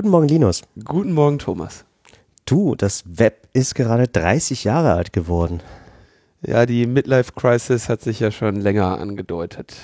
[0.00, 0.62] Guten Morgen, Linus.
[0.82, 1.84] Guten Morgen, Thomas.
[2.46, 5.60] Du, das Web ist gerade 30 Jahre alt geworden.
[6.40, 9.74] Ja, die Midlife Crisis hat sich ja schon länger angedeutet.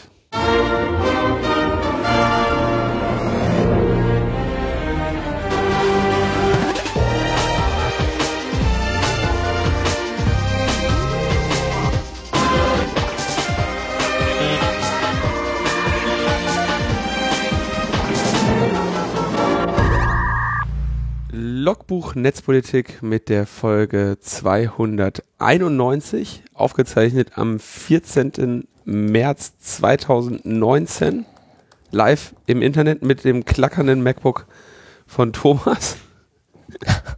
[21.66, 28.68] Logbuch Netzpolitik mit der Folge 291, aufgezeichnet am 14.
[28.84, 31.26] März 2019,
[31.90, 34.46] live im Internet mit dem klackernden MacBook
[35.08, 35.96] von Thomas.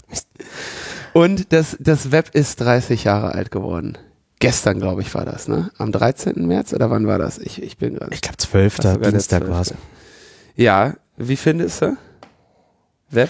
[1.13, 3.99] Und das, das Web ist 30 Jahre alt geworden.
[4.39, 5.71] Gestern, glaube ich, war das, ne?
[5.77, 6.47] Am 13.
[6.47, 7.37] März oder wann war das?
[7.37, 8.15] Ich, ich bin gerade.
[8.15, 8.79] Ich glaube, 12.
[9.11, 9.75] Dienstag war es.
[10.57, 11.99] Ja, wie findest du
[13.11, 13.29] Web?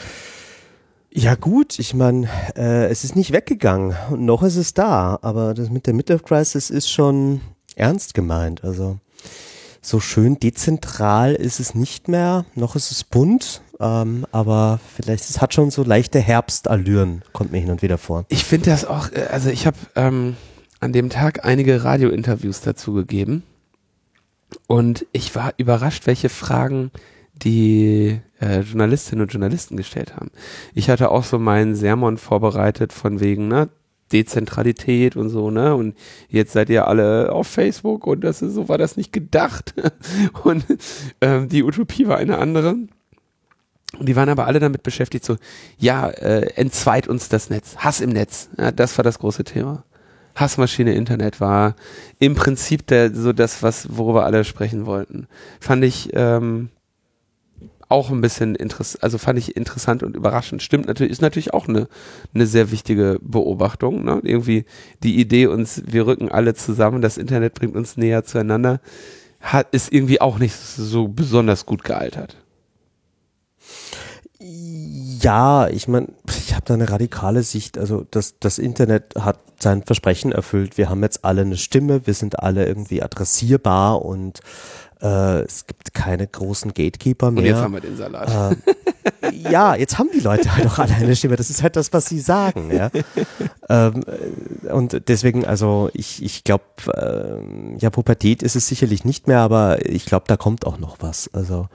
[1.10, 5.54] Ja gut, ich meine, äh, es ist nicht weggegangen und noch ist es da, aber
[5.54, 7.40] das mit der Midlife Crisis ist schon
[7.76, 8.62] ernst gemeint.
[8.62, 8.98] Also
[9.80, 15.40] so schön dezentral ist es nicht mehr, noch ist es bunt, ähm, aber vielleicht es
[15.40, 18.26] hat schon so leichte Herbstallüren, kommt mir hin und wieder vor.
[18.28, 20.36] Ich finde das auch, äh, also ich habe ähm,
[20.80, 23.44] an dem Tag einige Radiointerviews dazu gegeben
[24.66, 26.90] und ich war überrascht, welche Fragen
[27.42, 30.30] die äh, Journalistinnen und Journalisten gestellt haben.
[30.74, 33.68] Ich hatte auch so meinen Sermon vorbereitet von wegen, ne,
[34.12, 35.74] Dezentralität und so, ne?
[35.74, 35.96] Und
[36.28, 39.74] jetzt seid ihr alle auf Facebook und das ist, so war das nicht gedacht.
[40.44, 40.64] und
[41.20, 42.76] ähm, die Utopie war eine andere.
[43.98, 45.36] Und die waren aber alle damit beschäftigt, so,
[45.78, 48.50] ja, äh, entzweit uns das Netz, Hass im Netz.
[48.58, 49.84] Ja, das war das große Thema.
[50.36, 51.74] Hassmaschine Internet war
[52.18, 55.26] im Prinzip der, so das, was, worüber alle sprechen wollten.
[55.58, 56.68] Fand ich, ähm,
[57.88, 60.62] auch ein bisschen interessant, also fand ich interessant und überraschend.
[60.62, 61.88] Stimmt natürlich, ist natürlich auch eine,
[62.34, 64.04] eine sehr wichtige Beobachtung.
[64.04, 64.20] Ne?
[64.22, 64.64] Irgendwie
[65.02, 68.80] die Idee uns, wir rücken alle zusammen, das Internet bringt uns näher zueinander,
[69.40, 72.36] hat, ist irgendwie auch nicht so besonders gut gealtert.
[74.40, 77.76] Ja, ich meine, ich habe da eine radikale Sicht.
[77.76, 80.78] Also das, das Internet hat sein Versprechen erfüllt.
[80.78, 84.40] Wir haben jetzt alle eine Stimme, wir sind alle irgendwie adressierbar und
[85.02, 87.42] äh, es gibt keine großen Gatekeeper mehr.
[87.42, 88.56] Und jetzt haben wir den Salat.
[89.22, 91.36] Äh, ja, jetzt haben die Leute halt auch alle eine Stimme.
[91.36, 92.70] Das ist halt das, was sie sagen.
[92.70, 92.90] Ja?
[93.68, 94.04] ähm,
[94.66, 96.64] äh, und deswegen, also ich, ich glaube,
[96.94, 100.96] äh, ja, Pubertät ist es sicherlich nicht mehr, aber ich glaube, da kommt auch noch
[101.00, 101.30] was.
[101.32, 101.68] Also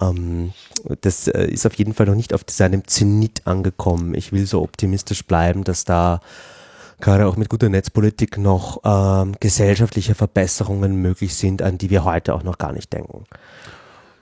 [0.00, 0.52] ähm,
[1.00, 4.14] das äh, ist auf jeden Fall noch nicht auf seinem Zenit angekommen.
[4.14, 6.20] Ich will so optimistisch bleiben, dass da
[7.00, 12.34] gerade auch mit guter Netzpolitik noch ähm, gesellschaftliche Verbesserungen möglich sind, an die wir heute
[12.34, 13.24] auch noch gar nicht denken.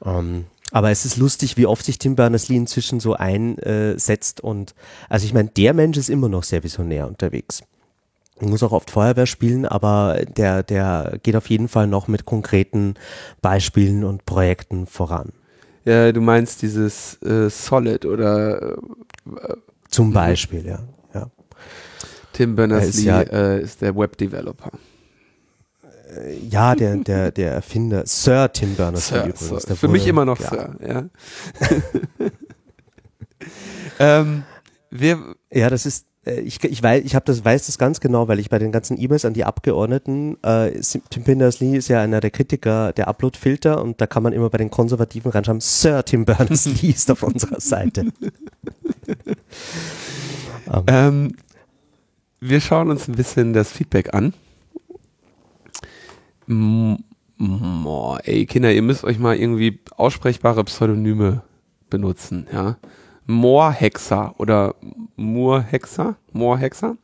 [0.04, 4.74] Ähm, aber es ist lustig, wie oft sich Tim Berners-Lee inzwischen so einsetzt und
[5.08, 7.62] also ich meine, der Mensch ist immer noch sehr visionär unterwegs.
[8.40, 12.24] Er muss auch oft Feuerwehr spielen, aber der, der geht auf jeden Fall noch mit
[12.24, 12.94] konkreten
[13.40, 15.32] Beispielen und Projekten voran.
[15.84, 19.54] Ja, du meinst dieses äh, Solid oder äh,
[19.88, 20.80] zum Beispiel, ja.
[22.34, 24.72] Tim Berners-Lee ja, äh, ist der Web-Developer.
[26.16, 29.62] Äh, ja, der, der, der Erfinder, Sir Tim Berners-Lee übrigens.
[29.62, 29.76] Sir.
[29.76, 30.50] Für mich immer noch ja.
[30.50, 31.04] Sir, ja.
[34.20, 34.42] ähm,
[34.90, 38.26] wir, ja, das ist, äh, ich, ich weiß, ich habe das weiß das ganz genau,
[38.26, 40.72] weil ich bei den ganzen E-Mails an die Abgeordneten, äh,
[41.10, 44.58] Tim Berners-Lee ist ja einer der Kritiker der Upload-Filter und da kann man immer bei
[44.58, 48.06] den Konservativen reinschreiben, Sir Tim Berners-Lee ist auf unserer Seite.
[50.66, 50.84] um.
[50.88, 51.36] ähm,
[52.46, 54.34] wir schauen uns ein bisschen das Feedback an.
[57.38, 61.42] Boah, ey, Kinder, ihr müsst euch mal irgendwie aussprechbare Pseudonyme
[61.88, 62.76] benutzen, ja.
[63.26, 64.74] Moorhexer oder
[65.16, 66.98] Moorhexer, Moorhexer.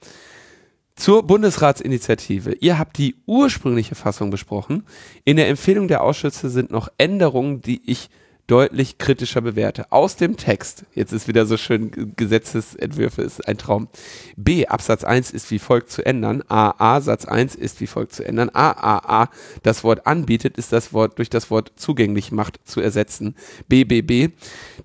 [0.94, 2.52] Zur Bundesratsinitiative.
[2.60, 4.84] Ihr habt die ursprüngliche Fassung besprochen.
[5.24, 8.10] In der Empfehlung der Ausschüsse sind noch Änderungen, die ich
[8.50, 9.92] deutlich kritischer bewerte.
[9.92, 13.88] Aus dem Text, jetzt ist wieder so schön Gesetzesentwürfe, ist ein Traum.
[14.36, 16.42] B, Absatz 1 ist wie folgt zu ändern.
[16.48, 18.50] A, A, Satz 1 ist wie folgt zu ändern.
[18.52, 19.28] A, A, A,
[19.62, 23.36] das Wort anbietet, ist das Wort durch das Wort zugänglich macht zu ersetzen.
[23.68, 24.30] B, B, B,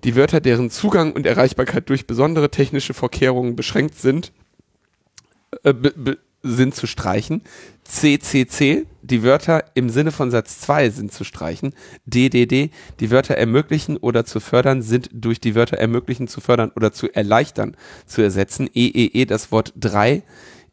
[0.04, 4.32] die Wörter, deren Zugang und Erreichbarkeit durch besondere technische Vorkehrungen beschränkt sind,
[5.64, 5.74] äh,
[6.42, 7.42] sind zu streichen.
[7.88, 11.74] CCC, die Wörter im Sinne von Satz 2 sind zu streichen.
[12.04, 16.92] DDD, die Wörter ermöglichen oder zu fördern sind durch die Wörter ermöglichen zu fördern oder
[16.92, 18.68] zu erleichtern zu ersetzen.
[18.72, 20.22] EEE, e, das Wort 3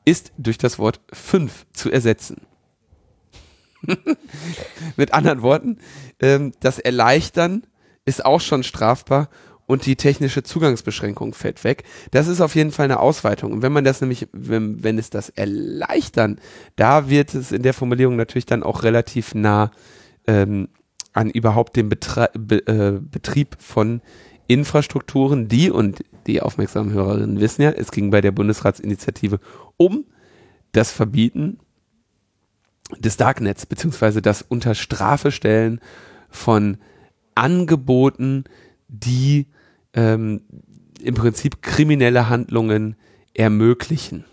[0.06, 2.42] ist durch das Wort 5 zu ersetzen.
[4.98, 5.77] Mit anderen Worten,
[6.19, 7.63] ähm, das Erleichtern
[8.06, 9.30] ist auch schon strafbar
[9.65, 11.83] und die technische Zugangsbeschränkung fällt weg.
[12.12, 13.51] Das ist auf jeden Fall eine Ausweitung.
[13.51, 16.39] Und wenn man das nämlich, wenn, wenn es das erleichtern,
[16.75, 19.71] da wird es in der Formulierung natürlich dann auch relativ nah
[20.27, 20.69] ähm,
[21.13, 24.01] an überhaupt den Betre Be äh, Betrieb von
[24.48, 29.39] Infrastrukturen, die und die aufmerksamen Hörerinnen wissen ja, es ging bei der Bundesratsinitiative
[29.77, 30.06] um
[30.74, 31.60] das Verbieten
[33.00, 35.80] des Darknets, beziehungsweise das unter Strafe stellen
[36.30, 36.77] von
[37.36, 38.44] Angeboten,
[38.94, 39.48] die
[39.94, 40.42] ähm,
[41.01, 42.95] im Prinzip kriminelle Handlungen
[43.34, 44.25] ermöglichen.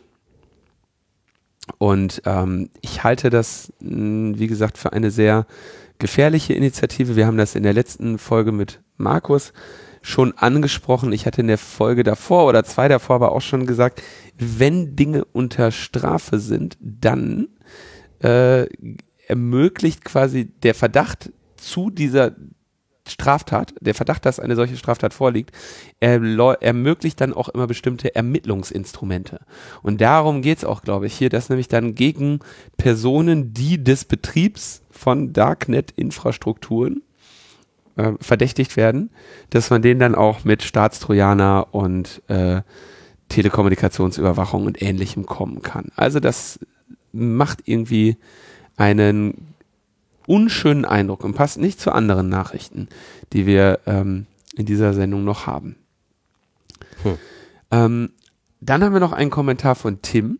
[1.78, 5.46] Und ähm, ich halte das, mh, wie gesagt, für eine sehr
[5.98, 7.16] gefährliche Initiative.
[7.16, 9.52] Wir haben das in der letzten Folge mit Markus
[10.02, 11.12] schon angesprochen.
[11.12, 14.02] Ich hatte in der Folge davor oder zwei davor aber auch schon gesagt,
[14.38, 17.48] wenn Dinge unter Strafe sind, dann
[18.22, 18.66] äh,
[19.26, 22.34] ermöglicht quasi der Verdacht zu dieser
[23.10, 25.52] Straftat, der Verdacht, dass eine solche Straftat vorliegt,
[26.00, 26.20] er,
[26.60, 29.40] ermöglicht dann auch immer bestimmte Ermittlungsinstrumente.
[29.82, 32.40] Und darum geht es auch, glaube ich, hier, dass nämlich dann gegen
[32.76, 37.02] Personen, die des Betriebs von Darknet-Infrastrukturen
[37.96, 39.10] äh, verdächtigt werden,
[39.50, 42.62] dass man denen dann auch mit Staatstrojaner und äh,
[43.28, 45.92] Telekommunikationsüberwachung und ähnlichem kommen kann.
[45.96, 46.58] Also das
[47.12, 48.16] macht irgendwie
[48.76, 49.54] einen
[50.30, 52.88] unschönen Eindruck und passt nicht zu anderen Nachrichten,
[53.32, 55.74] die wir ähm, in dieser Sendung noch haben.
[57.02, 57.18] Hm.
[57.72, 58.12] Ähm,
[58.60, 60.38] dann haben wir noch einen Kommentar von Tim.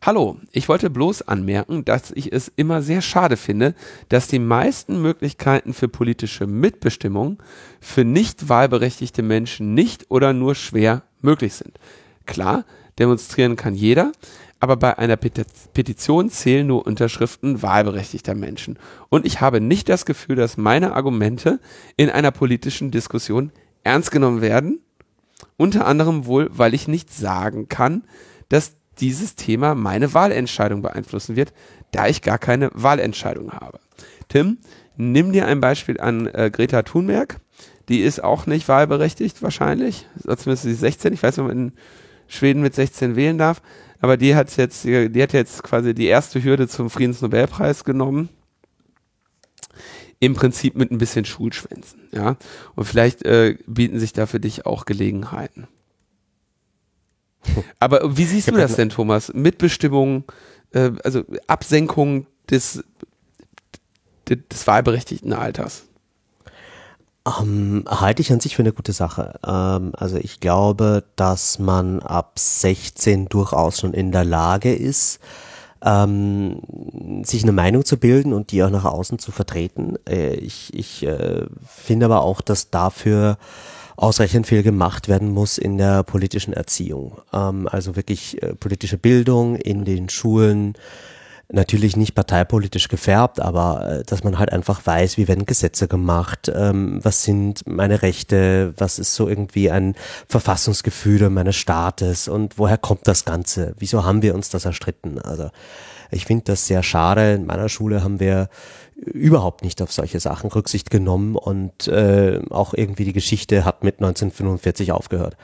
[0.00, 3.76] Hallo, ich wollte bloß anmerken, dass ich es immer sehr schade finde,
[4.08, 7.40] dass die meisten Möglichkeiten für politische Mitbestimmung
[7.80, 11.78] für nicht wahlberechtigte Menschen nicht oder nur schwer möglich sind.
[12.26, 12.64] Klar,
[12.98, 14.10] demonstrieren kann jeder,
[14.62, 18.78] aber bei einer Petition zählen nur Unterschriften wahlberechtigter Menschen.
[19.08, 21.58] Und ich habe nicht das Gefühl, dass meine Argumente
[21.96, 23.50] in einer politischen Diskussion
[23.82, 24.78] ernst genommen werden.
[25.56, 28.04] Unter anderem wohl, weil ich nicht sagen kann,
[28.50, 31.52] dass dieses Thema meine Wahlentscheidung beeinflussen wird,
[31.90, 33.80] da ich gar keine Wahlentscheidung habe.
[34.28, 34.58] Tim,
[34.96, 37.40] nimm dir ein Beispiel an äh, Greta Thunberg.
[37.88, 40.06] Die ist auch nicht wahlberechtigt wahrscheinlich.
[40.20, 41.14] Zumindest ist sie 16.
[41.14, 41.72] Ich weiß nicht, ob man in
[42.28, 43.60] Schweden mit 16 wählen darf.
[44.02, 48.28] Aber die hat jetzt, die hat jetzt quasi die erste Hürde zum Friedensnobelpreis genommen.
[50.18, 52.36] Im Prinzip mit ein bisschen Schulschwänzen, ja.
[52.74, 55.68] Und vielleicht äh, bieten sich da für dich auch Gelegenheiten.
[57.78, 59.32] Aber wie siehst du das denn, Thomas?
[59.34, 60.24] Mitbestimmung,
[60.72, 62.82] äh, also Absenkung des,
[64.28, 65.84] des wahlberechtigten Alters?
[67.24, 69.38] Ähm, halte ich an sich für eine gute Sache.
[69.46, 75.20] Ähm, also ich glaube, dass man ab 16 durchaus schon in der Lage ist,
[75.84, 76.60] ähm,
[77.24, 79.96] sich eine Meinung zu bilden und die auch nach außen zu vertreten.
[80.08, 83.38] Äh, ich ich äh, finde aber auch, dass dafür
[83.96, 87.20] ausreichend viel gemacht werden muss in der politischen Erziehung.
[87.32, 90.74] Ähm, also wirklich äh, politische Bildung in den Schulen,
[91.52, 96.50] natürlich nicht parteipolitisch gefärbt, aber äh, dass man halt einfach weiß, wie werden Gesetze gemacht,
[96.54, 99.94] ähm, was sind meine Rechte, was ist so irgendwie ein
[100.28, 103.74] Verfassungsgefühl meines Staates und woher kommt das Ganze?
[103.78, 105.18] Wieso haben wir uns das erstritten?
[105.20, 105.50] Also
[106.10, 107.34] ich finde das sehr schade.
[107.34, 108.48] In meiner Schule haben wir
[108.96, 113.96] überhaupt nicht auf solche Sachen Rücksicht genommen und äh, auch irgendwie die Geschichte hat mit
[113.96, 115.36] 1945 aufgehört.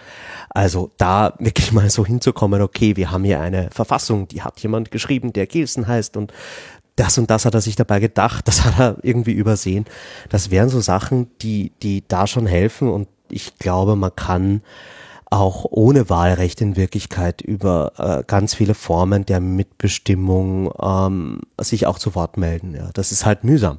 [0.51, 4.91] Also da wirklich mal so hinzukommen, okay, wir haben hier eine Verfassung, die hat jemand
[4.91, 6.33] geschrieben, der Gelsen heißt und
[6.97, 9.87] das und das hat er sich dabei gedacht, das hat er irgendwie übersehen.
[10.29, 14.63] Das wären so Sachen, die, die da schon helfen und ich glaube, man kann
[15.31, 21.99] auch ohne Wahlrecht in Wirklichkeit über äh, ganz viele Formen der Mitbestimmung ähm, sich auch
[21.99, 22.75] zu Wort melden.
[22.75, 23.79] Ja, das ist halt mühsam.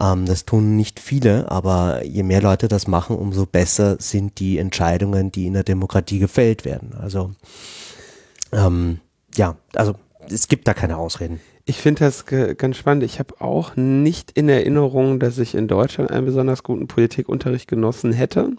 [0.00, 4.58] Ähm, das tun nicht viele, aber je mehr Leute das machen, umso besser sind die
[4.58, 6.94] Entscheidungen, die in der Demokratie gefällt werden.
[7.00, 7.32] Also
[8.52, 8.98] ähm,
[9.36, 9.94] ja, also
[10.28, 11.40] es gibt da keine Ausreden.
[11.64, 13.04] Ich finde das ganz spannend.
[13.04, 18.12] Ich habe auch nicht in Erinnerung, dass ich in Deutschland einen besonders guten Politikunterricht genossen
[18.12, 18.50] hätte.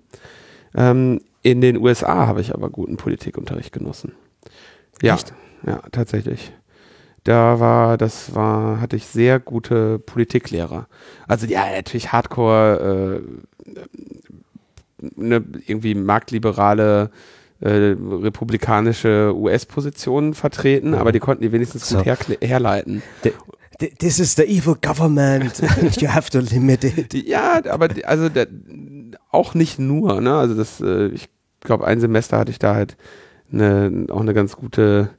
[0.73, 4.13] Ähm, in den USA habe ich aber guten Politikunterricht genossen.
[5.01, 5.33] Ja, Echt?
[5.65, 6.53] ja, tatsächlich.
[7.25, 10.87] Da war, das war, hatte ich sehr gute Politiklehrer.
[11.27, 13.21] Also ja, natürlich Hardcore,
[13.67, 17.11] äh, ne, irgendwie marktliberale,
[17.59, 20.95] äh, republikanische US-Positionen vertreten, mhm.
[20.95, 21.97] aber die konnten die wenigstens so.
[21.97, 23.03] gut her herleiten.
[23.23, 23.33] De
[23.99, 25.59] This is the evil government.
[25.99, 27.13] You have to limit it.
[27.13, 28.47] Ja, aber also der,
[29.31, 30.21] auch nicht nur.
[30.21, 30.35] Ne?
[30.35, 31.29] Also das, äh, ich
[31.63, 32.97] glaube, ein Semester hatte ich da halt
[33.51, 35.09] eine, auch eine ganz gute,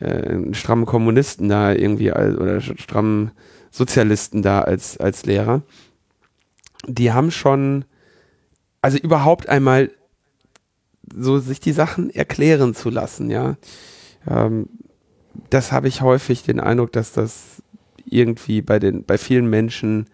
[0.00, 3.32] äh, einen strammen Kommunisten da irgendwie als, oder strammen
[3.70, 5.62] Sozialisten da als, als Lehrer.
[6.86, 7.84] Die haben schon
[8.84, 9.90] also überhaupt einmal
[11.16, 13.56] so sich die Sachen erklären zu lassen, ja.
[14.28, 14.68] Ähm,
[15.48, 17.62] das habe ich häufig den Eindruck, dass das
[18.04, 20.06] irgendwie bei den, bei vielen Menschen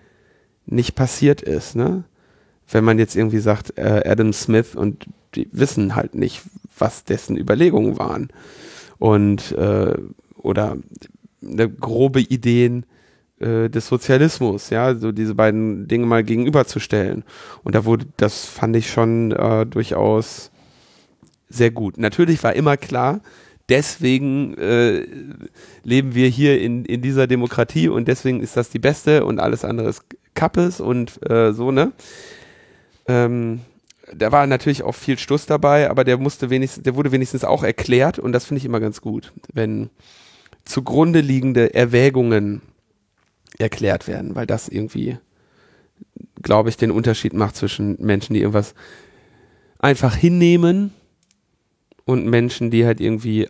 [0.66, 2.04] nicht passiert ist, ne?
[2.70, 6.42] Wenn man jetzt irgendwie sagt, äh, Adam Smith und die wissen halt nicht,
[6.78, 8.28] was dessen Überlegungen waren.
[8.98, 9.94] Und äh,
[10.36, 10.76] oder
[11.42, 12.84] eine grobe Ideen
[13.38, 17.24] äh, des Sozialismus, ja, so diese beiden Dinge mal gegenüberzustellen.
[17.64, 20.50] Und da wurde, das fand ich schon äh, durchaus
[21.48, 21.98] sehr gut.
[21.98, 23.20] Natürlich war immer klar,
[23.68, 25.06] deswegen äh,
[25.82, 29.64] leben wir hier in, in dieser Demokratie und deswegen ist das die beste und alles
[29.64, 31.92] andere ist Kappes und äh, so, ne?
[33.08, 33.60] Ähm,
[34.14, 37.62] da war natürlich auch viel Stuss dabei, aber der musste wenigstens, der wurde wenigstens auch
[37.62, 39.90] erklärt und das finde ich immer ganz gut, wenn
[40.64, 42.62] zugrunde liegende Erwägungen
[43.58, 45.18] erklärt werden, weil das irgendwie,
[46.42, 48.74] glaube ich, den Unterschied macht zwischen Menschen, die irgendwas
[49.78, 50.92] einfach hinnehmen
[52.04, 53.48] und Menschen, die halt irgendwie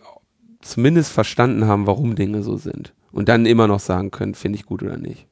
[0.60, 2.92] zumindest verstanden haben, warum Dinge so sind.
[3.12, 5.26] Und dann immer noch sagen können, finde ich gut oder nicht.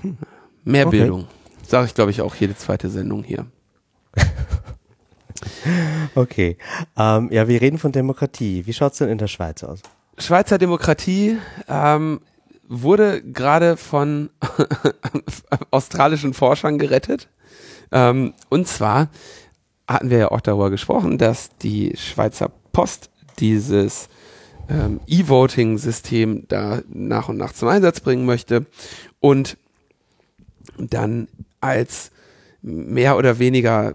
[0.00, 0.16] Hm.
[0.64, 0.98] Mehr okay.
[0.98, 1.26] Bildung.
[1.66, 3.46] Sage ich, glaube ich, auch jede zweite Sendung hier.
[6.14, 6.56] okay.
[6.96, 8.66] Ähm, ja, wir reden von Demokratie.
[8.66, 9.80] Wie schaut es denn in der Schweiz aus?
[10.18, 11.38] Schweizer Demokratie
[11.68, 12.20] ähm,
[12.68, 14.30] wurde gerade von
[15.70, 17.28] australischen Forschern gerettet.
[17.90, 19.08] Ähm, und zwar
[19.88, 24.08] hatten wir ja auch darüber gesprochen, dass die Schweizer Post dieses
[24.68, 28.66] ähm, E-Voting-System da nach und nach zum Einsatz bringen möchte
[29.20, 29.56] und
[30.78, 31.28] dann
[31.60, 32.11] als
[32.62, 33.94] mehr oder weniger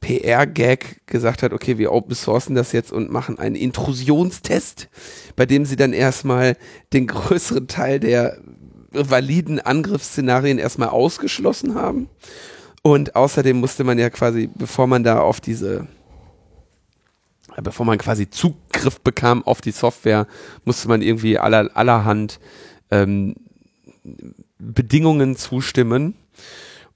[0.00, 4.88] PR-Gag gesagt hat, okay, wir open sourcen das jetzt und machen einen Intrusionstest,
[5.34, 6.56] bei dem sie dann erstmal
[6.92, 8.38] den größeren Teil der
[8.90, 12.08] validen Angriffsszenarien erstmal ausgeschlossen haben.
[12.82, 15.86] Und außerdem musste man ja quasi, bevor man da auf diese,
[17.62, 20.26] bevor man quasi Zugriff bekam auf die Software,
[20.66, 22.40] musste man irgendwie aller, allerhand
[22.90, 23.36] ähm,
[24.58, 26.14] Bedingungen zustimmen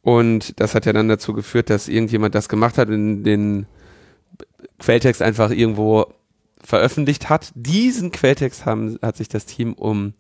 [0.03, 3.67] und das hat ja dann dazu geführt, dass irgendjemand das gemacht hat und den
[4.79, 6.07] Quelltext einfach irgendwo
[6.63, 7.53] veröffentlicht hat.
[7.55, 10.15] Diesen Quelltext haben, hat sich das Team um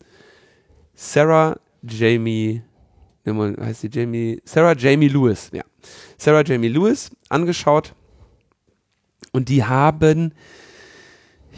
[0.94, 2.62] Sarah Jamie,
[3.26, 5.62] heißt sie Jamie, Sarah Jamie Lewis, ja.
[6.16, 7.94] Sarah Jamie Lewis angeschaut
[9.32, 10.32] und die haben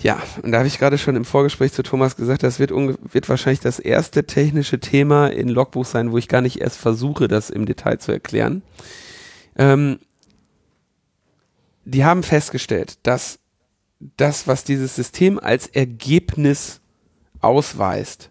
[0.03, 3.29] ja, und da habe ich gerade schon im Vorgespräch zu Thomas gesagt, das wird, wird
[3.29, 7.51] wahrscheinlich das erste technische Thema in Logbuch sein, wo ich gar nicht erst versuche, das
[7.51, 8.63] im Detail zu erklären.
[9.57, 9.99] Ähm,
[11.85, 13.41] die haben festgestellt, dass
[14.17, 16.81] das, was dieses System als Ergebnis
[17.41, 18.31] ausweist,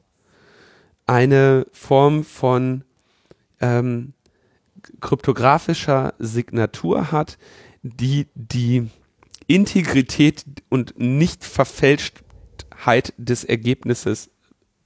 [1.05, 2.83] eine Form von
[3.61, 4.13] ähm,
[5.01, 7.37] kryptografischer Signatur hat,
[7.83, 8.89] die die
[9.49, 14.29] Integrität und Nicht-Verfälschtheit des Ergebnisses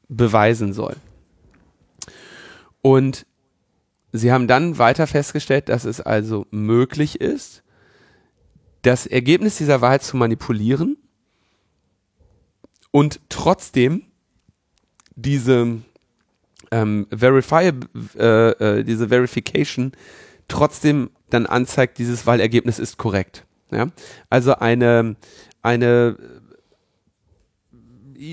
[0.08, 0.96] beweisen soll.
[2.82, 3.26] Und
[4.14, 7.62] sie haben dann weiter festgestellt, dass es also möglich ist,
[8.84, 10.96] das Ergebnis dieser Wahl zu manipulieren
[12.92, 14.06] und trotzdem
[15.16, 15.82] diese
[16.72, 17.72] ähm, Verify,
[18.18, 19.92] äh, äh, diese Verification
[20.48, 23.46] trotzdem dann anzeigt, dieses Wahlergebnis ist korrekt.
[23.74, 23.88] Ja?
[24.30, 25.16] Also eine,
[25.62, 26.18] eine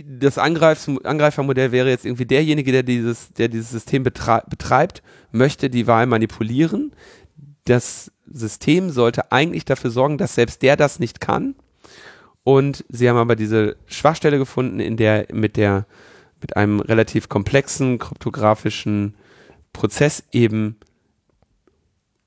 [0.07, 5.87] das Angreif Angreifermodell wäre jetzt irgendwie derjenige, der dieses, der dieses System betreibt, möchte die
[5.87, 6.93] Wahl manipulieren.
[7.65, 11.55] Das System sollte eigentlich dafür sorgen, dass selbst der das nicht kann.
[12.45, 15.87] Und sie haben aber diese Schwachstelle gefunden, in der mit der
[16.41, 19.15] mit einem relativ komplexen kryptografischen
[19.73, 20.77] Prozess eben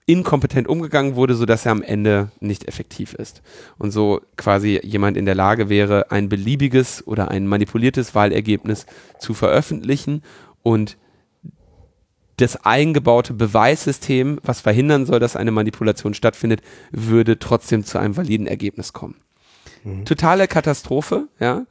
[0.06, 3.42] inkompetent umgegangen wurde, so dass er am Ende nicht effektiv ist.
[3.78, 8.86] Und so quasi jemand in der Lage wäre, ein beliebiges oder ein manipuliertes Wahlergebnis
[9.20, 10.22] zu veröffentlichen
[10.62, 10.98] und
[12.38, 18.48] das eingebaute Beweissystem, was verhindern soll, dass eine Manipulation stattfindet, würde trotzdem zu einem validen
[18.48, 19.16] Ergebnis kommen.
[19.84, 20.06] Mhm.
[20.06, 21.66] Totale Katastrophe, ja.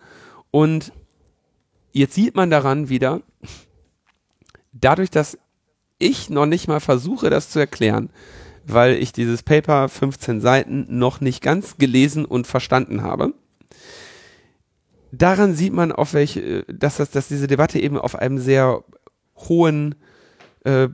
[0.50, 0.92] Und
[1.92, 3.22] jetzt sieht man daran wieder,
[4.72, 5.38] dadurch, dass
[6.02, 8.10] ich noch nicht mal versuche, das zu erklären,
[8.66, 13.34] weil ich dieses Paper 15 Seiten noch nicht ganz gelesen und verstanden habe.
[15.12, 18.82] Daran sieht man, auf welche, dass, das, dass diese Debatte eben auf einem sehr
[19.36, 19.94] hohen
[20.64, 20.88] äh,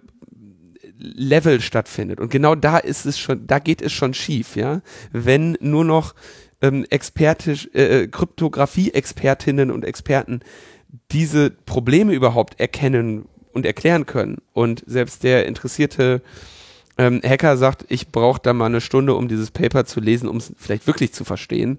[0.98, 2.18] Level stattfindet.
[2.18, 4.82] Und genau da ist es schon, da geht es schon schief, ja.
[5.12, 6.14] Wenn nur noch
[6.60, 10.40] ähm, expertisch, äh, Kryptographie-Expertinnen und Experten
[11.12, 14.38] diese Probleme überhaupt erkennen und erklären können.
[14.52, 16.22] Und selbst der interessierte
[16.98, 20.36] ähm, Hacker sagt, ich brauche da mal eine Stunde, um dieses Paper zu lesen, um
[20.38, 21.78] es vielleicht wirklich zu verstehen,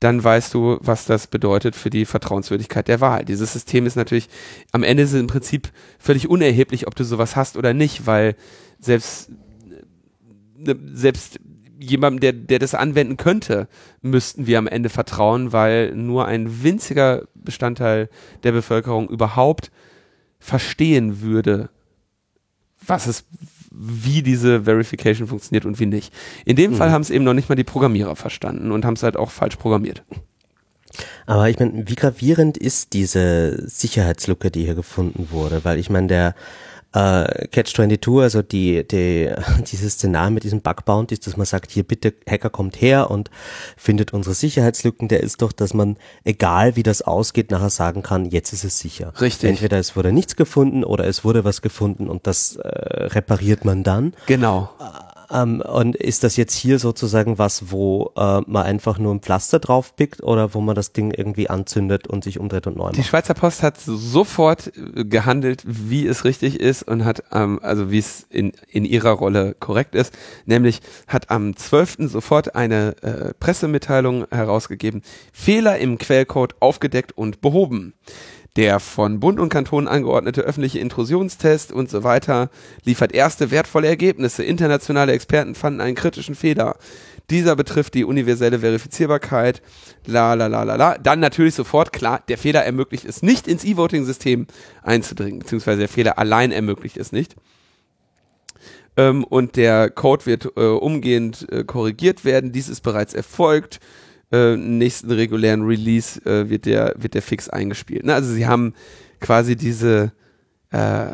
[0.00, 3.24] dann weißt du, was das bedeutet für die Vertrauenswürdigkeit der Wahl.
[3.24, 4.28] Dieses System ist natürlich,
[4.72, 8.34] am Ende ist es im Prinzip völlig unerheblich, ob du sowas hast oder nicht, weil
[8.80, 9.30] selbst,
[10.66, 11.38] äh, selbst
[11.78, 13.68] jemandem, der, der das anwenden könnte,
[14.02, 18.08] müssten wir am Ende vertrauen, weil nur ein winziger Bestandteil
[18.42, 19.70] der Bevölkerung überhaupt
[20.40, 21.70] verstehen würde,
[22.84, 23.24] was es,
[23.70, 26.12] wie diese Verification funktioniert und wie nicht.
[26.44, 26.76] In dem mhm.
[26.76, 29.30] Fall haben es eben noch nicht mal die Programmierer verstanden und haben es halt auch
[29.30, 30.02] falsch programmiert.
[31.26, 35.64] Aber ich meine, wie gravierend ist diese Sicherheitslücke, die hier gefunden wurde?
[35.64, 36.34] Weil ich meine, der
[36.92, 39.30] äh, Catch 22, also die, die,
[39.70, 43.30] dieses Szenario mit diesem Bug Bounties, dass man sagt, hier bitte Hacker kommt her und
[43.76, 48.26] findet unsere Sicherheitslücken, der ist doch, dass man, egal wie das ausgeht, nachher sagen kann,
[48.26, 49.12] jetzt ist es sicher.
[49.20, 49.50] Richtig.
[49.50, 53.82] Entweder es wurde nichts gefunden oder es wurde was gefunden und das äh, repariert man
[53.84, 54.14] dann.
[54.26, 54.70] Genau.
[54.80, 59.20] Äh, ähm, und ist das jetzt hier sozusagen was, wo äh, man einfach nur ein
[59.20, 62.84] Pflaster drauf pickt oder wo man das Ding irgendwie anzündet und sich umdreht und neu
[62.84, 62.96] macht?
[62.96, 67.90] Die Schweizer Post hat sofort äh, gehandelt, wie es richtig ist und hat, ähm, also
[67.90, 71.96] wie es in, in ihrer Rolle korrekt ist, nämlich hat am 12.
[72.10, 77.94] sofort eine äh, Pressemitteilung herausgegeben, Fehler im Quellcode aufgedeckt und behoben.
[78.56, 82.50] Der von Bund und Kanton angeordnete öffentliche Intrusionstest und so weiter
[82.84, 84.42] liefert erste wertvolle Ergebnisse.
[84.42, 86.76] Internationale Experten fanden einen kritischen Fehler.
[87.30, 89.62] Dieser betrifft die universelle Verifizierbarkeit.
[90.04, 90.98] La la la la la.
[90.98, 94.48] Dann natürlich sofort klar, der Fehler ermöglicht es nicht ins E-Voting-System
[94.82, 97.36] einzudringen, beziehungsweise der Fehler allein ermöglicht es nicht.
[98.96, 102.50] Ähm, und der Code wird äh, umgehend äh, korrigiert werden.
[102.50, 103.78] Dies ist bereits erfolgt
[104.32, 108.04] äh, nächsten regulären Release äh, wird der wird der Fix eingespielt.
[108.04, 108.14] Ne?
[108.14, 108.74] Also sie haben
[109.20, 110.12] quasi diese
[110.70, 111.12] äh,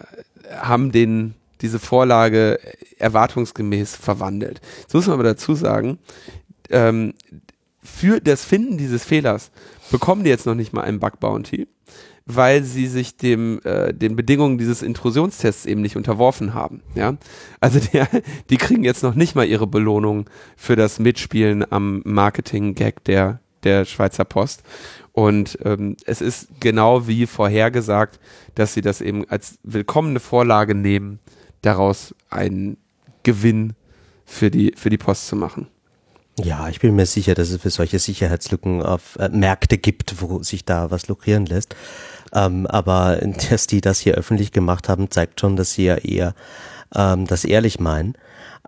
[0.59, 2.59] haben den diese Vorlage
[2.99, 4.61] erwartungsgemäß verwandelt.
[4.83, 5.99] Jetzt muss man aber dazu sagen,
[6.71, 7.15] ähm,
[7.83, 9.51] für das Finden dieses Fehlers
[9.91, 11.67] bekommen die jetzt noch nicht mal einen Bug Bounty,
[12.27, 16.83] weil sie sich dem äh, den Bedingungen dieses Intrusionstests eben nicht unterworfen haben.
[16.95, 17.17] Ja,
[17.61, 18.09] also der,
[18.51, 23.85] die kriegen jetzt noch nicht mal ihre Belohnung für das Mitspielen am Marketing-Gag der der
[23.85, 24.63] Schweizer Post.
[25.13, 28.21] Und ähm, es ist genau wie vorhergesagt,
[28.55, 31.21] dass sie das eben als willkommene Vorlage nehmen,
[31.63, 32.77] daraus einen
[33.23, 33.73] Gewinn
[34.25, 35.69] für die für die Post zu machen.
[36.39, 40.43] Ja, ich bin mir sicher, dass es für solche Sicherheitslücken auf äh, Märkte gibt, wo
[40.43, 41.75] sich da was lukrieren lässt.
[42.35, 43.19] Ähm, aber
[43.51, 46.35] dass die das hier öffentlich gemacht haben, zeigt schon, dass sie ja eher
[46.95, 48.15] ähm, das ehrlich meinen.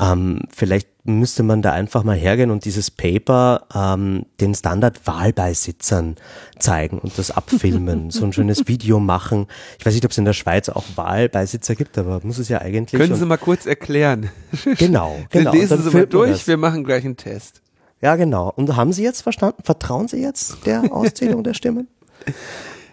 [0.01, 6.16] Ähm, vielleicht müsste man da einfach mal hergehen und dieses Paper ähm, den Standard-Wahlbeisitzern
[6.59, 9.47] zeigen und das abfilmen, so ein schönes Video machen.
[9.79, 12.61] Ich weiß nicht, ob es in der Schweiz auch Wahlbeisitzer gibt, aber muss es ja
[12.61, 13.01] eigentlich.
[13.01, 14.31] Können Sie mal kurz erklären?
[14.79, 15.53] Genau, genau.
[15.53, 17.62] Lesen Sie mal durch, wir machen gleich einen Test.
[18.01, 18.53] Ja, genau.
[18.55, 19.62] Und haben Sie jetzt verstanden?
[19.64, 21.88] Vertrauen Sie jetzt der Auszählung der Stimmen?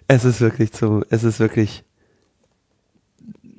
[0.07, 1.83] Es ist wirklich zu, es ist wirklich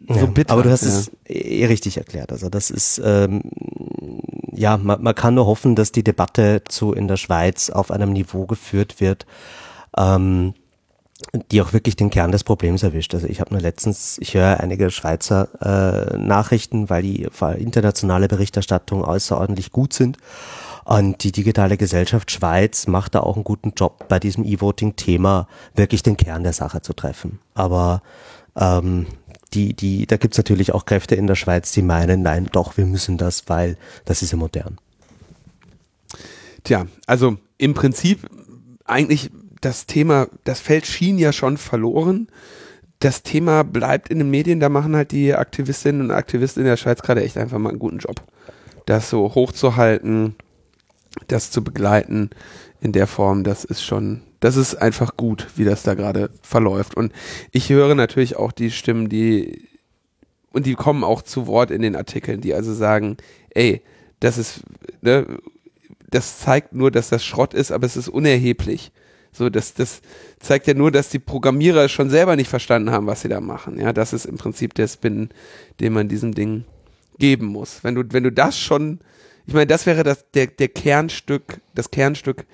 [0.08, 0.52] so ja, bitter.
[0.52, 0.90] Aber du hast ja.
[0.90, 2.32] es eh richtig erklärt.
[2.32, 3.42] Also das ist, ähm,
[4.52, 8.12] ja, man, man kann nur hoffen, dass die Debatte zu in der Schweiz auf einem
[8.12, 9.26] Niveau geführt wird,
[9.96, 10.54] ähm,
[11.50, 13.14] die auch wirklich den Kern des Problems erwischt.
[13.14, 17.28] Also ich habe nur letztens, ich höre einige Schweizer äh, Nachrichten, weil die
[17.58, 20.18] internationale Berichterstattung außerordentlich gut sind.
[20.86, 26.04] Und die digitale Gesellschaft Schweiz macht da auch einen guten Job, bei diesem E-Voting-Thema wirklich
[26.04, 27.40] den Kern der Sache zu treffen.
[27.54, 28.02] Aber
[28.54, 29.06] ähm,
[29.52, 32.86] die, die, da gibt's natürlich auch Kräfte in der Schweiz, die meinen, nein, doch, wir
[32.86, 34.78] müssen das, weil das ist ja modern.
[36.62, 38.20] Tja, also im Prinzip
[38.84, 42.28] eigentlich das Thema, das Feld schien ja schon verloren.
[43.00, 46.76] Das Thema bleibt in den Medien, da machen halt die Aktivistinnen und Aktivisten in der
[46.76, 48.22] Schweiz gerade echt einfach mal einen guten Job.
[48.84, 50.36] Das so hochzuhalten,
[51.28, 52.30] das zu begleiten
[52.80, 56.96] in der Form, das ist schon, das ist einfach gut, wie das da gerade verläuft.
[56.96, 57.12] Und
[57.52, 59.68] ich höre natürlich auch die Stimmen, die,
[60.52, 63.16] und die kommen auch zu Wort in den Artikeln, die also sagen,
[63.50, 63.82] ey,
[64.20, 64.60] das ist,
[65.02, 65.26] ne,
[66.08, 68.92] das zeigt nur, dass das Schrott ist, aber es ist unerheblich.
[69.32, 70.00] So, das, das
[70.40, 73.78] zeigt ja nur, dass die Programmierer schon selber nicht verstanden haben, was sie da machen.
[73.78, 75.28] Ja, das ist im Prinzip der Spin,
[75.80, 76.64] den man diesem Ding
[77.18, 77.84] geben muss.
[77.84, 79.00] Wenn du, wenn du das schon
[79.46, 82.46] ich meine, das wäre das, der, der Kernstück, das Kernstück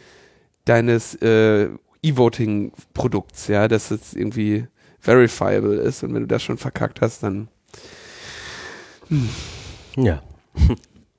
[0.65, 1.69] deines äh,
[2.03, 4.67] E-Voting-Produkts, ja, dass es irgendwie
[5.01, 6.03] verifiable ist.
[6.03, 7.49] Und wenn du das schon verkackt hast, dann.
[9.09, 9.29] Hm.
[9.97, 10.23] Ja.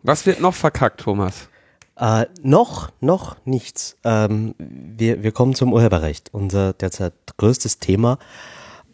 [0.03, 1.49] Was wird noch verkackt, Thomas?
[1.95, 3.97] Äh, noch, noch nichts.
[4.03, 8.19] Ähm, wir, wir kommen zum Urheberrecht, unser derzeit größtes Thema.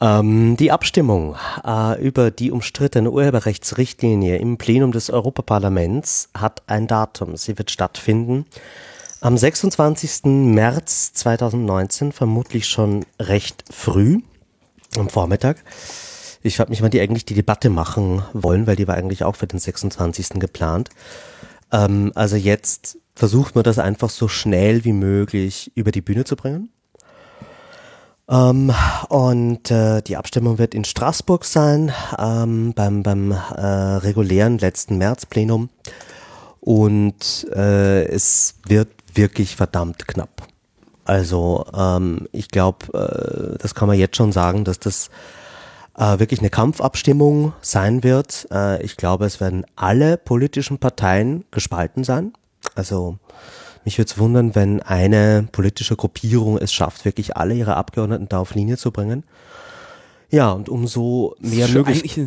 [0.02, 1.36] Ähm, die Abstimmung
[1.66, 7.36] äh, über die umstrittene Urheberrechtsrichtlinie im Plenum des Europaparlaments hat ein Datum.
[7.36, 8.46] Sie wird stattfinden
[9.22, 10.24] am 26.
[10.26, 14.20] März 2019, vermutlich schon recht früh
[14.98, 15.58] am Vormittag.
[16.42, 19.36] Ich frage mich, wann die eigentlich die Debatte machen wollen, weil die war eigentlich auch
[19.36, 20.40] für den 26.
[20.40, 20.90] geplant.
[21.74, 26.38] Ähm, also jetzt versucht man das einfach so schnell wie möglich über die Bühne zu
[26.38, 26.70] bringen.
[28.30, 28.72] Ähm,
[29.10, 35.70] und äh, die Abstimmung wird in Straßburg sein, ähm, beim, beim äh, regulären letzten Märzplenum.
[36.60, 40.44] Und äh, es wird wirklich verdammt knapp.
[41.06, 45.10] Also ähm, ich glaube, äh, das kann man jetzt schon sagen, dass das
[45.98, 48.48] äh, wirklich eine Kampfabstimmung sein wird.
[48.52, 52.34] Äh, ich glaube, es werden alle politischen Parteien gespalten sein.
[52.76, 53.18] Also
[53.86, 58.40] mich würde es wundern, wenn eine politische Gruppierung es schafft, wirklich alle ihre Abgeordneten da
[58.40, 59.24] auf Linie zu bringen.
[60.32, 62.20] Ja, und umso mehr möglich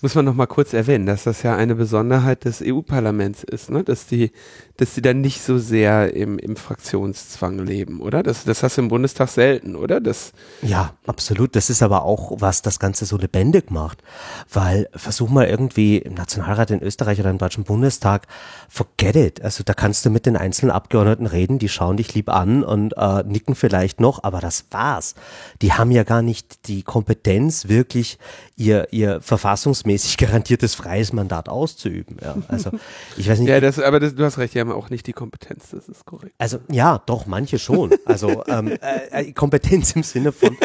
[0.00, 3.82] muss man noch mal kurz erwähnen, dass das ja eine Besonderheit des EU-Parlaments ist, ne?
[3.82, 4.30] dass die,
[4.76, 8.22] dass die dann nicht so sehr im, im Fraktionszwang leben, oder?
[8.22, 10.00] Das, das hast du im Bundestag selten, oder?
[10.00, 10.32] Das
[10.62, 11.56] ja, absolut.
[11.56, 14.04] Das ist aber auch, was das Ganze so lebendig macht,
[14.52, 18.28] weil versuch mal irgendwie im Nationalrat in Österreich oder im Deutschen Bundestag,
[18.68, 19.42] forget it.
[19.42, 22.96] Also da kannst du mit den einzelnen Abgeordneten reden, die schauen dich lieb an und
[22.96, 25.16] äh, nicken vielleicht noch, aber das war's.
[25.60, 28.18] Die haben ja gar nicht die Kompetenz, wirklich
[28.58, 32.16] ihr, ihr Verfassungs verfassungsmäßig garantiertes freies Mandat auszuüben.
[32.22, 32.70] Ja, also
[33.16, 33.48] ich weiß nicht.
[33.48, 36.04] Ja, das, aber das, du hast recht, die haben auch nicht die Kompetenz, das ist
[36.04, 36.34] korrekt.
[36.38, 37.94] Also ja, doch, manche schon.
[38.04, 40.56] Also ähm, äh, äh Kompetenz im Sinne von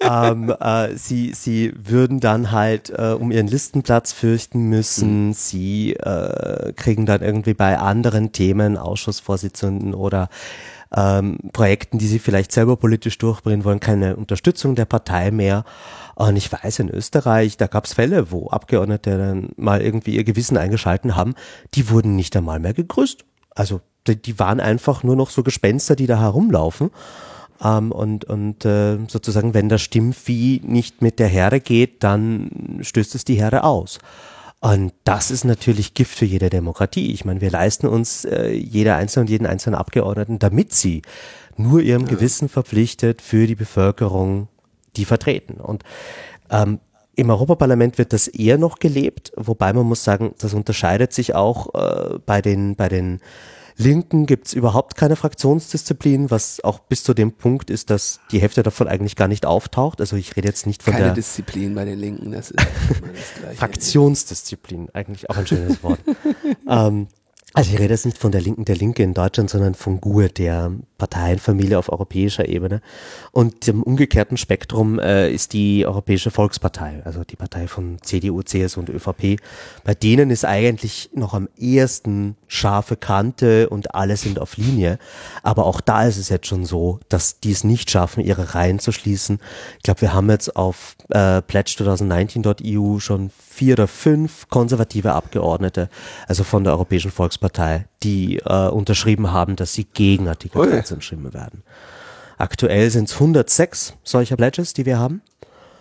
[0.00, 5.28] ähm, äh, sie, sie würden dann halt äh, um ihren Listenplatz fürchten müssen.
[5.28, 5.32] Mhm.
[5.34, 10.28] Sie äh, kriegen dann irgendwie bei anderen Themen Ausschussvorsitzenden oder
[10.94, 15.64] ähm, Projekten, die sie vielleicht selber politisch durchbringen wollen, keine Unterstützung der Partei mehr.
[16.16, 20.24] Und ich weiß, in Österreich, da gab es Fälle, wo Abgeordnete dann mal irgendwie ihr
[20.24, 21.34] Gewissen eingeschalten haben,
[21.74, 23.22] die wurden nicht einmal mehr gegrüßt.
[23.54, 26.90] Also die, die waren einfach nur noch so Gespenster, die da herumlaufen.
[27.62, 33.14] Ähm, und und äh, sozusagen, wenn das Stimmvieh nicht mit der Herde geht, dann stößt
[33.14, 33.98] es die Herde aus.
[34.60, 37.12] Und das ist natürlich Gift für jede Demokratie.
[37.12, 41.02] Ich meine, wir leisten uns äh, jeder einzelne und jeden einzelnen Abgeordneten, damit sie
[41.58, 42.08] nur ihrem ja.
[42.08, 44.48] Gewissen verpflichtet für die Bevölkerung
[44.96, 45.60] die vertreten.
[45.60, 45.82] Und
[46.50, 46.80] ähm,
[47.14, 51.74] im Europaparlament wird das eher noch gelebt, wobei man muss sagen, das unterscheidet sich auch
[51.74, 53.20] äh, bei den bei den
[53.78, 58.62] Linken gibt's überhaupt keine Fraktionsdisziplin, was auch bis zu dem Punkt ist, dass die Hälfte
[58.62, 60.00] davon eigentlich gar nicht auftaucht.
[60.00, 62.66] Also ich rede jetzt nicht von keine der Disziplin bei den Linken, das ist
[63.42, 66.00] das Fraktionsdisziplin, eigentlich auch ein schönes Wort.
[66.68, 67.08] ähm,
[67.52, 70.28] also ich rede jetzt nicht von der Linken der Linke in Deutschland, sondern von GUE,
[70.28, 72.80] der Parteienfamilie auf europäischer Ebene.
[73.32, 78.80] Und im umgekehrten Spektrum äh, ist die Europäische Volkspartei, also die Partei von CDU, CSU
[78.80, 79.40] und ÖVP.
[79.84, 84.98] Bei denen ist eigentlich noch am ehesten scharfe Kante und alle sind auf Linie.
[85.42, 88.78] Aber auch da ist es jetzt schon so, dass die es nicht schaffen, ihre Reihen
[88.78, 89.38] zu schließen.
[89.76, 95.88] Ich glaube, wir haben jetzt auf äh, pledge2019.eu schon vier oder fünf konservative Abgeordnete,
[96.26, 101.32] also von der Europäischen Volkspartei, die äh, unterschrieben haben, dass sie gegen Artikel 13 stimmen
[101.32, 101.62] werden.
[102.38, 105.22] Aktuell sind es 106 solcher Pledges, die wir haben.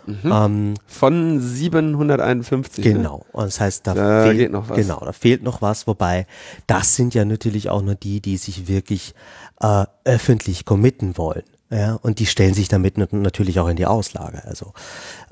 [0.06, 0.32] Mhm.
[0.32, 2.86] Ähm, Von 751.
[2.86, 2.94] Ne?
[2.94, 3.18] Genau.
[3.18, 3.24] Ne?
[3.32, 4.78] Und das heißt, da, da fehlt noch was.
[4.78, 5.88] Genau, da fehlt noch was.
[5.88, 6.28] Wobei,
[6.68, 9.16] das sind ja natürlich auch nur die, die sich wirklich
[9.62, 11.44] äh, öffentlich committen wollen.
[11.72, 14.44] Ja, und die stellen sich damit natürlich auch in die Auslage.
[14.46, 14.74] Also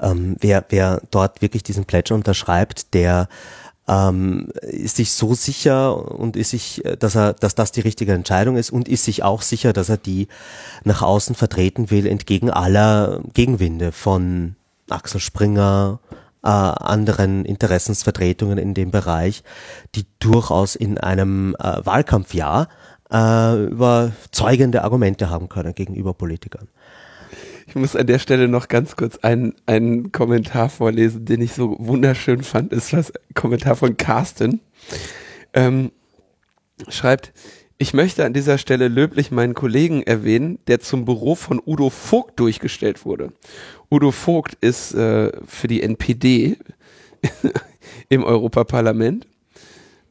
[0.02, 3.30] ähm, wer, wer dort wirklich diesen Pledge unterschreibt, der
[3.88, 8.14] ähm, ist sich so sicher und ist sich, äh, dass er, dass das die richtige
[8.14, 10.28] Entscheidung ist und ist sich auch sicher, dass er die
[10.84, 14.56] nach außen vertreten will, entgegen aller Gegenwinde von
[14.90, 16.00] Axel Springer,
[16.44, 19.44] äh, anderen Interessensvertretungen in dem Bereich,
[19.96, 22.68] die durchaus in einem äh, Wahlkampfjahr
[23.12, 26.68] äh, überzeugende Argumente haben können gegenüber Politikern.
[27.74, 31.76] Ich muss an der Stelle noch ganz kurz einen, einen Kommentar vorlesen, den ich so
[31.80, 32.72] wunderschön fand.
[32.72, 34.62] Ist das Kommentar von Carsten.
[35.56, 35.92] Ähm,
[36.88, 37.34] schreibt,
[37.80, 42.40] ich möchte an dieser Stelle löblich meinen Kollegen erwähnen, der zum Büro von Udo Vogt
[42.40, 43.34] durchgestellt wurde.
[43.90, 46.58] Udo Vogt ist äh, für die NPD
[48.10, 49.26] im Europaparlament.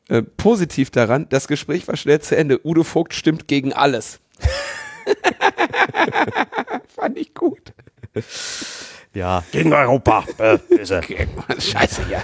[0.09, 2.59] Äh, positiv daran, das Gespräch war schnell zu Ende.
[2.67, 4.19] Udo Vogt stimmt gegen alles.
[6.95, 7.73] Fand ich gut.
[9.15, 10.25] Ja, gegen Europa.
[10.39, 10.59] Äh,
[11.59, 12.23] Scheiße, ja.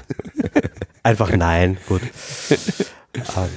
[1.03, 2.03] Einfach nein, gut.
[3.15, 3.49] ähm,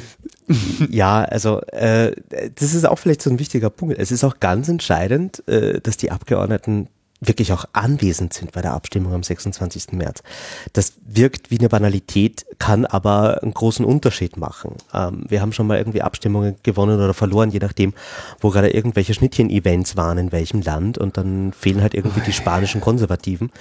[0.90, 2.14] ja, also äh,
[2.56, 3.98] das ist auch vielleicht so ein wichtiger Punkt.
[3.98, 6.90] Es ist auch ganz entscheidend, äh, dass die Abgeordneten
[7.22, 9.92] wirklich auch anwesend sind bei der Abstimmung am 26.
[9.92, 10.24] März.
[10.74, 14.76] Das wirkt wie eine Banalität, kann aber einen großen Unterschied machen.
[14.94, 17.94] Ähm, wir haben schon mal irgendwie Abstimmungen gewonnen oder verloren, je nachdem,
[18.40, 22.82] wo gerade irgendwelche Schnittchen-Events waren in welchem Land und dann fehlen halt irgendwie die spanischen
[22.82, 23.52] Konservativen.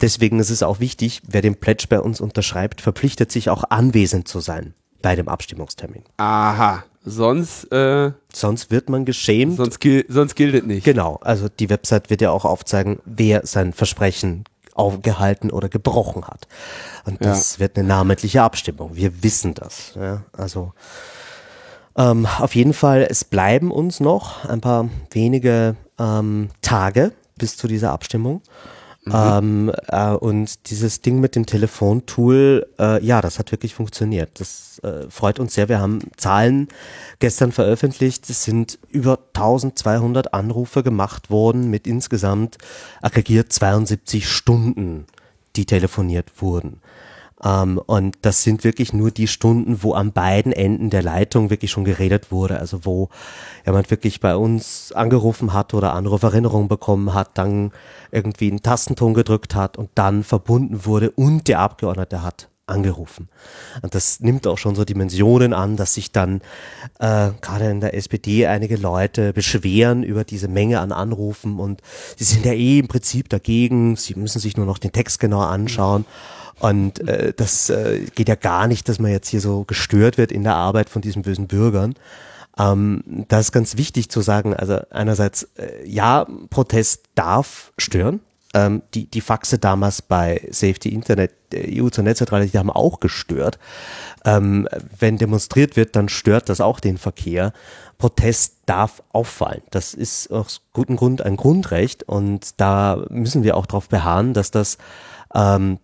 [0.00, 4.26] Deswegen ist es auch wichtig, wer den Pledge bei uns unterschreibt, verpflichtet sich auch anwesend
[4.26, 4.72] zu sein
[5.02, 6.04] bei dem Abstimmungstermin.
[6.16, 6.84] Aha.
[7.04, 9.56] Sonst, äh, sonst wird man geschämt.
[9.56, 10.84] Sonst, gil sonst gilt es nicht.
[10.84, 11.18] Genau.
[11.22, 16.46] Also die Website wird ja auch aufzeigen, wer sein Versprechen aufgehalten oder gebrochen hat.
[17.04, 17.60] Und das ja.
[17.60, 18.94] wird eine namentliche Abstimmung.
[18.94, 19.92] Wir wissen das.
[19.96, 20.22] Ja?
[20.32, 20.72] Also
[21.96, 27.66] ähm, auf jeden Fall, es bleiben uns noch ein paar wenige ähm, Tage bis zu
[27.66, 28.42] dieser Abstimmung.
[29.04, 29.12] Mhm.
[29.14, 34.38] Ähm, äh, und dieses Ding mit dem Telefontool, äh, ja, das hat wirklich funktioniert.
[34.38, 35.68] Das äh, freut uns sehr.
[35.68, 36.68] Wir haben Zahlen
[37.18, 38.30] gestern veröffentlicht.
[38.30, 42.58] Es sind über 1200 Anrufe gemacht worden mit insgesamt
[43.00, 45.06] aggregiert 72 Stunden,
[45.56, 46.80] die telefoniert wurden.
[47.44, 51.70] Ähm, und das sind wirklich nur die Stunden, wo an beiden Enden der Leitung wirklich
[51.70, 52.58] schon geredet wurde.
[52.58, 53.08] Also wo
[53.66, 57.72] jemand wirklich bei uns angerufen hat oder Anruferinnerungen bekommen hat, dann
[58.10, 63.28] irgendwie einen Tastenton gedrückt hat und dann verbunden wurde und der Abgeordnete hat angerufen.
[63.82, 66.40] Und das nimmt auch schon so Dimensionen an, dass sich dann
[67.00, 71.82] äh, gerade in der SPD einige Leute beschweren über diese Menge an Anrufen und
[72.16, 75.48] sie sind ja eh im Prinzip dagegen, sie müssen sich nur noch den Text genauer
[75.48, 76.02] anschauen.
[76.02, 80.16] Mhm und äh, das äh, geht ja gar nicht, dass man jetzt hier so gestört
[80.16, 81.94] wird in der Arbeit von diesen bösen Bürgern.
[82.56, 84.54] Ähm, das ist ganz wichtig zu sagen.
[84.54, 88.20] Also einerseits, äh, ja, Protest darf stören.
[88.54, 93.58] Ähm, die, die Faxe damals bei Safety Internet, EU zur Netzneutralität, die haben auch gestört.
[94.24, 94.68] Ähm,
[95.00, 97.52] wenn demonstriert wird, dann stört das auch den Verkehr.
[97.98, 99.62] Protest darf auffallen.
[99.70, 104.52] Das ist aus gutem Grund ein Grundrecht und da müssen wir auch darauf beharren, dass
[104.52, 104.78] das
[105.34, 105.78] ähm,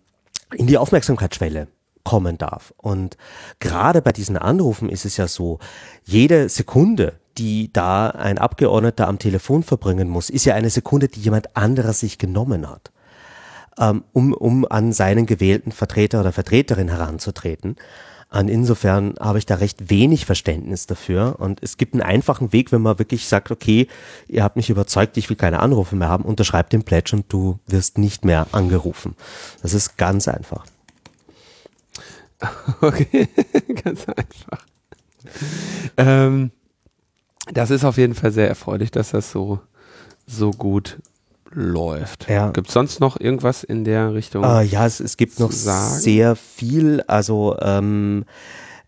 [0.53, 1.67] in die Aufmerksamkeitsschwelle
[2.03, 2.73] kommen darf.
[2.77, 3.17] Und
[3.59, 5.59] gerade bei diesen Anrufen ist es ja so,
[6.05, 11.21] jede Sekunde, die da ein Abgeordneter am Telefon verbringen muss, ist ja eine Sekunde, die
[11.21, 12.91] jemand anderer sich genommen hat,
[13.77, 17.75] ähm, um, um an seinen gewählten Vertreter oder Vertreterin heranzutreten.
[18.31, 21.37] Und insofern habe ich da recht wenig Verständnis dafür.
[21.39, 23.87] Und es gibt einen einfachen Weg, wenn man wirklich sagt, okay,
[24.27, 27.59] ihr habt mich überzeugt, ich will keine Anrufe mehr haben, unterschreib den Pledge und du
[27.65, 29.15] wirst nicht mehr angerufen.
[29.61, 30.65] Das ist ganz einfach.
[32.81, 33.27] Okay,
[33.83, 34.65] ganz einfach.
[35.97, 36.51] Ähm,
[37.51, 39.59] das ist auf jeden Fall sehr erfreulich, dass das so,
[40.25, 40.99] so gut
[41.51, 42.29] läuft.
[42.29, 42.51] Ja.
[42.51, 44.43] Gibt es sonst noch irgendwas in der Richtung?
[44.43, 45.99] Uh, ja, es, es gibt noch sagen?
[45.99, 47.01] sehr viel.
[47.07, 48.25] Also ähm,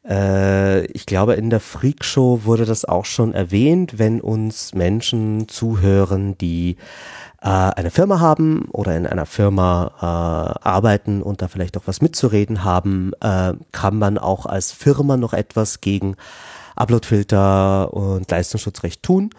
[0.08, 6.38] äh, ich glaube, in der Freakshow wurde das auch schon erwähnt, wenn uns Menschen zuhören,
[6.38, 6.78] die
[7.42, 12.02] äh, eine Firma haben oder in einer Firma äh, arbeiten und da vielleicht auch was
[12.02, 16.16] mitzureden haben, äh, kann man auch als Firma noch etwas gegen
[16.76, 19.32] Uploadfilter und Leistungsschutzrecht tun.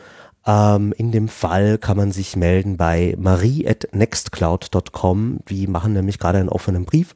[0.46, 5.38] Ähm, in dem Fall kann man sich melden bei marie.nextcloud.com.
[5.48, 7.14] Die machen nämlich gerade einen offenen Brief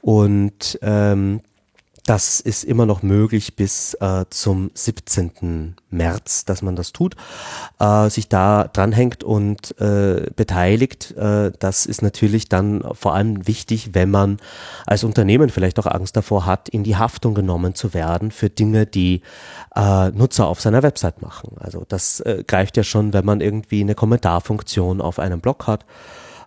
[0.00, 1.40] und ähm,
[2.08, 5.76] das ist immer noch möglich bis äh, zum 17.
[5.90, 7.16] März, dass man das tut,
[7.80, 11.14] äh, sich da dranhängt und äh, beteiligt.
[11.18, 14.38] Äh, das ist natürlich dann vor allem wichtig, wenn man
[14.86, 18.86] als Unternehmen vielleicht auch Angst davor hat, in die Haftung genommen zu werden für Dinge,
[18.86, 19.20] die
[19.76, 21.56] äh, Nutzer auf seiner Website machen.
[21.60, 25.84] Also das äh, greift ja schon, wenn man irgendwie eine Kommentarfunktion auf einem Blog hat.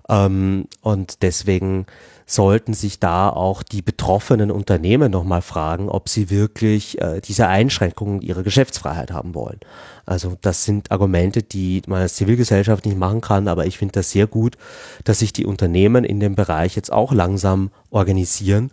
[0.09, 1.85] Ähm, und deswegen
[2.25, 8.21] sollten sich da auch die betroffenen Unternehmen nochmal fragen, ob sie wirklich äh, diese Einschränkungen
[8.21, 9.59] ihrer Geschäftsfreiheit haben wollen.
[10.05, 14.11] Also das sind Argumente, die man als Zivilgesellschaft nicht machen kann, aber ich finde das
[14.11, 14.57] sehr gut,
[15.03, 18.71] dass sich die Unternehmen in dem Bereich jetzt auch langsam organisieren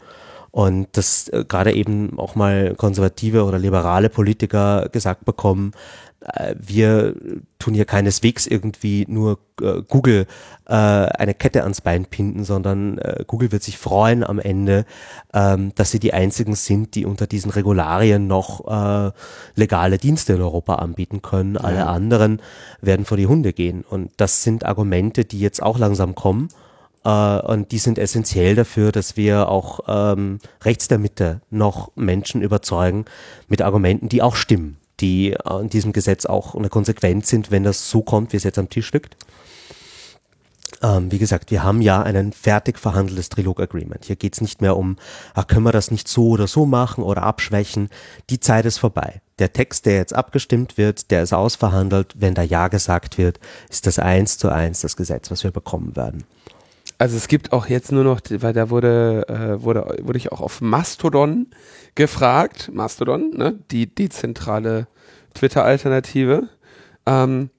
[0.50, 5.72] und dass äh, gerade eben auch mal konservative oder liberale Politiker gesagt bekommen,
[6.58, 7.14] wir
[7.58, 10.26] tun hier keineswegs irgendwie nur äh, Google
[10.66, 14.84] äh, eine Kette ans Bein pinden, sondern äh, Google wird sich freuen am Ende,
[15.32, 19.12] ähm, dass sie die einzigen sind, die unter diesen Regularien noch äh,
[19.54, 21.54] legale Dienste in Europa anbieten können.
[21.54, 21.60] Ja.
[21.60, 22.42] Alle anderen
[22.80, 23.84] werden vor die Hunde gehen.
[23.88, 26.48] Und das sind Argumente, die jetzt auch langsam kommen.
[27.06, 32.42] Uh, und die sind essentiell dafür, dass wir auch ähm, rechts der Mitte noch Menschen
[32.42, 33.04] überzeugen
[33.46, 37.90] mit Argumenten, die auch stimmen die in diesem Gesetz auch eine Konsequenz sind, wenn das
[37.90, 39.16] so kommt, wie es jetzt am Tisch liegt.
[40.82, 44.04] ähm, wie gesagt, wir haben ja ein fertig verhandeltes Trilog-Agreement.
[44.04, 44.96] Hier geht's nicht mehr um,
[45.34, 47.88] ach, können wir das nicht so oder so machen oder abschwächen.
[48.30, 49.20] Die Zeit ist vorbei.
[49.38, 52.14] Der Text, der jetzt abgestimmt wird, der ist ausverhandelt.
[52.18, 55.96] Wenn da Ja gesagt wird, ist das eins zu eins das Gesetz, was wir bekommen
[55.96, 56.24] werden.
[56.98, 60.40] Also es gibt auch jetzt nur noch, weil da wurde, äh, wurde, wurde ich auch
[60.40, 61.46] auf Mastodon
[61.98, 64.86] gefragt, Mastodon, ne, die dezentrale
[65.34, 66.48] Twitter-Alternative,
[67.06, 67.50] ähm,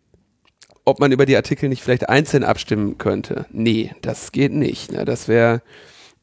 [0.86, 3.46] ob man über die Artikel nicht vielleicht einzeln abstimmen könnte.
[3.52, 4.94] Nee, das geht nicht.
[4.94, 5.04] Ne?
[5.04, 5.62] Das wäre,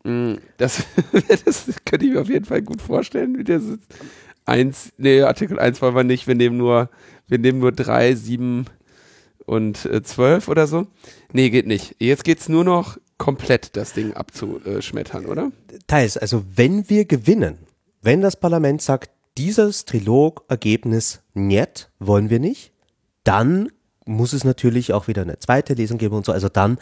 [0.04, 0.84] mm, das,
[1.44, 3.78] das könnte ich mir auf jeden Fall gut vorstellen, wie ist.
[4.46, 6.88] Eins, nee, Artikel 1 wollen wir nicht, wir nehmen nur,
[7.28, 8.64] wir nehmen nur drei, sieben
[9.44, 10.86] und äh, zwölf oder so.
[11.32, 11.96] Nee, geht nicht.
[11.98, 15.52] Jetzt geht's nur noch komplett das Ding abzuschmettern, oder?
[15.86, 17.65] Teils, also wenn wir gewinnen,
[18.06, 22.72] wenn das Parlament sagt, dieses Trilog-Ergebnis nicht, wollen wir nicht,
[23.24, 23.68] dann
[24.06, 26.30] muss es natürlich auch wieder eine zweite Lesung geben und so.
[26.30, 26.78] Also dann,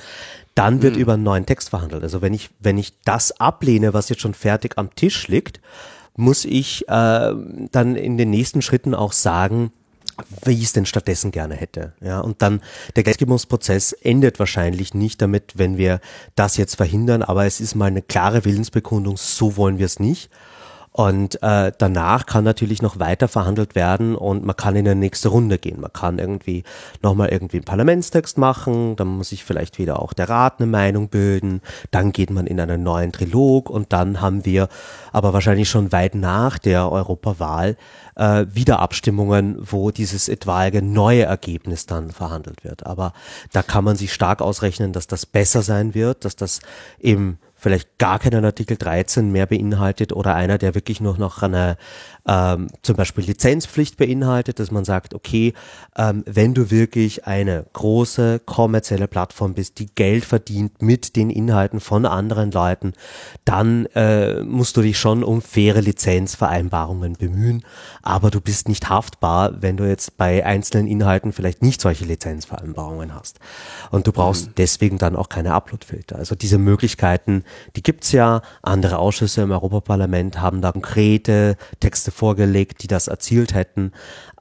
[0.55, 1.01] dann wird mhm.
[1.01, 2.03] über einen neuen Text verhandelt.
[2.03, 5.61] Also wenn ich, wenn ich das ablehne, was jetzt schon fertig am Tisch liegt,
[6.15, 7.33] muss ich äh,
[7.73, 9.73] dann in den nächsten Schritten auch sagen,
[10.45, 11.95] wie ich es denn stattdessen gerne hätte.
[12.03, 12.61] Ja, und dann
[12.95, 16.01] der Gesetzgebungsprozess endet wahrscheinlich nicht damit, wenn wir
[16.37, 20.31] das jetzt verhindern, aber es ist mal eine klare Willensbekundung, so wollen wir es nicht.
[20.97, 25.29] Und äh, danach kann natürlich noch weiter verhandelt werden und man kann in eine nächste
[25.29, 25.81] Runde gehen.
[25.81, 26.63] Man kann irgendwie
[27.03, 31.09] nochmal irgendwie einen Parlamentstext machen, dann muss sich vielleicht wieder auch der Rat eine Meinung
[31.09, 34.69] bilden, dann geht man in einen neuen Trilog und dann haben wir
[35.13, 37.77] aber wahrscheinlich schon weit nach der Europawahl
[38.15, 42.87] äh, wieder Abstimmungen, wo dieses etwaige neue Ergebnis dann verhandelt wird.
[42.87, 43.15] Aber
[43.53, 46.61] da kann man sich stark ausrechnen, dass das besser sein wird, dass das
[47.01, 51.79] eben vielleicht gar keinen Artikel 13 mehr beinhaltet oder einer, der wirklich nur noch eine
[52.27, 55.55] ähm, zum Beispiel Lizenzpflicht beinhaltet, dass man sagt, okay,
[55.97, 61.81] ähm, wenn du wirklich eine große kommerzielle Plattform bist, die Geld verdient mit den Inhalten
[61.81, 62.93] von anderen Leuten,
[63.47, 67.65] dann äh, musst du dich schon um faire Lizenzvereinbarungen bemühen,
[68.03, 73.15] aber du bist nicht haftbar, wenn du jetzt bei einzelnen Inhalten vielleicht nicht solche Lizenzvereinbarungen
[73.15, 73.41] hast.
[73.91, 74.53] Und du brauchst mhm.
[74.59, 76.17] deswegen dann auch keine Uploadfilter.
[76.17, 77.45] Also diese Möglichkeiten,
[77.77, 78.43] die gibt's ja.
[78.63, 83.93] Andere Ausschüsse im Europaparlament haben da konkrete Texte vorgelegt, die das erzielt hätten.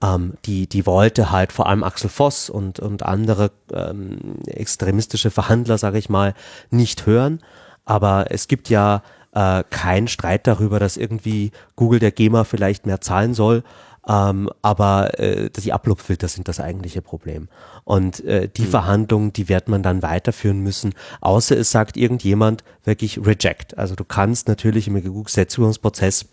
[0.03, 5.77] Ähm, die, die wollte halt vor allem Axel Voss und, und andere ähm, extremistische Verhandler,
[5.77, 6.33] sage ich mal,
[6.69, 7.39] nicht hören.
[7.85, 9.01] Aber es gibt ja
[9.33, 13.63] äh, keinen Streit darüber, dass irgendwie Google der GEMA vielleicht mehr zahlen soll.
[14.07, 17.47] Ähm, aber äh, die Ablupfilter sind das eigentliche Problem.
[17.85, 18.67] Und äh, die mhm.
[18.67, 23.77] Verhandlungen, die wird man dann weiterführen müssen, außer es sagt irgendjemand wirklich reject.
[23.77, 26.25] Also du kannst natürlich im Gesetzgebungsprozess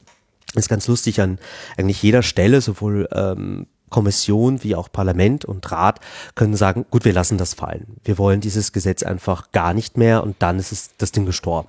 [0.55, 1.39] ist ganz lustig an
[1.77, 6.01] eigentlich jeder Stelle, sowohl ähm, Kommission wie auch Parlament und Rat
[6.35, 7.97] können sagen, gut, wir lassen das fallen.
[8.05, 11.69] Wir wollen dieses Gesetz einfach gar nicht mehr und dann ist es das Ding gestorben.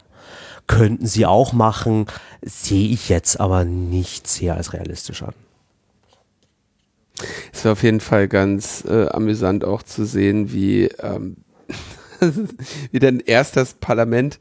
[0.67, 2.05] Könnten sie auch machen,
[2.41, 5.33] sehe ich jetzt aber nicht sehr als realistisch an.
[7.51, 11.37] Es war auf jeden Fall ganz äh, amüsant auch zu sehen, wie, ähm,
[12.91, 14.39] wie dann erst das Parlament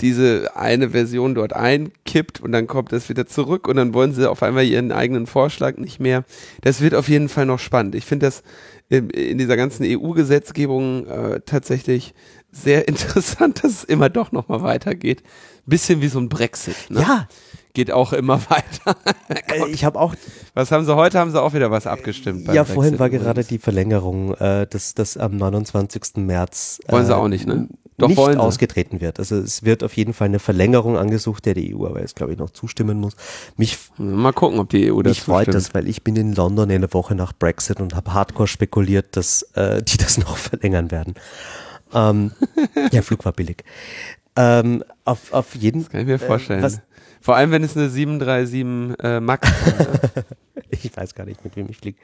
[0.00, 4.30] diese eine Version dort einkippt und dann kommt es wieder zurück und dann wollen sie
[4.30, 6.24] auf einmal ihren eigenen Vorschlag nicht mehr.
[6.60, 7.94] Das wird auf jeden Fall noch spannend.
[7.94, 8.42] Ich finde das
[8.88, 12.14] in, in, dieser ganzen EU-Gesetzgebung äh, tatsächlich
[12.62, 15.22] sehr interessant, dass es immer doch nochmal weitergeht.
[15.66, 16.76] Bisschen wie so ein Brexit.
[16.88, 17.00] Ne?
[17.02, 17.28] Ja,
[17.74, 18.96] geht auch immer weiter.
[19.28, 20.14] Äh, ich habe auch.
[20.54, 21.18] Was haben sie heute?
[21.18, 22.48] Haben sie auch wieder was abgestimmt?
[22.52, 26.16] Ja, vorhin war gerade die Verlängerung, äh, dass das am 29.
[26.16, 26.80] März.
[26.88, 27.68] Wollen sie äh, auch nicht, ne?
[27.98, 29.18] Doch nicht ausgetreten wird.
[29.18, 32.32] Also es wird auf jeden Fall eine Verlängerung angesucht, der die EU aber jetzt glaube
[32.32, 33.16] ich noch zustimmen muss.
[33.56, 36.70] Mich mal gucken, ob die EU das Mich freut das, weil ich bin in London
[36.70, 41.14] eine Woche nach Brexit und habe Hardcore spekuliert, dass äh, die das noch verlängern werden.
[41.92, 42.32] Ähm,
[42.92, 43.64] ja, Flug war billig.
[44.36, 46.62] Ähm, auf, auf jeden Das kann ich mir vorstellen.
[46.62, 46.70] Äh,
[47.20, 50.24] vor allem, wenn es eine 737 äh, Max ist.
[50.84, 51.98] ich weiß gar nicht, mit wem ich fliege.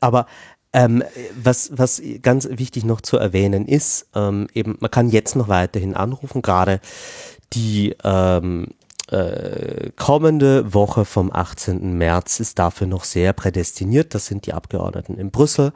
[0.00, 0.26] Aber
[0.72, 1.02] ähm,
[1.42, 5.94] was, was ganz wichtig noch zu erwähnen ist, ähm, eben, man kann jetzt noch weiterhin
[5.94, 6.80] anrufen, gerade
[7.52, 8.68] die ähm,
[9.10, 11.98] äh, kommende Woche vom 18.
[11.98, 14.14] März ist dafür noch sehr prädestiniert.
[14.14, 15.72] Das sind die Abgeordneten in Brüssel.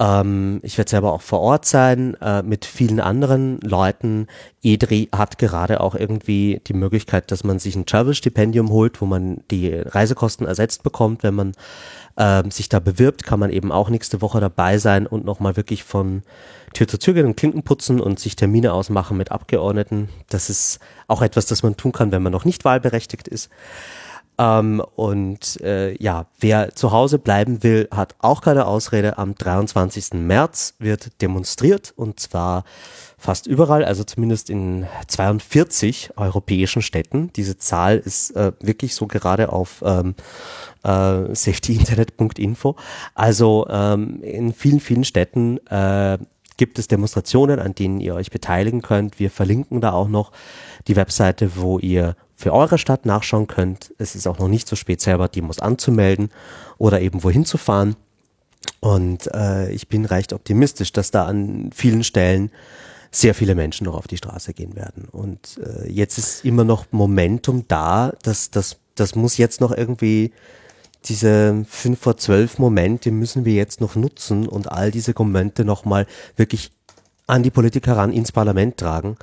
[0.00, 4.28] Ähm, ich werde selber auch vor Ort sein äh, mit vielen anderen Leuten.
[4.62, 9.42] EDRI hat gerade auch irgendwie die Möglichkeit, dass man sich ein Travel-Stipendium holt, wo man
[9.50, 11.22] die Reisekosten ersetzt bekommt.
[11.22, 11.52] Wenn man
[12.16, 15.84] äh, sich da bewirbt, kann man eben auch nächste Woche dabei sein und nochmal wirklich
[15.84, 16.22] von
[16.72, 20.08] Tür zu Tür gehen und Klinken putzen und sich Termine ausmachen mit Abgeordneten.
[20.30, 23.50] Das ist auch etwas, das man tun kann, wenn man noch nicht wahlberechtigt ist.
[24.40, 29.18] Ähm, und äh, ja, wer zu Hause bleiben will, hat auch keine Ausrede.
[29.18, 30.14] Am 23.
[30.14, 32.64] März wird demonstriert und zwar
[33.18, 37.30] fast überall, also zumindest in 42 europäischen Städten.
[37.36, 40.14] Diese Zahl ist äh, wirklich so gerade auf ähm,
[40.84, 42.76] äh, safetyinternet.info.
[43.14, 46.16] Also ähm, in vielen, vielen Städten äh,
[46.56, 49.18] gibt es Demonstrationen, an denen ihr euch beteiligen könnt.
[49.18, 50.32] Wir verlinken da auch noch
[50.88, 53.92] die Webseite, wo ihr für eure Stadt nachschauen könnt.
[53.98, 56.30] Es ist auch noch nicht so spät, selber Demos anzumelden
[56.78, 57.96] oder eben wohin zu fahren.
[58.80, 62.50] Und äh, ich bin recht optimistisch, dass da an vielen Stellen
[63.10, 65.06] sehr viele Menschen noch auf die Straße gehen werden.
[65.12, 70.32] Und äh, jetzt ist immer noch Momentum da, dass das, das muss jetzt noch irgendwie
[71.04, 76.06] diese 5 vor 12 Momente müssen wir jetzt noch nutzen und all diese Momente nochmal
[76.36, 76.72] wirklich
[77.26, 79.16] an die Politiker ran ins Parlament tragen,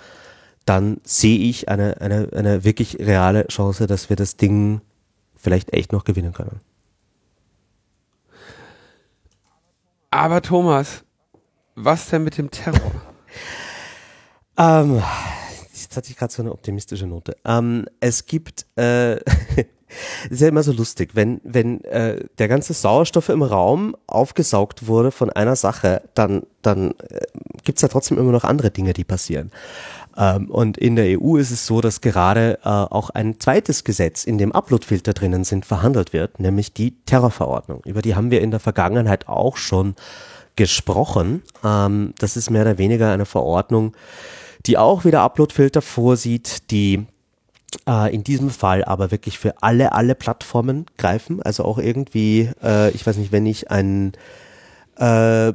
[0.67, 4.81] dann sehe ich eine, eine, eine wirklich reale Chance, dass wir das Ding
[5.35, 6.59] vielleicht echt noch gewinnen können.
[10.11, 11.03] Aber Thomas,
[11.75, 12.91] was denn mit dem Terror?
[14.57, 15.01] ähm,
[15.73, 17.37] jetzt hatte ich gerade so eine optimistische Note.
[17.45, 19.19] Ähm, es gibt äh,
[20.29, 25.11] ist ja immer so lustig, wenn, wenn äh, der ganze Sauerstoff im Raum aufgesaugt wurde
[25.11, 27.21] von einer Sache, dann, dann äh,
[27.63, 29.51] gibt es ja trotzdem immer noch andere Dinge, die passieren.
[30.17, 34.23] Ähm, und in der EU ist es so, dass gerade äh, auch ein zweites Gesetz,
[34.23, 37.81] in dem Uploadfilter drinnen sind, verhandelt wird, nämlich die Terrorverordnung.
[37.85, 39.95] Über die haben wir in der Vergangenheit auch schon
[40.55, 41.43] gesprochen.
[41.63, 43.95] Ähm, das ist mehr oder weniger eine Verordnung,
[44.65, 47.05] die auch wieder Uploadfilter vorsieht, die
[47.87, 51.41] äh, in diesem Fall aber wirklich für alle, alle Plattformen greifen.
[51.43, 54.13] Also auch irgendwie, äh, ich weiß nicht, wenn ich einen
[54.97, 55.53] äh,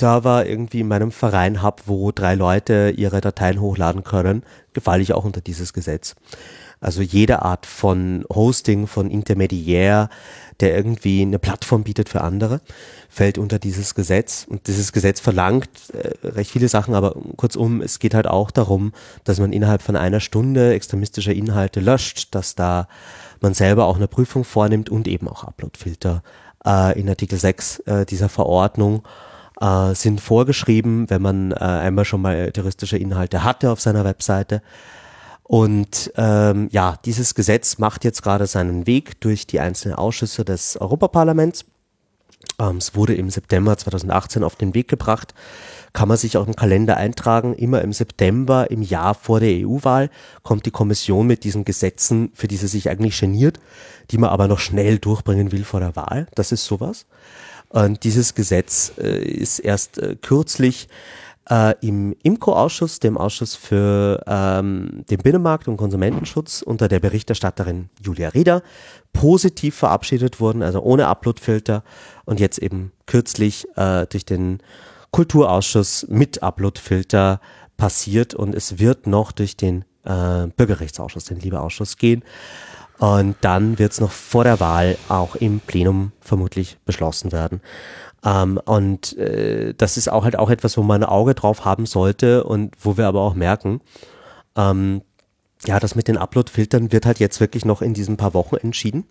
[0.00, 4.42] Server irgendwie in meinem Verein habe, wo drei Leute ihre Dateien hochladen können,
[4.72, 6.16] gefalle ich auch unter dieses Gesetz.
[6.80, 10.08] Also jede Art von Hosting, von Intermediär,
[10.60, 12.62] der irgendwie eine Plattform bietet für andere,
[13.10, 14.46] fällt unter dieses Gesetz.
[14.48, 18.92] Und dieses Gesetz verlangt äh, recht viele Sachen, aber kurzum, es geht halt auch darum,
[19.24, 22.88] dass man innerhalb von einer Stunde extremistische Inhalte löscht, dass da
[23.40, 26.22] man selber auch eine Prüfung vornimmt und eben auch Uploadfilter
[26.64, 29.02] äh, in Artikel 6 äh, dieser Verordnung
[29.60, 34.62] äh, sind vorgeschrieben, wenn man äh, einmal schon mal terroristische Inhalte hatte auf seiner Webseite.
[35.42, 40.80] Und ähm, ja, dieses Gesetz macht jetzt gerade seinen Weg durch die einzelnen Ausschüsse des
[40.80, 41.64] Europaparlaments.
[42.60, 45.34] Ähm, es wurde im September 2018 auf den Weg gebracht.
[45.92, 47.54] Kann man sich auch im Kalender eintragen.
[47.54, 50.10] Immer im September, im Jahr vor der EU-Wahl,
[50.44, 53.58] kommt die Kommission mit diesen Gesetzen, für die sie sich eigentlich geniert,
[54.12, 56.28] die man aber noch schnell durchbringen will vor der Wahl.
[56.36, 57.06] Das ist sowas.
[57.70, 60.88] Und dieses Gesetz äh, ist erst äh, kürzlich
[61.48, 68.30] äh, im IMCO-Ausschuss, dem Ausschuss für ähm, den Binnenmarkt und Konsumentenschutz unter der Berichterstatterin Julia
[68.30, 68.62] Rieder
[69.12, 71.82] positiv verabschiedet wurden, also ohne Uploadfilter
[72.24, 74.58] und jetzt eben kürzlich äh, durch den
[75.12, 77.40] Kulturausschuss mit Uploadfilter
[77.76, 82.22] passiert und es wird noch durch den äh, Bürgerrechtsausschuss, den Liebeausschuss gehen.
[83.00, 87.62] Und dann wird es noch vor der Wahl auch im Plenum vermutlich beschlossen werden.
[88.24, 91.86] Ähm, und äh, das ist auch halt auch etwas, wo man ein Auge drauf haben
[91.86, 93.80] sollte und wo wir aber auch merken,
[94.54, 95.00] ähm,
[95.66, 99.04] ja, das mit den Upload-Filtern wird halt jetzt wirklich noch in diesen paar Wochen entschieden.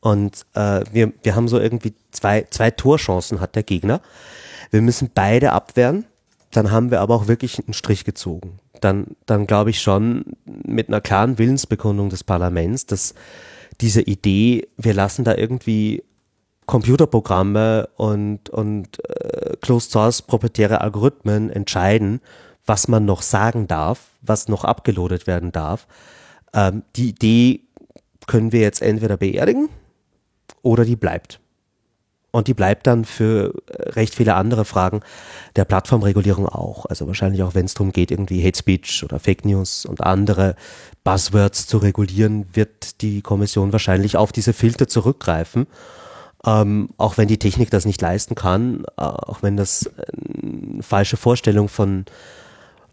[0.00, 4.00] Und äh, wir, wir haben so irgendwie zwei, zwei Torchancen hat der Gegner.
[4.70, 6.06] Wir müssen beide abwehren.
[6.50, 8.58] Dann haben wir aber auch wirklich einen Strich gezogen.
[8.80, 13.14] Dann, dann glaube ich schon mit einer klaren Willensbekundung des Parlaments, dass
[13.80, 16.02] diese Idee, wir lassen da irgendwie
[16.66, 22.20] Computerprogramme und, und äh, Closed Source proprietäre Algorithmen entscheiden,
[22.66, 25.86] was man noch sagen darf, was noch abgeloadet werden darf.
[26.52, 27.60] Ähm, die Idee
[28.26, 29.70] können wir jetzt entweder beerdigen
[30.62, 31.40] oder die bleibt.
[32.38, 35.00] Und die bleibt dann für äh, recht viele andere Fragen
[35.56, 36.86] der Plattformregulierung auch.
[36.86, 40.54] Also wahrscheinlich auch, wenn es darum geht, irgendwie Hate Speech oder Fake News und andere
[41.04, 45.66] Buzzwords zu regulieren, wird die Kommission wahrscheinlich auf diese Filter zurückgreifen
[46.46, 49.90] ähm, auch wenn die Technik das nicht leisten kann, äh, auch wenn das
[50.42, 52.04] eine falsche Vorstellung von,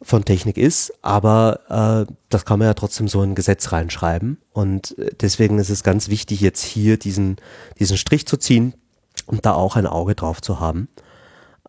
[0.01, 4.37] von Technik ist, aber äh, das kann man ja trotzdem so in ein Gesetz reinschreiben.
[4.51, 7.37] Und äh, deswegen ist es ganz wichtig, jetzt hier diesen,
[7.79, 8.73] diesen Strich zu ziehen
[9.26, 10.88] und da auch ein Auge drauf zu haben.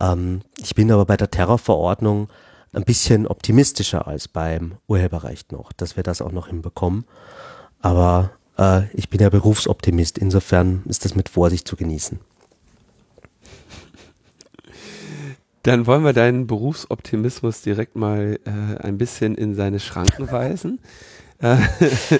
[0.00, 2.28] Ähm, ich bin aber bei der Terrorverordnung
[2.72, 7.04] ein bisschen optimistischer als beim Urheberrecht noch, dass wir das auch noch hinbekommen.
[7.80, 12.20] Aber äh, ich bin ja Berufsoptimist, insofern ist das mit Vorsicht zu genießen.
[15.62, 20.78] Dann wollen wir deinen Berufsoptimismus direkt mal äh, ein bisschen in seine Schranken weisen.
[21.38, 21.56] Äh,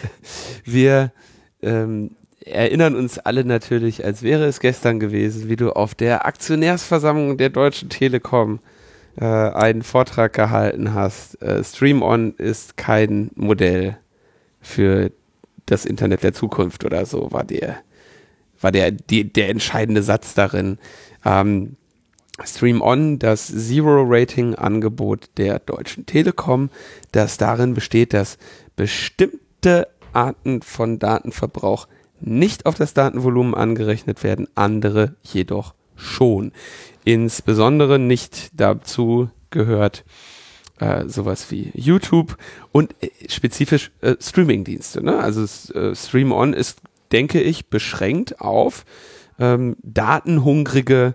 [0.65, 1.13] wir
[1.63, 2.17] ähm,
[2.47, 7.51] erinnern uns alle natürlich, als wäre es gestern gewesen, wie du auf der Aktionärsversammlung der
[7.51, 8.61] Deutschen Telekom
[9.17, 11.41] äh, einen Vortrag gehalten hast.
[11.43, 13.99] Äh, Stream On ist kein Modell
[14.61, 15.11] für
[15.67, 17.79] das Internet der Zukunft oder so, war der,
[18.61, 20.79] war der, die, der entscheidende Satz darin.
[21.25, 21.77] Ähm,
[22.45, 26.71] Stream On, das Zero-Rating-Angebot der Deutschen Telekom,
[27.11, 28.39] das darin besteht, dass
[28.77, 31.89] bestimmte Arten von Datenverbrauch
[32.21, 36.53] nicht auf das Datenvolumen angerechnet werden, andere jedoch schon.
[37.05, 40.05] Insbesondere nicht dazu gehört
[40.79, 42.37] äh, sowas wie YouTube
[42.73, 45.03] und äh, spezifisch äh, Streamingdienste.
[45.03, 45.19] Ne?
[45.19, 45.43] Also
[45.73, 46.81] äh, Stream On ist,
[47.13, 48.85] denke ich, beschränkt auf
[49.39, 51.15] ähm, datenhungrige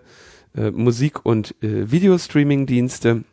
[0.55, 3.23] äh, Musik- und äh, Videostreaming-Dienste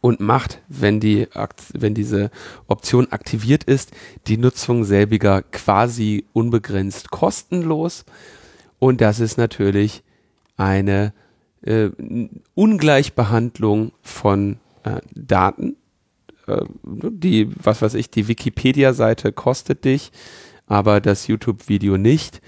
[0.00, 1.28] und macht, wenn die,
[1.72, 2.30] wenn diese
[2.66, 3.92] Option aktiviert ist,
[4.26, 8.04] die Nutzung selbiger quasi unbegrenzt kostenlos.
[8.78, 10.02] Und das ist natürlich
[10.56, 11.12] eine
[11.62, 11.90] äh,
[12.54, 15.76] Ungleichbehandlung von äh, Daten.
[16.46, 20.12] Äh, die, was weiß ich, die Wikipedia-Seite kostet dich,
[20.66, 22.40] aber das YouTube-Video nicht,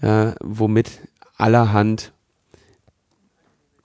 [0.00, 1.00] äh, womit
[1.36, 2.12] allerhand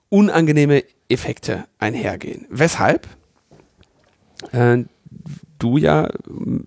[0.08, 2.46] unangenehme Effekte einhergehen.
[2.50, 3.08] Weshalb
[4.52, 4.84] äh,
[5.58, 6.08] du ja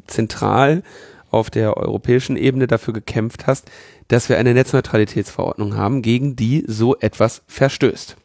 [0.07, 0.83] zentral
[1.29, 3.71] auf der europäischen Ebene dafür gekämpft hast,
[4.09, 8.17] dass wir eine Netzneutralitätsverordnung haben, gegen die so etwas verstößt.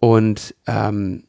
[0.00, 1.24] Und ähm,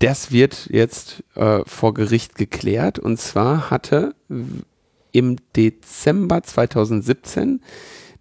[0.00, 2.98] das wird jetzt äh, vor Gericht geklärt.
[2.98, 4.14] Und zwar hatte
[5.12, 7.62] im Dezember 2017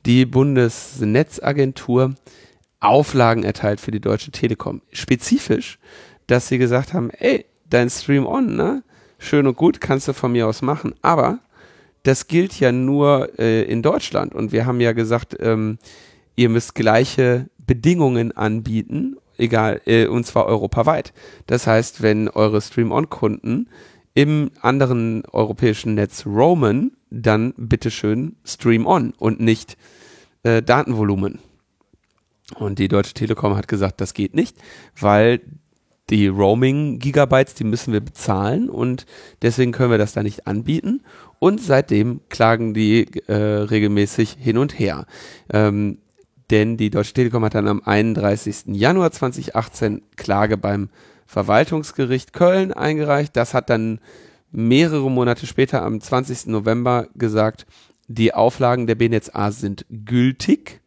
[0.06, 2.16] die Bundesnetzagentur
[2.80, 4.82] Auflagen erteilt für die Deutsche Telekom.
[4.92, 5.80] Spezifisch,
[6.28, 8.84] dass sie gesagt haben, ey, dein Stream on, ne?
[9.18, 11.40] Schön und gut, kannst du von mir aus machen, aber
[12.04, 15.78] das gilt ja nur äh, in Deutschland und wir haben ja gesagt, ähm,
[16.38, 21.14] ihr müsst gleiche Bedingungen anbieten, egal, äh, und zwar europaweit.
[21.48, 23.68] Das heißt, wenn eure Stream-On-Kunden
[24.14, 29.78] im anderen europäischen Netz roamen, dann bitteschön Stream On und nicht
[30.44, 31.40] äh, Datenvolumen.
[32.56, 34.58] Und die Deutsche Telekom hat gesagt, das geht nicht,
[35.00, 35.41] weil
[36.10, 39.06] die Roaming-Gigabytes, die müssen wir bezahlen und
[39.41, 41.04] deswegen können wir das da nicht anbieten.
[41.38, 45.06] Und seitdem klagen die äh, regelmäßig hin und her.
[45.52, 46.00] Ähm,
[46.50, 48.64] denn die Deutsche Telekom hat dann am 31.
[48.68, 50.89] Januar 2018 Klage beim
[51.28, 53.38] Verwaltungsgericht Köln eingereicht.
[53.38, 54.00] Das hat dann
[54.52, 56.47] mehrere Monate später am 20.
[56.47, 57.68] November gesagt,
[58.08, 60.79] die Auflagen der BNetzA sind gültig.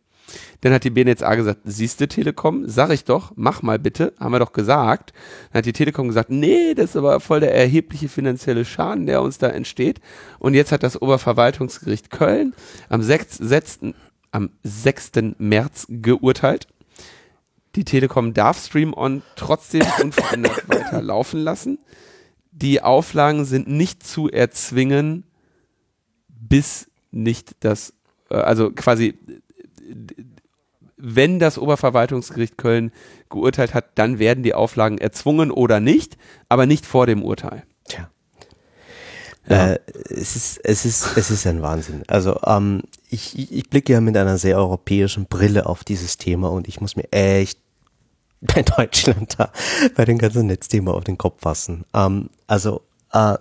[0.62, 4.38] Dann hat die BNetzA gesagt, siehste Telekom, sag ich doch, mach mal bitte, haben wir
[4.38, 5.12] doch gesagt.
[5.50, 9.22] Dann hat die Telekom gesagt, nee, das ist aber voll der erhebliche finanzielle Schaden, der
[9.22, 10.00] uns da entsteht.
[10.38, 12.54] Und jetzt hat das Oberverwaltungsgericht Köln
[12.88, 13.38] am 6.
[13.38, 13.80] 6
[14.30, 15.10] am 6.
[15.38, 16.68] März geurteilt.
[17.74, 21.80] Die Telekom darf Stream On trotzdem unverändert weiter laufen lassen.
[22.52, 25.24] Die Auflagen sind nicht zu erzwingen,
[26.28, 27.94] bis nicht das,
[28.30, 29.18] äh, also quasi
[31.04, 32.92] wenn das Oberverwaltungsgericht Köln
[33.28, 36.16] geurteilt hat, dann werden die Auflagen erzwungen oder nicht,
[36.48, 37.64] aber nicht vor dem Urteil.
[37.84, 38.08] Tja.
[39.48, 39.72] Ja.
[39.72, 39.78] Äh,
[40.08, 42.04] es, ist, es, ist, es ist ein Wahnsinn.
[42.06, 46.68] Also ähm, ich, ich blicke ja mit einer sehr europäischen Brille auf dieses Thema und
[46.68, 47.58] ich muss mir echt
[48.40, 49.50] bei Deutschland da
[49.96, 51.84] bei dem ganzen Netzthema auf den Kopf fassen.
[51.92, 52.82] Ähm, also
[53.12, 53.36] äh,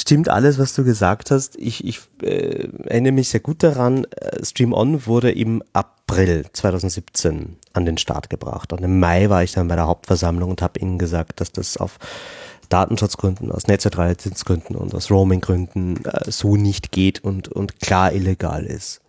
[0.00, 1.56] stimmt alles, was du gesagt hast.
[1.56, 7.56] Ich, ich äh, erinnere mich sehr gut daran, äh, Stream On wurde im April 2017
[7.72, 8.72] an den Start gebracht.
[8.72, 11.76] Und im Mai war ich dann bei der Hauptversammlung und habe ihnen gesagt, dass das
[11.76, 11.98] auf
[12.68, 19.00] Datenschutzgründen, aus Netzneutralitätsgründen und aus Roaminggründen äh, so nicht geht und, und klar illegal ist.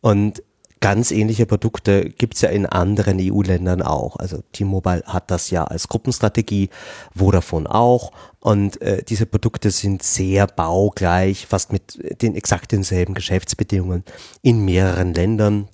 [0.00, 0.42] Und
[0.80, 4.16] ganz ähnliche Produkte gibt's ja in anderen EU-Ländern auch.
[4.16, 6.70] Also T-Mobile hat das ja als Gruppenstrategie,
[7.14, 8.12] Vodafone auch.
[8.40, 14.04] Und äh, diese Produkte sind sehr baugleich, fast mit den exakt denselben Geschäftsbedingungen
[14.42, 15.68] in mehreren Ländern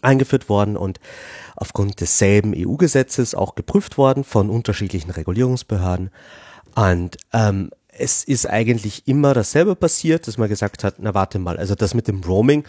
[0.00, 1.00] eingeführt worden und
[1.56, 6.10] aufgrund desselben EU-Gesetzes auch geprüft worden von unterschiedlichen Regulierungsbehörden.
[6.74, 11.58] Und ähm, es ist eigentlich immer dasselbe passiert, dass man gesagt hat, na warte mal,
[11.58, 12.64] also das mit dem Roaming,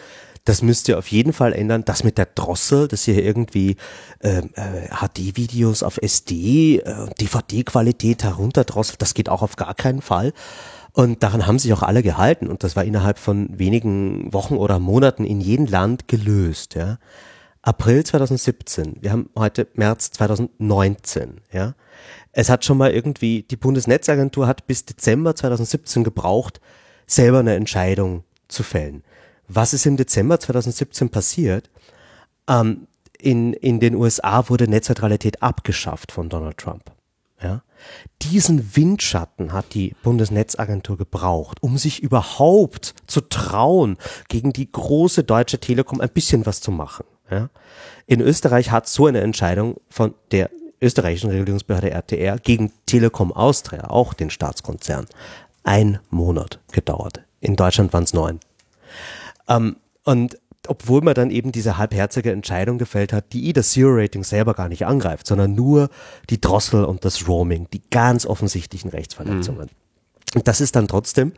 [0.46, 1.86] das müsst ihr auf jeden Fall ändern.
[1.86, 3.78] Das mit der Drossel, dass ihr irgendwie
[4.22, 10.34] ähm, äh, HD-Videos auf SD, äh, DVD-Qualität herunterdrosselt, das geht auch auf gar keinen Fall.
[10.92, 14.80] Und daran haben sich auch alle gehalten und das war innerhalb von wenigen Wochen oder
[14.80, 16.76] Monaten in jedem Land gelöst.
[16.76, 17.00] Ja.
[17.64, 21.42] April 2017, wir haben heute März 2019.
[21.52, 21.74] Ja.
[22.32, 26.60] Es hat schon mal irgendwie, die Bundesnetzagentur hat bis Dezember 2017 gebraucht,
[27.08, 29.04] selber eine Entscheidung zu fällen.
[29.56, 31.70] Was ist im Dezember 2017 passiert?
[32.48, 32.88] Ähm,
[33.20, 36.92] in, in den USA wurde Netzneutralität abgeschafft von Donald Trump.
[37.42, 37.62] Ja?
[38.24, 43.98] Diesen Windschatten hat die Bundesnetzagentur gebraucht, um sich überhaupt zu trauen,
[44.28, 47.06] gegen die große deutsche Telekom ein bisschen was zu machen.
[47.30, 47.50] Ja?
[48.08, 50.50] In Österreich hat so eine Entscheidung von der
[50.82, 55.06] österreichischen Regulierungsbehörde RTR gegen Telekom Austria, auch den Staatskonzern,
[55.64, 57.22] ein Monat gedauert.
[57.40, 58.40] In Deutschland waren es neun.
[59.48, 60.38] Ähm, und
[60.68, 64.70] obwohl man dann eben diese halbherzige Entscheidung gefällt hat, die eh das Zero-Rating selber gar
[64.70, 65.90] nicht angreift, sondern nur
[66.30, 69.70] die Drossel und das Roaming, die ganz offensichtlichen Rechtsverletzungen.
[69.70, 70.36] Mhm.
[70.36, 71.34] Und das ist dann trotzdem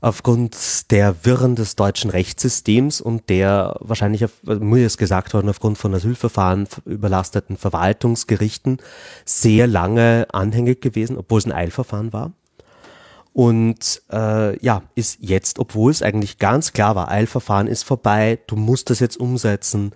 [0.00, 5.94] aufgrund der Wirren des deutschen Rechtssystems und der wahrscheinlich, mir ist gesagt worden, aufgrund von
[5.94, 8.78] Asylverfahren überlasteten Verwaltungsgerichten
[9.24, 12.32] sehr lange anhängig gewesen, obwohl es ein Eilverfahren war.
[13.38, 18.56] Und äh, ja, ist jetzt, obwohl es eigentlich ganz klar war, Eilverfahren ist vorbei, du
[18.56, 19.92] musst das jetzt umsetzen.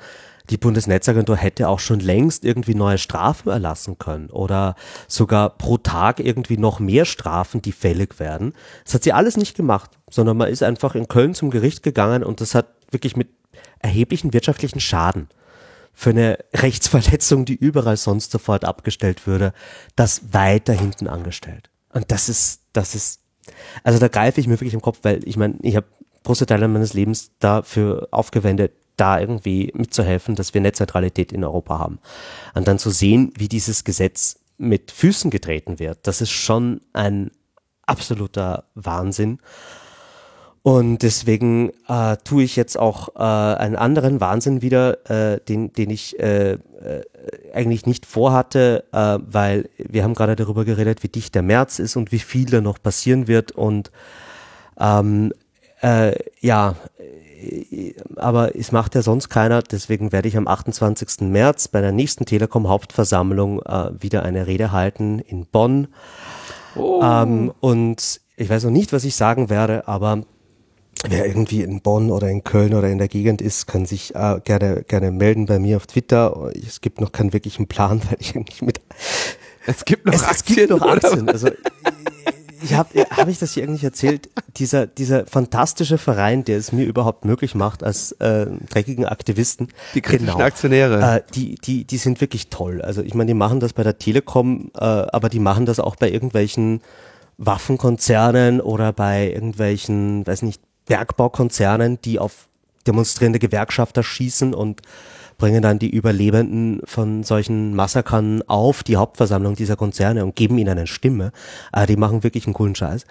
[0.48, 4.76] Die Bundesnetzagentur hätte auch schon längst irgendwie neue Strafen erlassen können oder
[5.08, 8.52] sogar pro Tag irgendwie noch mehr Strafen, die fällig werden.
[8.84, 12.22] Das hat sie alles nicht gemacht, sondern man ist einfach in Köln zum Gericht gegangen
[12.22, 13.28] und das hat wirklich mit
[13.80, 15.28] erheblichen wirtschaftlichen Schaden
[15.92, 19.52] für eine Rechtsverletzung, die überall sonst sofort abgestellt würde,
[19.96, 21.70] das weiter hinten angestellt.
[21.92, 23.21] Und das ist, das ist
[23.82, 25.86] also da greife ich mir wirklich im Kopf, weil ich meine, ich habe
[26.24, 31.98] große Teile meines Lebens dafür aufgewendet, da irgendwie mitzuhelfen, dass wir Netzneutralität in Europa haben.
[32.54, 37.30] Und dann zu sehen, wie dieses Gesetz mit Füßen getreten wird, das ist schon ein
[37.86, 39.38] absoluter Wahnsinn.
[40.64, 45.90] Und deswegen äh, tue ich jetzt auch äh, einen anderen Wahnsinn wieder, äh, den, den
[45.90, 46.58] ich äh, äh,
[47.52, 51.96] eigentlich nicht vorhatte, äh, weil wir haben gerade darüber geredet, wie dicht der März ist
[51.96, 53.50] und wie viel da noch passieren wird.
[53.50, 53.90] Und
[54.78, 55.32] ähm,
[55.80, 56.76] äh, ja,
[57.40, 61.22] äh, aber es macht ja sonst keiner, deswegen werde ich am 28.
[61.22, 65.88] März bei der nächsten Telekom Hauptversammlung äh, wieder eine Rede halten in Bonn.
[66.76, 67.02] Oh.
[67.02, 70.22] Ähm, und ich weiß noch nicht, was ich sagen werde, aber
[71.08, 74.40] wer irgendwie in Bonn oder in Köln oder in der Gegend ist, kann sich äh,
[74.44, 76.50] gerne gerne melden bei mir auf Twitter.
[76.66, 78.80] Es gibt noch keinen wirklichen Plan, weil ich eigentlich mit
[79.66, 80.58] es gibt noch es, Aktien.
[80.58, 81.28] Es gibt noch Aktien.
[81.28, 81.48] Also
[82.62, 84.28] ich habe hab ich das hier eigentlich erzählt?
[84.56, 89.68] Dieser dieser fantastische Verein, der es mir überhaupt möglich macht als äh, dreckigen Aktivisten.
[89.94, 91.16] Die kritischen genau, Aktionäre.
[91.16, 92.82] Äh, die die die sind wirklich toll.
[92.82, 95.96] Also ich meine, die machen das bei der Telekom, äh, aber die machen das auch
[95.96, 96.80] bei irgendwelchen
[97.38, 102.48] Waffenkonzernen oder bei irgendwelchen, weiß nicht, Bergbaukonzernen, die auf
[102.86, 104.82] demonstrierende Gewerkschafter schießen und
[105.38, 110.70] bringen dann die Überlebenden von solchen Massakern auf die Hauptversammlung dieser Konzerne und geben ihnen
[110.70, 111.32] eine Stimme.
[111.72, 113.06] Äh, die machen wirklich einen coolen Scheiß.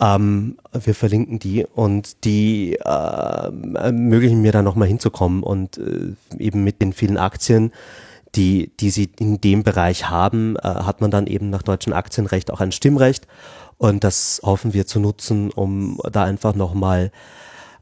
[0.00, 6.64] Ähm, wir verlinken die und die äh, ermöglichen mir da nochmal hinzukommen und äh, eben
[6.64, 7.72] mit den vielen Aktien,
[8.34, 12.50] die, die sie in dem Bereich haben, äh, hat man dann eben nach deutschem Aktienrecht
[12.50, 13.26] auch ein Stimmrecht
[13.78, 17.10] und das hoffen wir zu nutzen, um da einfach nochmal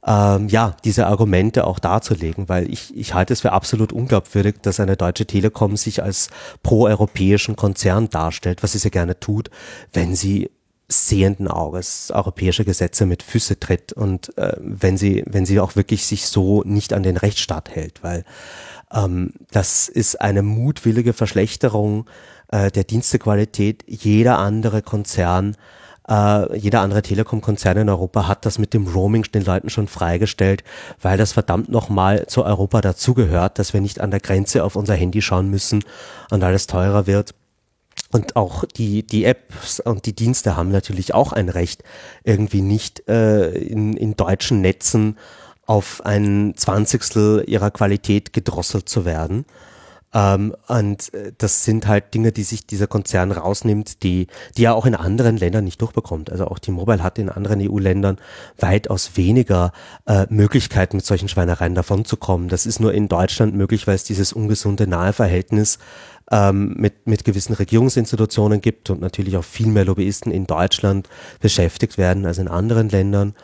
[0.07, 4.81] ähm, ja, diese Argumente auch darzulegen, weil ich, ich halte es für absolut unglaubwürdig, dass
[4.81, 6.29] eine deutsche Telekom sich als
[6.63, 9.51] pro-europäischen Konzern darstellt, was sie sehr gerne tut,
[9.93, 10.51] wenn sie
[10.89, 16.05] sehenden Auges europäische Gesetze mit Füße tritt und äh, wenn sie, wenn sie auch wirklich
[16.05, 18.25] sich so nicht an den Rechtsstaat hält, weil
[18.93, 22.05] ähm, das ist eine mutwillige Verschlechterung
[22.49, 23.85] äh, der Dienstequalität.
[23.89, 25.57] Jeder andere Konzern
[26.09, 30.65] äh, jeder andere Telekom-Konzern in Europa hat das mit dem Roaming den Leuten schon freigestellt,
[31.01, 34.95] weil das verdammt nochmal zu Europa dazugehört, dass wir nicht an der Grenze auf unser
[34.95, 35.85] Handy schauen müssen
[36.31, 37.35] und alles teurer wird.
[38.13, 41.83] Und auch die, die Apps und die Dienste haben natürlich auch ein Recht,
[42.23, 45.17] irgendwie nicht äh, in, in deutschen Netzen
[45.67, 49.47] auf ein Zwanzigstel ihrer Qualität gedrosselt zu werden.
[50.15, 54.77] Ähm, und äh, das sind halt Dinge, die sich dieser Konzern rausnimmt, die, die er
[54.77, 56.31] auch in anderen Ländern nicht durchbekommt.
[56.31, 58.19] Also auch T-Mobile hat in anderen EU-Ländern
[58.59, 59.73] weitaus weniger
[60.07, 62.49] äh, Möglichkeiten, mit solchen Schweinereien davonzukommen.
[62.49, 65.79] Das ist nur in Deutschland möglich, weil es dieses ungesunde Naheverhältnis
[66.31, 71.09] ähm, mit, mit gewissen Regierungsinstitutionen gibt und natürlich auch viel mehr Lobbyisten in Deutschland
[71.41, 73.35] beschäftigt werden als in anderen Ländern.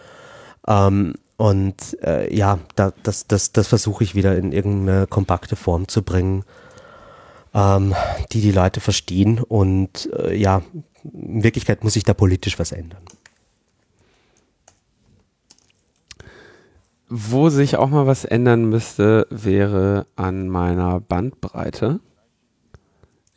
[0.69, 5.89] Ähm, und äh, ja, da, das, das, das versuche ich wieder in irgendeine kompakte Form
[5.89, 6.45] zu bringen,
[7.55, 7.95] ähm,
[8.33, 9.41] die die Leute verstehen.
[9.41, 10.61] Und äh, ja,
[11.03, 13.01] in Wirklichkeit muss sich da politisch was ändern.
[17.09, 22.01] Wo sich auch mal was ändern müsste, wäre an meiner Bandbreite.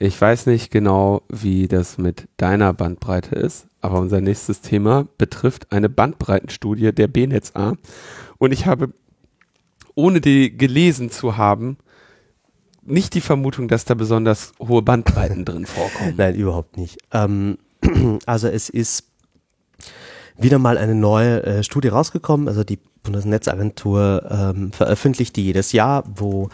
[0.04, 5.72] Ich weiß nicht genau, wie das mit deiner Bandbreite ist, aber unser nächstes Thema betrifft
[5.72, 7.78] eine Bandbreitenstudie der BNetzA.
[8.38, 8.90] Und ich habe,
[9.96, 11.78] ohne die gelesen zu haben,
[12.82, 16.16] nicht die Vermutung, dass da besonders hohe Bandbreiten drin vorkommen.
[16.18, 16.98] Nein, überhaupt nicht.
[17.14, 17.58] Ähm,
[18.26, 19.06] also es ist
[20.38, 22.50] wieder mal eine neue äh, Studie rausgekommen.
[22.50, 26.50] Also die Bundesnetzagentur ähm, veröffentlicht die jedes Jahr, wo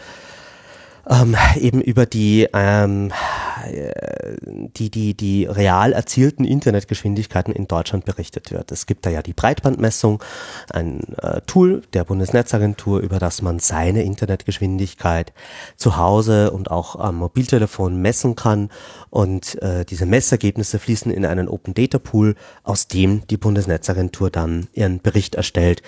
[1.08, 3.12] ähm, eben über die, ähm, äh,
[4.76, 8.72] die, die, die real erzielten Internetgeschwindigkeiten in Deutschland berichtet wird.
[8.72, 10.22] Es gibt da ja die Breitbandmessung,
[10.72, 15.32] ein äh, Tool der Bundesnetzagentur, über das man seine Internetgeschwindigkeit
[15.76, 18.70] zu Hause und auch am Mobiltelefon messen kann.
[19.10, 24.68] Und äh, diese Messergebnisse fließen in einen Open Data Pool, aus dem die Bundesnetzagentur dann
[24.72, 25.82] ihren Bericht erstellt.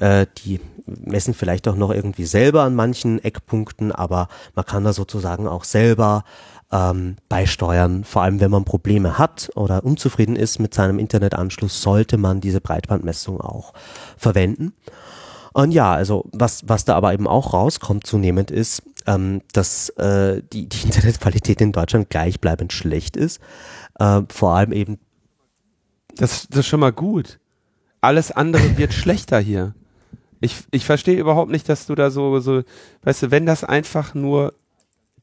[0.00, 4.92] Äh, die messen vielleicht auch noch irgendwie selber an manchen Eckpunkten, aber man kann da
[4.92, 6.24] sozusagen auch selber
[6.72, 8.04] ähm, beisteuern.
[8.04, 12.60] Vor allem, wenn man Probleme hat oder unzufrieden ist mit seinem Internetanschluss, sollte man diese
[12.60, 13.72] Breitbandmessung auch
[14.16, 14.72] verwenden.
[15.52, 20.42] Und ja, also was, was da aber eben auch rauskommt zunehmend ist, ähm, dass äh,
[20.52, 23.40] die, die Internetqualität in Deutschland gleichbleibend schlecht ist.
[23.98, 24.98] Äh, vor allem eben.
[26.16, 27.38] Das, das ist schon mal gut.
[28.00, 29.74] Alles andere wird schlechter hier.
[30.40, 32.62] Ich, ich verstehe überhaupt nicht, dass du da so, so,
[33.02, 34.54] weißt du, wenn das einfach nur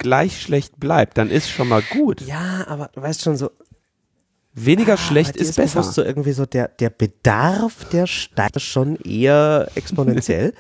[0.02, 2.22] gleich schlecht bleibt, dann ist schon mal gut.
[2.22, 3.52] Ja, aber du weißt schon so.
[4.54, 5.82] Weniger ah, schlecht ist, ist besser.
[5.82, 10.54] So irgendwie so der, der Bedarf, der steigt schon eher exponentiell.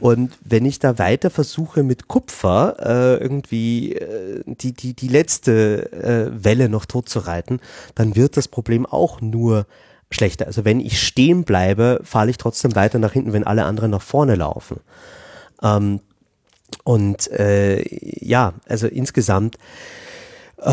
[0.00, 5.92] Und wenn ich da weiter versuche mit Kupfer äh, irgendwie äh, die, die, die letzte
[5.92, 7.60] äh, Welle noch tot zu reiten,
[7.94, 9.66] dann wird das Problem auch nur
[10.10, 10.46] schlechter.
[10.46, 14.02] Also wenn ich stehen bleibe, falle ich trotzdem weiter nach hinten, wenn alle anderen nach
[14.02, 14.80] vorne laufen.
[15.62, 16.00] Ähm,
[16.84, 17.84] und äh,
[18.24, 19.58] ja, also insgesamt
[20.60, 20.72] äh,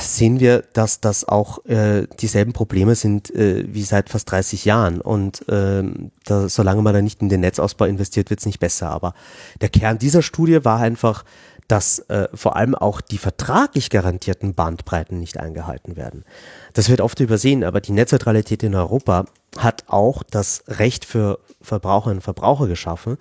[0.00, 5.00] sehen wir, dass das auch äh, dieselben Probleme sind äh, wie seit fast 30 Jahren.
[5.00, 5.84] Und äh,
[6.24, 8.90] da, solange man da nicht in den Netzausbau investiert, wird es nicht besser.
[8.90, 9.14] Aber
[9.60, 11.24] der Kern dieser Studie war einfach,
[11.70, 16.24] dass äh, vor allem auch die vertraglich garantierten Bandbreiten nicht eingehalten werden.
[16.72, 22.18] Das wird oft übersehen, aber die Netzneutralität in Europa hat auch das Recht für Verbraucherinnen
[22.18, 23.18] und Verbraucher geschaffen,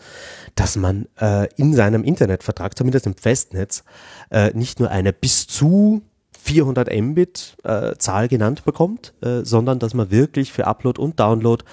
[0.56, 3.84] dass man äh, in seinem Internetvertrag, zumindest im Festnetz,
[4.32, 6.02] äh, nicht nur eine bis zu
[6.42, 11.64] 400 Mbit äh, Zahl genannt bekommt, äh, sondern dass man wirklich für Upload und Download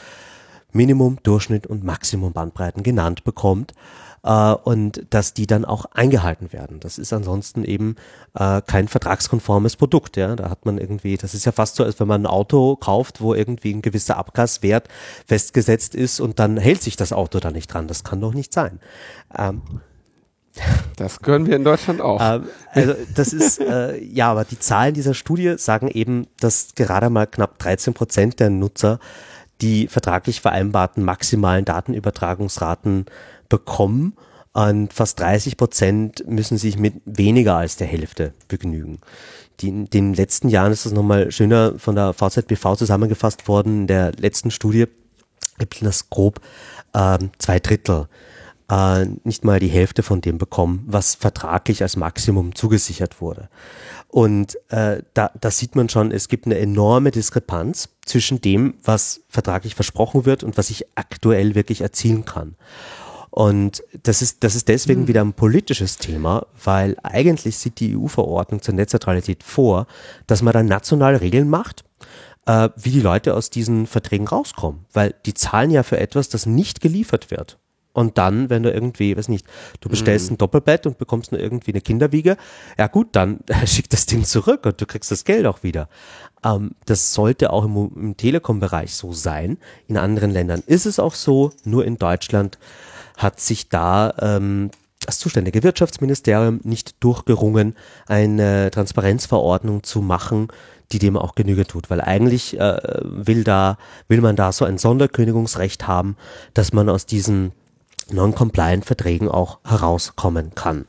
[0.72, 3.72] Minimum, Durchschnitt und Maximum Bandbreiten genannt bekommt
[4.26, 6.80] äh, und dass die dann auch eingehalten werden.
[6.80, 7.96] Das ist ansonsten eben
[8.34, 10.16] äh, kein vertragskonformes Produkt.
[10.16, 12.76] Ja, da hat man irgendwie, das ist ja fast so, als wenn man ein Auto
[12.76, 14.88] kauft, wo irgendwie ein gewisser Abgaswert
[15.26, 17.86] festgesetzt ist und dann hält sich das Auto da nicht dran.
[17.86, 18.80] Das kann doch nicht sein.
[19.36, 19.62] Ähm,
[20.96, 22.20] das können wir in Deutschland auch.
[22.20, 27.10] Ähm, also das ist, äh, ja, aber die Zahlen dieser Studie sagen eben, dass gerade
[27.10, 28.98] mal knapp 13 Prozent der Nutzer
[29.62, 33.06] die vertraglich vereinbarten maximalen Datenübertragungsraten
[33.48, 34.16] bekommen
[34.52, 39.00] und fast 30 Prozent müssen sich mit weniger als der Hälfte begnügen.
[39.60, 43.82] Die, in den letzten Jahren ist das nochmal schöner von der VZBV zusammengefasst worden.
[43.82, 44.86] In der letzten Studie
[45.58, 46.40] gibt das grob
[46.94, 48.08] äh, zwei Drittel,
[48.70, 53.48] äh, nicht mal die Hälfte von dem bekommen, was vertraglich als Maximum zugesichert wurde.
[54.08, 59.20] Und äh, da, da sieht man schon, es gibt eine enorme Diskrepanz zwischen dem, was
[59.28, 62.56] vertraglich versprochen wird und was ich aktuell wirklich erzielen kann.
[63.36, 65.08] Und das ist, das ist deswegen mhm.
[65.08, 69.86] wieder ein politisches Thema, weil eigentlich sieht die EU-Verordnung zur Netzneutralität vor,
[70.26, 71.84] dass man dann national Regeln macht,
[72.46, 74.86] äh, wie die Leute aus diesen Verträgen rauskommen.
[74.94, 77.58] Weil die zahlen ja für etwas, das nicht geliefert wird.
[77.92, 79.46] Und dann, wenn du irgendwie, weiß nicht,
[79.80, 80.34] du bestellst mhm.
[80.34, 82.38] ein Doppelbett und bekommst nur irgendwie eine Kinderwiege,
[82.78, 85.90] ja gut, dann schick das Ding zurück und du kriegst das Geld auch wieder.
[86.42, 89.58] Ähm, das sollte auch im, im Telekom-Bereich so sein.
[89.88, 92.58] In anderen Ländern ist es auch so, nur in Deutschland
[93.16, 94.70] hat sich da ähm,
[95.04, 100.48] das zuständige Wirtschaftsministerium nicht durchgerungen, eine Transparenzverordnung zu machen,
[100.92, 104.78] die dem auch Genüge tut, weil eigentlich äh, will da will man da so ein
[104.78, 106.16] Sonderkündigungsrecht haben,
[106.54, 107.52] dass man aus diesen
[108.10, 110.86] non-compliant Verträgen auch herauskommen kann.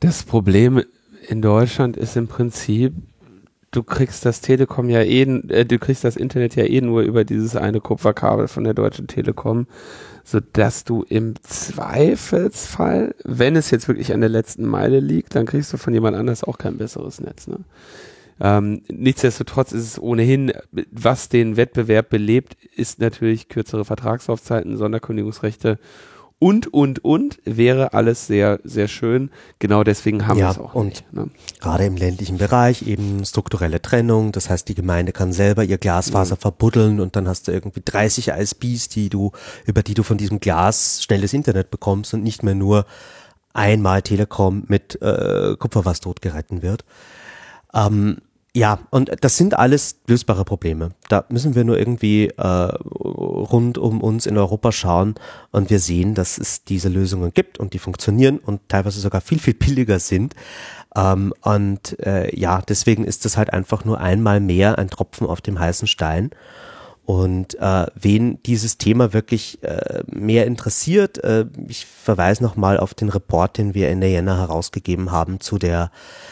[0.00, 0.82] Das Problem
[1.26, 2.92] in Deutschland ist im Prinzip,
[3.74, 7.24] du kriegst das Telekom ja eh, äh, du kriegst das Internet ja eh nur über
[7.24, 9.66] dieses eine Kupferkabel von der Deutschen Telekom,
[10.24, 15.46] so dass du im Zweifelsfall, wenn es jetzt wirklich an der letzten Meile liegt, dann
[15.46, 17.46] kriegst du von jemand anders auch kein besseres Netz.
[17.48, 17.58] Ne?
[18.40, 20.52] Ähm, nichtsdestotrotz ist es ohnehin,
[20.90, 25.78] was den Wettbewerb belebt, ist natürlich kürzere Vertragslaufzeiten, Sonderkündigungsrechte
[26.38, 29.30] und, und, und wäre alles sehr, sehr schön.
[29.60, 31.12] Genau deswegen haben Ja, wir es auch und nicht.
[31.12, 31.30] Ne?
[31.60, 34.32] Gerade im ländlichen Bereich eben strukturelle Trennung.
[34.32, 38.28] Das heißt, die Gemeinde kann selber ihr Glasfaser verbuddeln und dann hast du irgendwie 30
[38.28, 39.32] ISPs, die du,
[39.64, 42.84] über die du von diesem Glas schnelles Internet bekommst und nicht mehr nur
[43.54, 46.84] einmal Telekom mit äh, Kupfer, was tot geretten wird.
[47.72, 48.18] Ähm,
[48.56, 50.90] ja, und das sind alles lösbare Probleme.
[51.08, 55.16] Da müssen wir nur irgendwie äh, rund um uns in Europa schauen
[55.50, 59.40] und wir sehen, dass es diese Lösungen gibt und die funktionieren und teilweise sogar viel,
[59.40, 60.36] viel billiger sind.
[60.94, 65.40] Ähm, und äh, ja, deswegen ist das halt einfach nur einmal mehr ein Tropfen auf
[65.40, 66.30] dem heißen Stein.
[67.06, 73.10] Und äh, wen dieses Thema wirklich äh, mehr interessiert, äh, ich verweise nochmal auf den
[73.10, 75.90] Report, den wir Ende Jänner herausgegeben haben zu der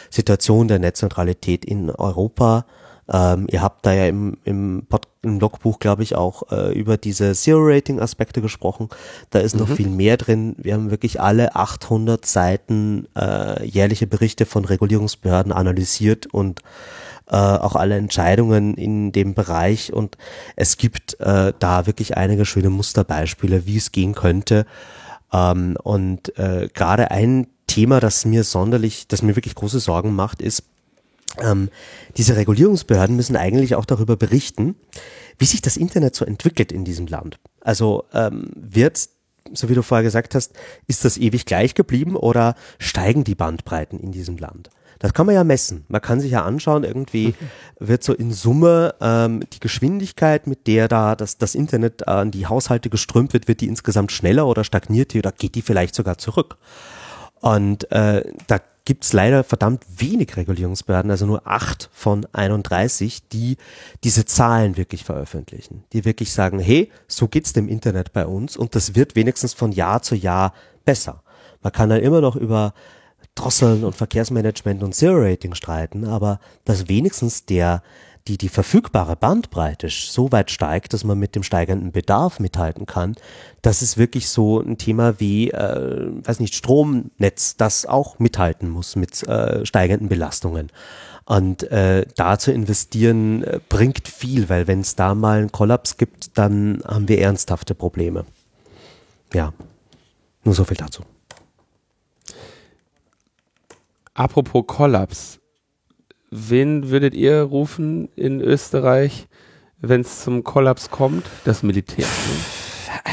[0.08, 2.64] Situation der Netzneutralität in Europa.
[3.12, 6.96] Ähm, ihr habt da ja im, im, Pod, im Logbuch, glaube ich, auch äh, über
[6.96, 8.88] diese Zero-Rating-Aspekte gesprochen.
[9.28, 10.54] Da ist noch viel mehr drin.
[10.56, 16.62] Wir haben wirklich alle 800 Seiten äh, jährliche Berichte von Regulierungsbehörden analysiert und
[17.28, 20.16] äh, auch alle Entscheidungen in dem Bereich und
[20.56, 24.66] es gibt äh, da wirklich einige schöne Musterbeispiele, wie es gehen könnte.
[25.32, 30.42] Ähm, und äh, gerade ein Thema, das mir sonderlich, das mir wirklich große Sorgen macht,
[30.42, 30.64] ist,
[31.40, 31.70] ähm,
[32.16, 34.76] diese Regulierungsbehörden müssen eigentlich auch darüber berichten,
[35.38, 37.38] wie sich das Internet so entwickelt in diesem Land.
[37.60, 39.08] Also ähm, wird,
[39.52, 40.52] so wie du vorher gesagt hast,
[40.86, 44.70] ist das ewig gleich geblieben oder steigen die Bandbreiten in diesem Land?
[45.02, 45.84] Das kann man ja messen.
[45.88, 47.34] Man kann sich ja anschauen, irgendwie
[47.80, 52.46] wird so in Summe ähm, die Geschwindigkeit, mit der da das, das Internet an die
[52.46, 56.18] Haushalte geströmt wird, wird die insgesamt schneller oder stagniert die oder geht die vielleicht sogar
[56.18, 56.56] zurück?
[57.40, 63.56] Und äh, da gibt's leider verdammt wenig Regulierungsbehörden, also nur acht von 31, die
[64.04, 68.76] diese Zahlen wirklich veröffentlichen, die wirklich sagen, hey, so geht's dem Internet bei uns und
[68.76, 70.52] das wird wenigstens von Jahr zu Jahr
[70.84, 71.24] besser.
[71.60, 72.74] Man kann dann immer noch über
[73.34, 77.82] Drosseln und Verkehrsmanagement und Zero-Rating streiten, aber dass wenigstens der
[78.28, 83.16] die die verfügbare Bandbreite so weit steigt, dass man mit dem steigenden Bedarf mithalten kann,
[83.62, 88.96] das ist wirklich so ein Thema wie, äh, weiß nicht, Stromnetz, das auch mithalten muss
[88.96, 90.70] mit äh, steigenden Belastungen.
[91.24, 95.96] Und äh, da zu investieren äh, bringt viel, weil wenn es da mal einen Kollaps
[95.96, 98.24] gibt, dann haben wir ernsthafte Probleme.
[99.32, 99.52] Ja,
[100.44, 101.02] nur so viel dazu.
[104.14, 105.38] Apropos Kollaps.
[106.30, 109.28] Wen würdet ihr rufen in Österreich,
[109.80, 111.26] wenn es zum Kollaps kommt?
[111.44, 112.06] Das Militär.
[112.06, 113.12] Ne?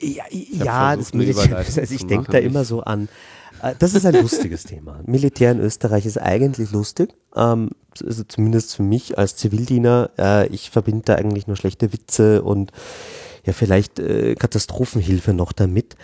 [0.00, 3.08] Ja, ja das Militär, also ich denke da immer so an.
[3.62, 5.00] äh, Das ist ein lustiges Thema.
[5.06, 7.70] Militär in Österreich ist eigentlich lustig, ähm,
[8.04, 10.10] also zumindest für mich als Zivildiener.
[10.18, 12.72] Äh, ich verbinde da eigentlich nur schlechte Witze und
[13.44, 15.94] ja vielleicht äh, Katastrophenhilfe noch damit.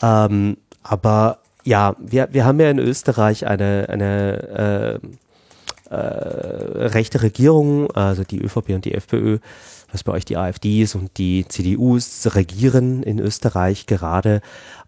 [0.00, 5.00] Ähm, aber ja, wir, wir haben ja in Österreich eine, eine
[5.90, 9.38] äh, äh, rechte Regierung, also die ÖVP und die FPÖ,
[9.90, 14.40] was bei euch die AfD ist und die CDUs regieren in Österreich gerade.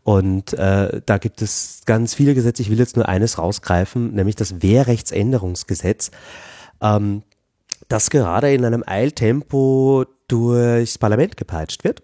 [0.02, 2.62] Und äh, da gibt es ganz viele Gesetze.
[2.62, 6.10] Ich will jetzt nur eines rausgreifen, nämlich das Wehrrechtsänderungsgesetz,
[6.80, 7.22] ähm,
[7.88, 12.02] das gerade in einem Eiltempo durchs Parlament gepeitscht wird.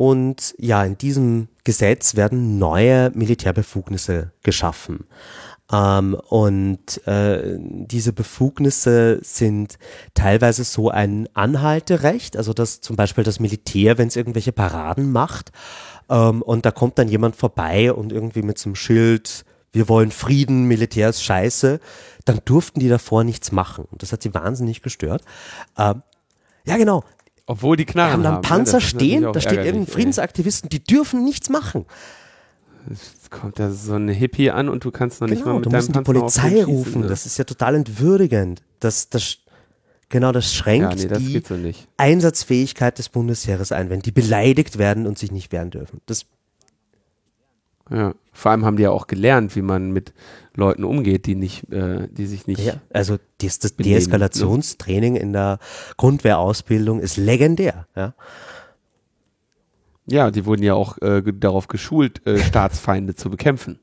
[0.00, 5.04] Und ja, in diesem Gesetz werden neue Militärbefugnisse geschaffen.
[5.70, 9.78] Ähm, und äh, diese Befugnisse sind
[10.14, 15.52] teilweise so ein Anhalterecht, also dass zum Beispiel das Militär, wenn es irgendwelche Paraden macht,
[16.08, 20.12] ähm, und da kommt dann jemand vorbei und irgendwie mit so einem Schild, wir wollen
[20.12, 21.78] Frieden, Militär ist scheiße,
[22.24, 23.84] dann durften die davor nichts machen.
[23.90, 25.24] Und das hat sie wahnsinnig gestört.
[25.76, 26.02] Ähm,
[26.64, 27.04] ja, genau.
[27.50, 28.42] Obwohl die Wir Knarren haben dann haben.
[28.42, 28.48] ne?
[28.48, 29.86] Panzer natürlich stehen, da steht irgendein.
[29.86, 31.84] Friedensaktivisten, die dürfen nichts machen.
[32.88, 35.66] Jetzt kommt da so ein Hippie an und du kannst noch nicht mal Genau, mit
[35.66, 37.00] du deinem musst die Panzer den Polizei rufen.
[37.02, 37.06] ne?
[37.08, 38.62] Das ist ja total entwürdigend.
[38.78, 39.38] Das, das,
[40.08, 41.78] genau, das schränkt ja, nee, das die so.
[41.96, 46.00] Einsatzfähigkeit des Bundesheeres ein, wenn die beleidigt werden und sich nicht wehren dürfen.
[46.06, 46.26] Das,
[47.90, 48.14] Ja.
[48.32, 50.14] Vor allem haben die ja auch gelernt, wie man mit
[50.60, 52.60] Leuten umgeht, die nicht, äh, die sich nicht.
[52.60, 53.84] ja, also das, das ne?
[53.84, 55.58] Deeskalationstraining in der
[55.96, 57.86] Grundwehrausbildung ist legendär.
[57.96, 58.14] Ja.
[60.06, 63.80] Ja, die wurden ja auch äh, darauf geschult, äh, Staatsfeinde zu bekämpfen.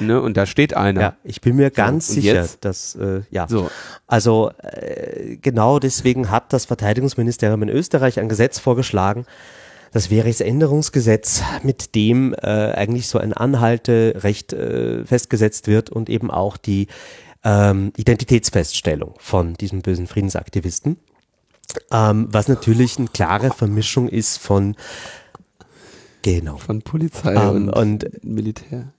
[0.00, 0.20] Ne?
[0.20, 1.00] Und da steht einer.
[1.00, 2.64] Ja, ich bin mir ganz und sicher, jetzt?
[2.64, 3.46] dass äh, ja.
[3.48, 3.70] So.
[4.06, 9.26] Also äh, genau deswegen hat das Verteidigungsministerium in Österreich ein Gesetz vorgeschlagen,
[9.96, 16.58] das Wehrrechtsänderungsgesetz, mit dem äh, eigentlich so ein Anhalterecht äh, festgesetzt wird und eben auch
[16.58, 16.88] die
[17.42, 20.98] ähm, Identitätsfeststellung von diesem bösen Friedensaktivisten.
[21.90, 24.76] Ähm, was natürlich eine klare Vermischung ist von
[26.20, 26.56] Genau.
[26.58, 28.92] Von Polizei Ähm, und, und Militär.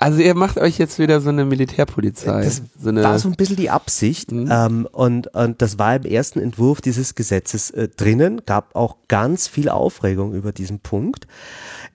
[0.00, 2.44] Also ihr macht euch jetzt wieder so eine Militärpolizei.
[2.44, 4.30] Das so eine, war so ein bisschen die Absicht.
[4.30, 4.48] Mhm.
[4.50, 9.48] Ähm, und, und das war im ersten Entwurf dieses Gesetzes äh, drinnen, gab auch ganz
[9.48, 11.26] viel Aufregung über diesen Punkt.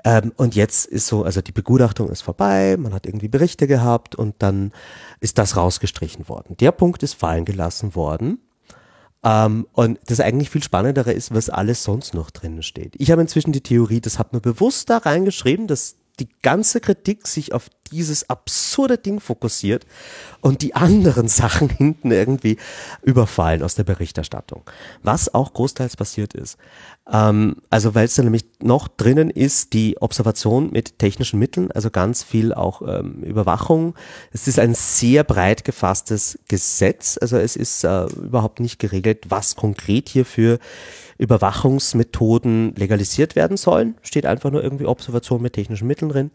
[0.03, 4.15] Ähm, und jetzt ist so, also die Begutachtung ist vorbei, man hat irgendwie Berichte gehabt
[4.15, 4.73] und dann
[5.21, 6.57] ist das rausgestrichen worden.
[6.59, 8.39] Der Punkt ist fallen gelassen worden.
[9.23, 12.95] Ähm, und das eigentlich viel Spannendere ist, was alles sonst noch drinnen steht.
[12.97, 17.27] Ich habe inzwischen die Theorie, das hat man bewusst da reingeschrieben, dass die ganze Kritik
[17.27, 19.85] sich auf dieses absurde Ding fokussiert
[20.41, 22.57] und die anderen Sachen hinten irgendwie
[23.01, 24.63] überfallen aus der Berichterstattung.
[25.01, 26.57] Was auch großteils passiert ist.
[27.11, 31.89] Ähm, also weil es da nämlich noch drinnen ist, die Observation mit technischen Mitteln, also
[31.89, 33.95] ganz viel auch ähm, Überwachung.
[34.31, 39.55] Es ist ein sehr breit gefasstes Gesetz, also es ist äh, überhaupt nicht geregelt, was
[39.55, 40.59] konkret hier für
[41.23, 43.95] Überwachungsmethoden legalisiert werden sollen.
[44.01, 46.31] Steht einfach nur irgendwie Observation mit technischen Mitteln drin.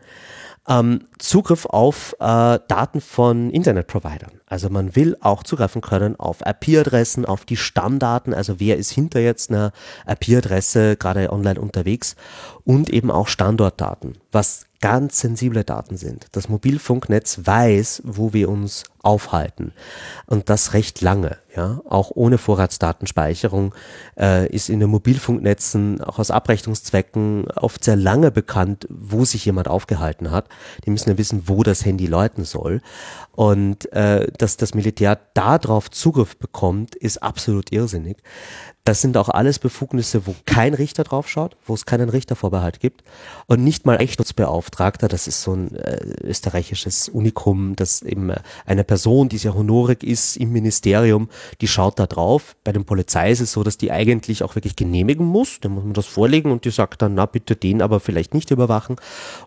[0.66, 4.40] Ähm, Zugriff auf äh, Daten von Internetprovidern.
[4.46, 9.20] Also man will auch zugreifen können auf IP-Adressen, auf die Stammdaten, also wer ist hinter
[9.20, 9.72] jetzt einer
[10.06, 12.16] IP-Adresse gerade online unterwegs
[12.64, 16.26] und eben auch Standortdaten, was ganz sensible Daten sind.
[16.32, 19.72] Das Mobilfunknetz weiß, wo wir uns aufhalten
[20.26, 23.74] und das recht lange, ja, auch ohne Vorratsdatenspeicherung
[24.18, 29.68] äh, ist in den Mobilfunknetzen auch aus Abrechnungszwecken oft sehr lange bekannt, wo sich jemand
[29.68, 30.48] aufgehalten hat.
[30.84, 32.82] Die müssen ja wissen, wo das Handy läuten soll
[33.32, 38.18] und äh, dass das Militär darauf Zugriff bekommt, ist absolut irrsinnig.
[38.88, 43.04] Das sind auch alles Befugnisse, wo kein Richter drauf schaut, wo es keinen Richtervorbehalt gibt
[43.44, 45.08] und nicht mal Rechtsschutzbeauftragter.
[45.08, 50.02] Das ist so ein äh, österreichisches Unikum, dass eben äh, eine Person, die sehr honorig
[50.02, 51.28] ist im Ministerium,
[51.60, 52.56] die schaut da drauf.
[52.64, 55.60] Bei der Polizei ist es so, dass die eigentlich auch wirklich genehmigen muss.
[55.60, 58.50] Da muss man das vorlegen und die sagt dann, na bitte den aber vielleicht nicht
[58.50, 58.96] überwachen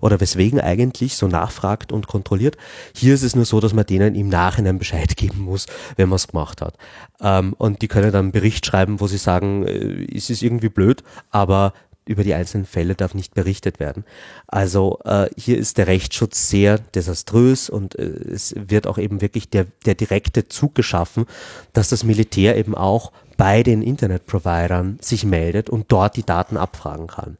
[0.01, 2.57] oder weswegen eigentlich so nachfragt und kontrolliert.
[2.95, 5.65] Hier ist es nur so, dass man denen im Nachhinein Bescheid geben muss,
[5.95, 6.75] wenn man es gemacht hat.
[7.19, 10.69] Ähm, und die können dann einen Bericht schreiben, wo sie sagen, äh, es ist irgendwie
[10.69, 11.73] blöd, aber
[12.05, 14.05] über die einzelnen Fälle darf nicht berichtet werden.
[14.47, 19.49] Also äh, hier ist der Rechtsschutz sehr desaströs und äh, es wird auch eben wirklich
[19.49, 21.25] der, der direkte Zug geschaffen,
[21.73, 27.07] dass das Militär eben auch bei den Internetprovidern sich meldet und dort die Daten abfragen
[27.07, 27.37] kann.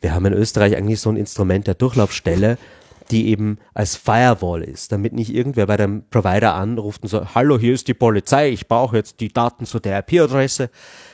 [0.00, 2.58] Wir haben in Österreich eigentlich so ein Instrument der Durchlaufstelle,
[3.10, 7.58] die eben als Firewall ist, damit nicht irgendwer bei dem Provider anruft und sagt, hallo,
[7.58, 10.70] hier ist die Polizei, ich brauche jetzt die Daten zu der IP-Adresse,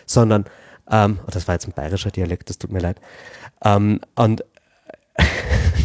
[0.07, 0.45] sondern,
[0.91, 3.01] ähm, oh, das war jetzt ein bayerischer Dialekt, das tut mir leid,
[3.65, 4.45] ähm, und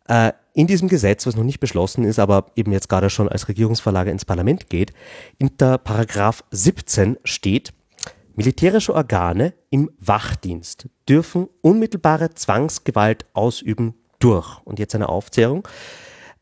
[0.08, 3.47] Äh, in diesem Gesetz, was noch nicht beschlossen ist, aber eben jetzt gerade schon als
[3.47, 4.93] Regierungsverlage ins Parlament geht,
[5.38, 7.74] in der Paragraph 17 steht,
[8.36, 14.60] militärische Organe im Wachdienst dürfen unmittelbare Zwangsgewalt ausüben durch.
[14.66, 15.68] Und jetzt eine Aufzählung.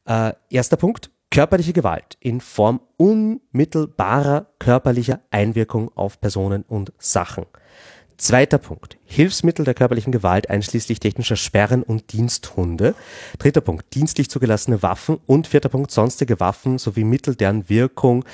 [0.05, 7.45] Äh, erster Punkt, körperliche Gewalt in Form unmittelbarer körperlicher Einwirkung auf Personen und Sachen.
[8.17, 8.97] Zweiter Punkt.
[9.05, 12.95] Hilfsmittel der körperlichen Gewalt einschließlich technischer Sperren und Diensthunde.
[13.37, 13.93] Dritter Punkt.
[13.93, 15.19] Dienstlich zugelassene Waffen.
[15.27, 15.91] Und vierter Punkt.
[15.91, 18.25] Sonstige Waffen sowie Mittel, deren Wirkung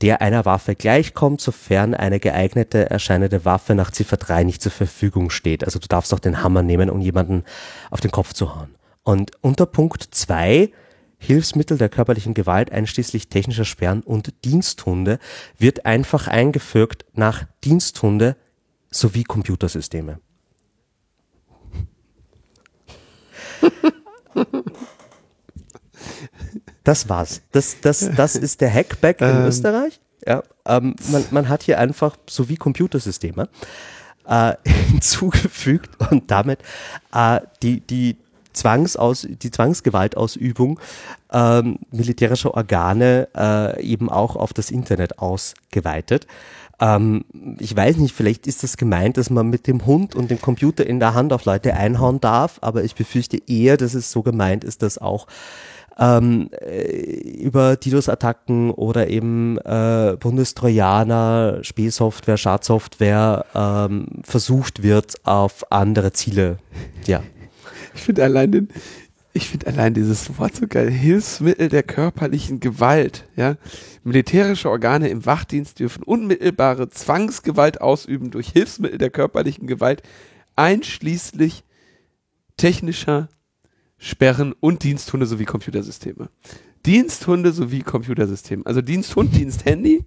[0.00, 5.30] der einer Waffe gleichkommt, sofern eine geeignete erscheinende Waffe nach Ziffer 3 nicht zur Verfügung
[5.30, 5.62] steht.
[5.62, 7.44] Also du darfst auch den Hammer nehmen, um jemanden
[7.90, 8.74] auf den Kopf zu hauen.
[9.02, 10.70] Und unter Punkt 2
[11.18, 15.18] Hilfsmittel der körperlichen Gewalt einschließlich technischer Sperren und Diensthunde
[15.58, 18.36] wird einfach eingefügt nach Diensthunde
[18.90, 20.20] sowie Computersysteme.
[26.84, 27.42] Das war's.
[27.52, 29.46] Das, das, das ist der Hackback in ähm.
[29.46, 30.00] Österreich.
[30.26, 33.48] Ja, ähm, man, man hat hier einfach sowie Computersysteme
[34.26, 36.60] äh, hinzugefügt und damit
[37.14, 38.16] äh, die, die,
[38.52, 40.80] Zwangsaus, die Zwangsgewaltausübung
[41.32, 46.26] ähm, militärischer Organe äh, eben auch auf das Internet ausgeweitet.
[46.80, 47.24] Ähm,
[47.58, 50.86] ich weiß nicht, vielleicht ist das gemeint, dass man mit dem Hund und dem Computer
[50.86, 54.64] in der Hand auf Leute einhauen darf, aber ich befürchte eher, dass es so gemeint
[54.64, 55.26] ist, dass auch
[55.98, 56.92] ähm, äh,
[57.38, 66.56] über DDoS-Attacken oder eben äh, Bundestrojaner, Spielsoftware, Schadsoftware ähm, versucht wird, auf andere Ziele.
[67.06, 67.22] Ja.
[67.94, 68.68] Ich finde allein den,
[69.32, 70.90] ich finde allein dieses Wort so geil.
[70.90, 73.56] Hilfsmittel der körperlichen Gewalt, ja.
[74.02, 80.02] Militärische Organe im Wachdienst dürfen unmittelbare Zwangsgewalt ausüben durch Hilfsmittel der körperlichen Gewalt,
[80.56, 81.64] einschließlich
[82.56, 83.28] technischer
[83.98, 86.30] Sperren und Diensthunde sowie Computersysteme.
[86.86, 88.66] Diensthunde sowie Computersystem.
[88.66, 90.04] Also Diensthund, Diensthandy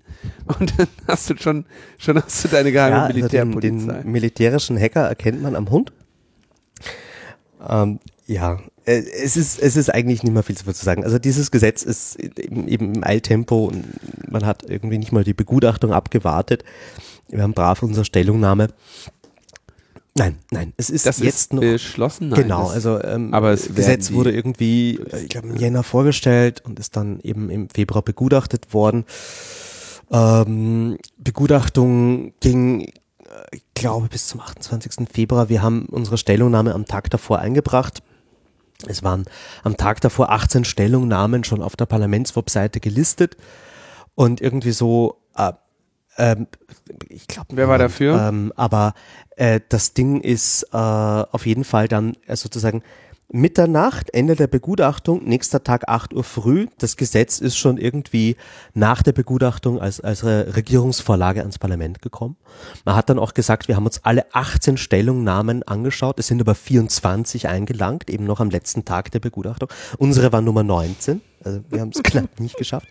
[0.60, 1.66] und dann hast du schon,
[1.98, 3.78] schon hast du deine geheime ja, Militärpolizei.
[3.78, 5.94] Also den, den militärischen Hacker erkennt man am Hund.
[7.68, 11.04] Ähm, ja, es ist, es ist eigentlich nicht mehr viel zu sagen.
[11.04, 13.86] Also dieses Gesetz ist eben, eben im Eiltempo und
[14.30, 16.64] man hat irgendwie nicht mal die Begutachtung abgewartet.
[17.30, 18.70] Wir haben brav unsere Stellungnahme
[20.16, 22.30] Nein, nein, es ist das jetzt ist noch beschlossen.
[22.30, 26.80] Nein, genau, also ähm, aber das Gesetz wurde irgendwie, ich glaube, im Jänner vorgestellt und
[26.80, 29.06] ist dann eben im Februar begutachtet worden.
[30.12, 32.92] Ähm, Begutachtung ging, äh,
[33.54, 35.08] ich glaube, bis zum 28.
[35.12, 35.50] Februar.
[35.50, 38.04] Wir haben unsere Stellungnahme am Tag davor eingebracht.
[38.88, 39.26] Es waren
[39.64, 43.38] am Tag davor 18 Stellungnahmen schon auf der Parlamentswebseite gelistet
[44.16, 45.54] und irgendwie so äh,
[46.18, 46.48] ähm,
[47.10, 47.48] ich glaube.
[47.52, 48.20] Wer war dafür?
[48.28, 48.94] Ähm, aber
[49.36, 52.84] äh, das Ding ist äh, auf jeden Fall dann äh, sozusagen
[53.36, 56.68] Mitternacht, Ende der Begutachtung, nächster Tag 8 Uhr früh.
[56.78, 58.36] Das Gesetz ist schon irgendwie
[58.76, 62.36] nach der Begutachtung als, als Regierungsvorlage ans Parlament gekommen.
[62.86, 66.20] Man hat dann auch gesagt, wir haben uns alle 18 Stellungnahmen angeschaut.
[66.20, 69.68] Es sind aber 24 eingelangt, eben noch am letzten Tag der Begutachtung.
[69.98, 71.20] Unsere war Nummer 19.
[71.44, 72.88] Also wir haben es knapp nicht geschafft.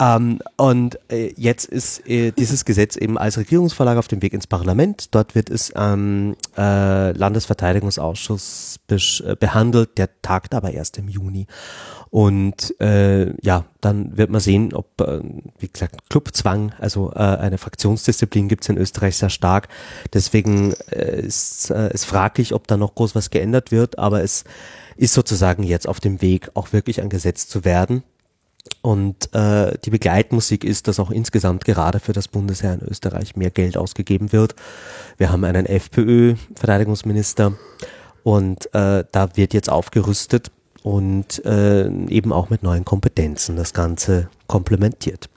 [0.00, 4.46] Ähm, und äh, jetzt ist äh, dieses Gesetz eben als Regierungsvorlage auf dem Weg ins
[4.46, 5.14] Parlament.
[5.14, 9.98] Dort wird es am äh, Landesverteidigungsausschuss äh, behandelt.
[9.98, 11.46] Der tagt aber erst im Juni.
[12.10, 15.20] Und äh, ja, dann wird man sehen, ob, äh,
[15.58, 19.68] wie gesagt, Clubzwang, also äh, eine Fraktionsdisziplin gibt es in Österreich sehr stark.
[20.12, 24.44] Deswegen äh, ist es fraglich, ob da noch groß was geändert wird, aber es
[24.96, 28.02] ist sozusagen jetzt auf dem Weg, auch wirklich ein Gesetz zu werden.
[28.80, 33.50] Und äh, die Begleitmusik ist, dass auch insgesamt gerade für das Bundesheer in Österreich mehr
[33.50, 34.54] Geld ausgegeben wird.
[35.18, 37.54] Wir haben einen FPÖ-Verteidigungsminister
[38.24, 40.50] und äh, da wird jetzt aufgerüstet
[40.82, 45.28] und äh, eben auch mit neuen Kompetenzen das Ganze komplementiert.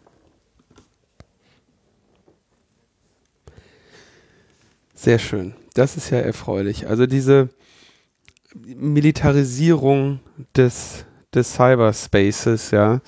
[4.96, 5.54] Sehr schön.
[5.76, 6.88] Das ist ja erfreulich.
[6.88, 7.50] Also diese
[8.56, 10.20] Militarisierung
[10.56, 11.06] des
[11.36, 13.02] des Cyberspaces, ja,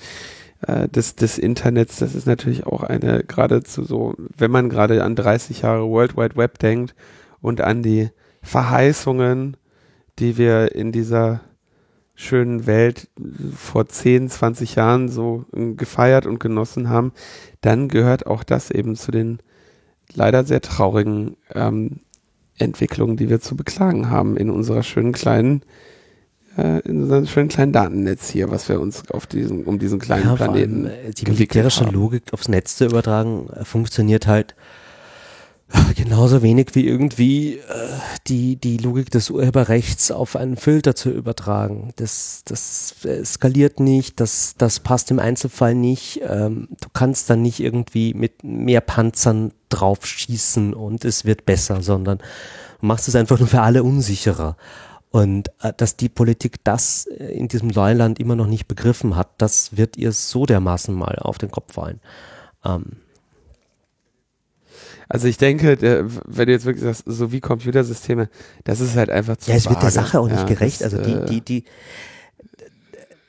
[0.66, 5.16] äh, des, des Internets, das ist natürlich auch eine, geradezu so, wenn man gerade an
[5.16, 6.94] 30 Jahre World Wide Web denkt
[7.40, 8.10] und an die
[8.42, 9.56] Verheißungen,
[10.18, 11.40] die wir in dieser
[12.14, 13.08] schönen Welt
[13.54, 17.12] vor 10, 20 Jahren so gefeiert und genossen haben,
[17.60, 19.38] dann gehört auch das eben zu den
[20.12, 22.00] leider sehr traurigen ähm,
[22.58, 25.62] Entwicklungen, die wir zu beklagen haben in unserer schönen kleinen
[26.58, 29.98] äh, in so einem schönen kleinen Datennetz hier, was wir uns auf diesen, um diesen
[29.98, 30.86] kleinen ja, Planeten.
[30.86, 31.94] Allem, äh, die militärische haben.
[31.94, 34.56] Logik aufs Netz zu übertragen, äh, funktioniert halt
[35.72, 37.60] äh, genauso wenig wie irgendwie äh,
[38.26, 41.92] die, die Logik des Urheberrechts auf einen Filter zu übertragen.
[41.96, 46.20] Das, das skaliert nicht, das, das passt im Einzelfall nicht.
[46.28, 52.18] Ähm, du kannst dann nicht irgendwie mit mehr Panzern draufschießen und es wird besser, sondern
[52.80, 54.56] du machst es einfach nur für alle unsicherer.
[55.10, 59.28] Und äh, dass die Politik das äh, in diesem Neuland immer noch nicht begriffen hat,
[59.38, 62.00] das wird ihr so dermaßen mal auf den Kopf fallen.
[62.64, 62.98] Ähm.
[65.08, 68.28] Also ich denke, der, wenn du jetzt wirklich sagst, so wie Computersysteme,
[68.64, 70.82] das ist halt einfach zu Ja, es wird der Sache auch nicht ja, gerecht.
[70.82, 71.64] Also die, die, die,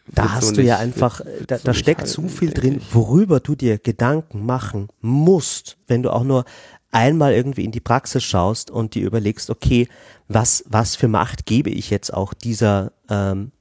[0.07, 3.56] da hast so du ja einfach, da, da so steckt zu viel drin, worüber du
[3.56, 6.43] dir Gedanken machen musst, wenn du auch nur
[6.91, 9.88] einmal irgendwie in die Praxis schaust und dir überlegst, okay,
[10.30, 13.51] was, was für Macht gebe ich jetzt auch dieser, ähm,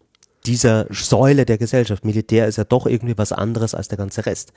[0.46, 2.04] dieser Säule der Gesellschaft.
[2.04, 4.52] Militär ist ja doch irgendwie was anderes als der ganze Rest.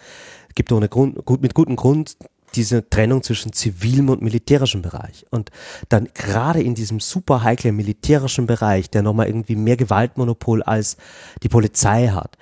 [0.49, 2.17] Es gibt ohne Grund, gut, mit gutem Grund
[2.53, 5.25] diese Trennung zwischen zivilem und militärischem Bereich.
[5.29, 5.51] Und
[5.87, 10.97] dann gerade in diesem super heiklen militärischen Bereich, der nochmal irgendwie mehr Gewaltmonopol als
[11.43, 12.37] die Polizei hat,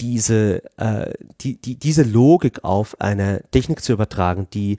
[0.00, 4.78] diese, äh, die, die, diese Logik auf eine Technik zu übertragen, die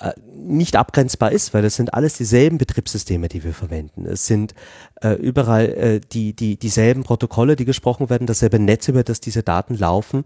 [0.00, 4.06] äh, nicht abgrenzbar ist, weil es sind alles dieselben Betriebssysteme, die wir verwenden.
[4.06, 4.54] Es sind
[5.02, 9.42] äh, überall äh, die, die, dieselben Protokolle, die gesprochen werden, dasselbe Netz, über das diese
[9.42, 10.24] Daten laufen.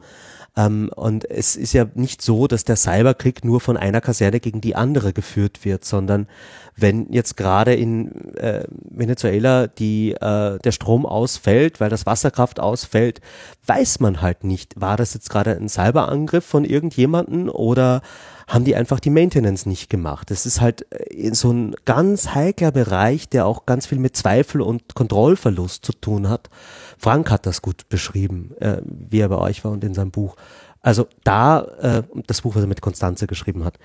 [0.56, 4.60] Ähm, und es ist ja nicht so, dass der Cyberkrieg nur von einer Kaserne gegen
[4.60, 6.26] die andere geführt wird, sondern
[6.74, 13.20] wenn jetzt gerade in äh, Venezuela die, äh, der Strom ausfällt, weil das Wasserkraft ausfällt,
[13.66, 18.00] weiß man halt nicht, war das jetzt gerade ein Cyberangriff von irgendjemanden oder
[18.48, 20.30] haben die einfach die Maintenance nicht gemacht.
[20.30, 24.62] Das ist halt äh, so ein ganz heikler Bereich, der auch ganz viel mit Zweifel
[24.62, 26.48] und Kontrollverlust zu tun hat.
[26.96, 30.34] Frank hat das gut beschrieben, äh, wie er bei euch war und in seinem Buch.
[30.80, 33.78] Also da, äh, das Buch, was er mit Konstanze geschrieben hat,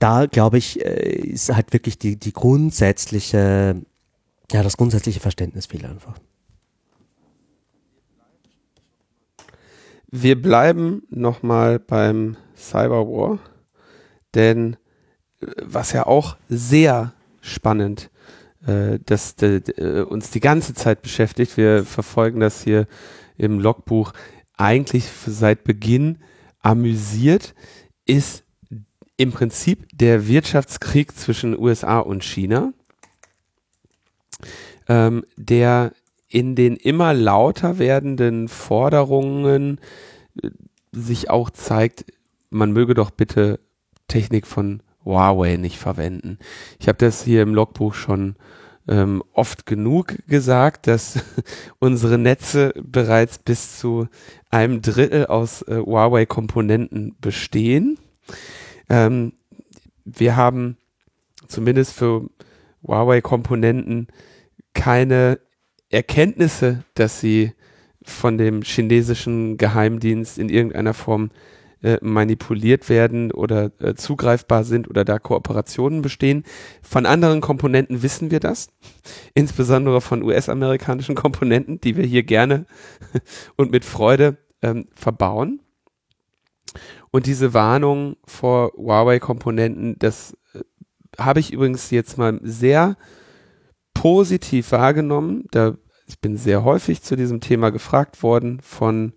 [0.00, 3.76] da glaube ich, äh, ist halt wirklich die, die grundsätzliche,
[4.50, 6.16] ja, das grundsätzliche Verständnis fehlt einfach.
[10.10, 13.38] Wir bleiben nochmal beim Cyberwar,
[14.34, 14.76] denn
[15.40, 18.10] äh, was ja auch sehr spannend
[18.66, 22.86] äh, das äh, uns die ganze Zeit beschäftigt, wir verfolgen das hier
[23.36, 24.12] im Logbuch,
[24.56, 26.18] eigentlich seit Beginn
[26.60, 27.54] amüsiert,
[28.06, 28.44] ist
[29.16, 32.72] im Prinzip der Wirtschaftskrieg zwischen USA und China,
[34.88, 35.92] ähm, der
[36.28, 39.78] in den immer lauter werdenden Forderungen
[40.42, 40.50] äh,
[40.92, 42.04] sich auch zeigt,
[42.50, 43.60] man möge doch bitte
[44.12, 46.38] Technik von Huawei nicht verwenden.
[46.78, 48.36] Ich habe das hier im Logbuch schon
[48.86, 51.24] ähm, oft genug gesagt, dass
[51.78, 54.08] unsere Netze bereits bis zu
[54.50, 57.98] einem Drittel aus äh, Huawei-Komponenten bestehen.
[58.90, 59.32] Ähm,
[60.04, 60.76] wir haben
[61.48, 62.28] zumindest für
[62.86, 64.08] Huawei-Komponenten
[64.74, 65.38] keine
[65.88, 67.52] Erkenntnisse, dass sie
[68.02, 71.30] von dem chinesischen Geheimdienst in irgendeiner Form
[71.82, 76.44] äh, manipuliert werden oder äh, zugreifbar sind oder da Kooperationen bestehen.
[76.82, 78.68] Von anderen Komponenten wissen wir das,
[79.34, 82.66] insbesondere von US-amerikanischen Komponenten, die wir hier gerne
[83.56, 85.60] und mit Freude ähm, verbauen.
[87.10, 90.60] Und diese Warnung vor Huawei-Komponenten, das äh,
[91.18, 92.96] habe ich übrigens jetzt mal sehr
[93.92, 95.44] positiv wahrgenommen.
[95.50, 95.76] Da,
[96.06, 99.12] ich bin sehr häufig zu diesem Thema gefragt worden von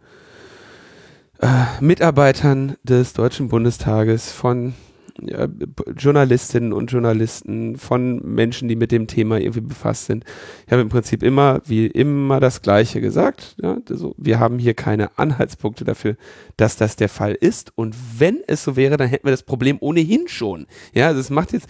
[1.40, 1.48] äh,
[1.82, 4.74] Mitarbeitern des Deutschen Bundestages, von
[5.22, 5.48] ja,
[5.96, 10.26] Journalistinnen und Journalisten, von Menschen, die mit dem Thema irgendwie befasst sind.
[10.66, 13.56] Ich habe im Prinzip immer, wie immer das Gleiche gesagt.
[13.62, 16.18] Ja, also wir haben hier keine Anhaltspunkte dafür,
[16.58, 17.72] dass das der Fall ist.
[17.76, 20.68] Und wenn es so wäre, dann hätten wir das Problem ohnehin schon.
[20.94, 21.70] Ja, also es macht jetzt,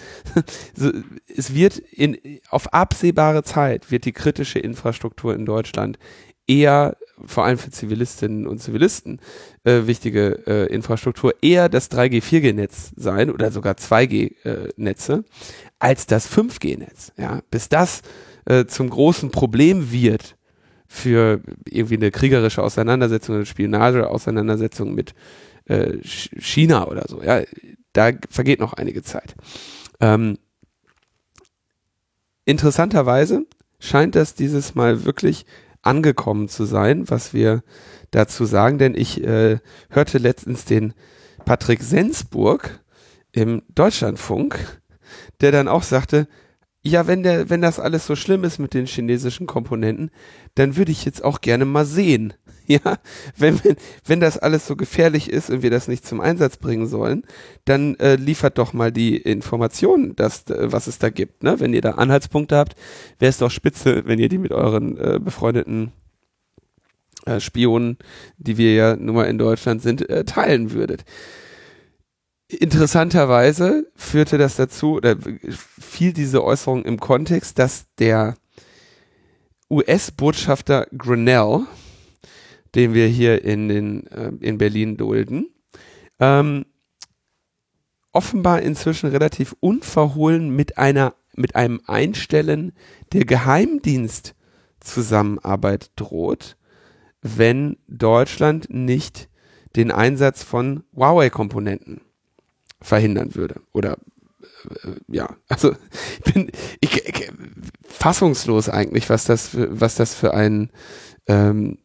[1.35, 2.17] es wird in,
[2.49, 5.99] auf absehbare Zeit wird die kritische Infrastruktur in Deutschland
[6.47, 9.19] eher vor allem für Zivilistinnen und Zivilisten
[9.63, 15.23] äh, wichtige äh, Infrastruktur eher das 3G, 4G-Netz sein oder sogar 2G-Netze äh,
[15.79, 17.13] als das 5G-Netz.
[17.17, 18.01] Ja, bis das
[18.45, 20.35] äh, zum großen Problem wird
[20.87, 25.13] für irgendwie eine kriegerische Auseinandersetzung, eine Spionage-Auseinandersetzung mit
[25.65, 27.21] äh, China oder so.
[27.23, 27.41] Ja,
[27.93, 29.35] da vergeht noch einige Zeit.
[29.99, 30.37] Ähm,
[32.45, 33.45] interessanterweise
[33.79, 35.45] scheint das dieses Mal wirklich
[35.85, 37.63] angekommen zu sein, was wir
[38.11, 39.59] dazu sagen, denn ich äh,
[39.89, 40.93] hörte letztens den
[41.45, 42.79] Patrick Sensburg
[43.31, 44.81] im Deutschlandfunk,
[45.41, 46.27] der dann auch sagte,
[46.87, 50.11] ja, wenn der, wenn das alles so schlimm ist mit den chinesischen Komponenten,
[50.53, 52.33] dann würde ich jetzt auch gerne mal sehen.
[52.67, 52.97] Ja,
[53.37, 53.75] wenn, wenn,
[54.05, 57.21] wenn das alles so gefährlich ist und wir das nicht zum Einsatz bringen sollen,
[57.63, 61.43] dann äh, liefert doch mal die Informationen, dass, äh, was es da gibt.
[61.43, 61.59] Ne?
[61.59, 62.73] Wenn ihr da Anhaltspunkte habt,
[63.19, 65.91] wäre es doch spitze, wenn ihr die mit euren äh, befreundeten
[67.27, 67.99] äh, Spionen,
[68.39, 71.05] die wir ja nun mal in Deutschland sind, äh, teilen würdet.
[72.47, 75.17] Interessanterweise führte das dazu, oder
[75.49, 78.35] fiel diese Äußerung im Kontext, dass der
[79.69, 81.65] US-Botschafter Grinnell,
[82.75, 85.49] den wir hier in, den, äh, in Berlin dulden,
[86.19, 86.65] ähm,
[88.11, 92.73] offenbar inzwischen relativ unverhohlen mit einer mit einem Einstellen
[93.13, 96.57] der Geheimdienstzusammenarbeit droht,
[97.21, 99.29] wenn Deutschland nicht
[99.75, 102.01] den Einsatz von Huawei-Komponenten
[102.81, 103.97] verhindern würde oder
[104.83, 105.75] äh, ja, also
[106.25, 107.31] ich bin, ich, ich
[107.83, 110.71] fassungslos eigentlich, was das, für, was das für ein,
[111.27, 111.79] ähm,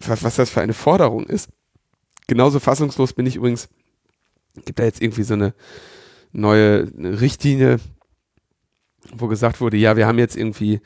[0.00, 1.50] was, was das für eine Forderung ist.
[2.26, 3.68] Genauso fassungslos bin ich übrigens,
[4.64, 5.54] gibt da jetzt irgendwie so eine
[6.32, 7.78] neue Richtlinie,
[9.14, 10.80] wo gesagt wurde, ja, wir haben jetzt irgendwie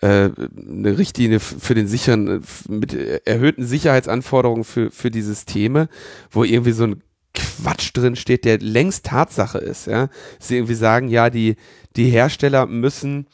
[0.00, 5.88] äh, eine Richtlinie für den sicheren, mit erhöhten Sicherheitsanforderungen für, für die Systeme,
[6.30, 7.02] wo irgendwie so ein
[7.62, 10.08] Quatsch drin steht, der längst Tatsache ist, ja.
[10.38, 11.56] Sie irgendwie sagen, ja, die,
[11.96, 13.26] die Hersteller müssen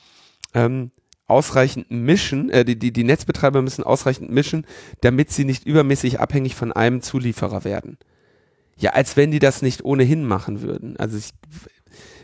[0.55, 0.91] ähm,
[1.27, 4.67] ausreichend mischen, äh, die, die, die Netzbetreiber müssen ausreichend mischen,
[5.01, 7.99] damit sie nicht übermäßig abhängig von einem Zulieferer werden.
[8.77, 10.97] Ja, als wenn die das nicht ohnehin machen würden.
[10.97, 11.31] Also ich,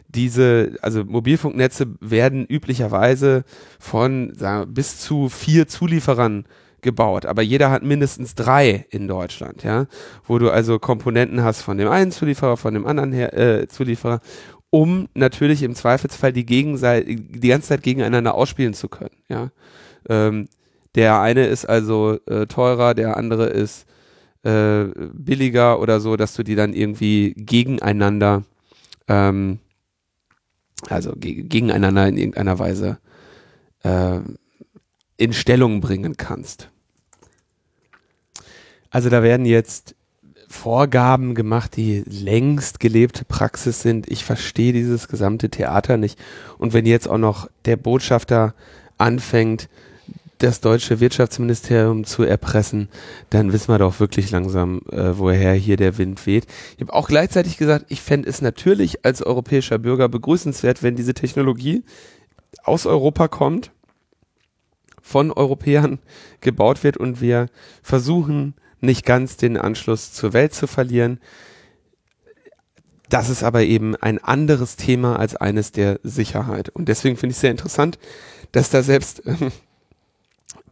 [0.08, 3.44] diese, also Mobilfunknetze werden üblicherweise
[3.78, 6.46] von sagen, bis zu vier Zulieferern
[6.82, 9.86] gebaut, aber jeder hat mindestens drei in Deutschland, ja,
[10.26, 14.20] wo du also Komponenten hast von dem einen Zulieferer, von dem anderen her, äh, Zulieferer,
[14.70, 19.50] um natürlich im Zweifelsfall die Gegenseite die ganze Zeit gegeneinander ausspielen zu können, ja.
[20.08, 20.48] Ähm,
[20.94, 23.86] der eine ist also äh, teurer, der andere ist
[24.44, 28.44] äh, billiger oder so, dass du die dann irgendwie gegeneinander
[29.08, 29.58] ähm,
[30.88, 32.98] also ge gegeneinander in irgendeiner Weise
[33.82, 34.20] äh,
[35.16, 36.70] in Stellung bringen kannst.
[38.90, 39.94] Also da werden jetzt
[40.48, 44.10] Vorgaben gemacht, die längst gelebte Praxis sind.
[44.10, 46.18] Ich verstehe dieses gesamte Theater nicht.
[46.58, 48.54] Und wenn jetzt auch noch der Botschafter
[48.96, 49.68] anfängt,
[50.38, 52.88] das deutsche Wirtschaftsministerium zu erpressen,
[53.30, 56.46] dann wissen wir doch wirklich langsam, äh, woher hier der Wind weht.
[56.76, 61.14] Ich habe auch gleichzeitig gesagt, ich fände es natürlich als europäischer Bürger begrüßenswert, wenn diese
[61.14, 61.82] Technologie
[62.64, 63.70] aus Europa kommt,
[65.06, 66.00] von Europäern
[66.40, 67.46] gebaut wird und wir
[67.80, 71.20] versuchen, nicht ganz den Anschluss zur Welt zu verlieren.
[73.08, 76.70] Das ist aber eben ein anderes Thema als eines der Sicherheit.
[76.70, 78.00] Und deswegen finde ich sehr interessant,
[78.50, 79.52] dass da selbst ähm,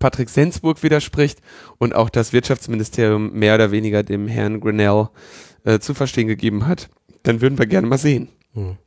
[0.00, 1.38] Patrick Sensburg widerspricht
[1.78, 5.10] und auch das Wirtschaftsministerium mehr oder weniger dem Herrn Grinnell
[5.62, 6.90] äh, zu verstehen gegeben hat,
[7.22, 8.30] dann würden wir gerne mal sehen.
[8.54, 8.78] Hm.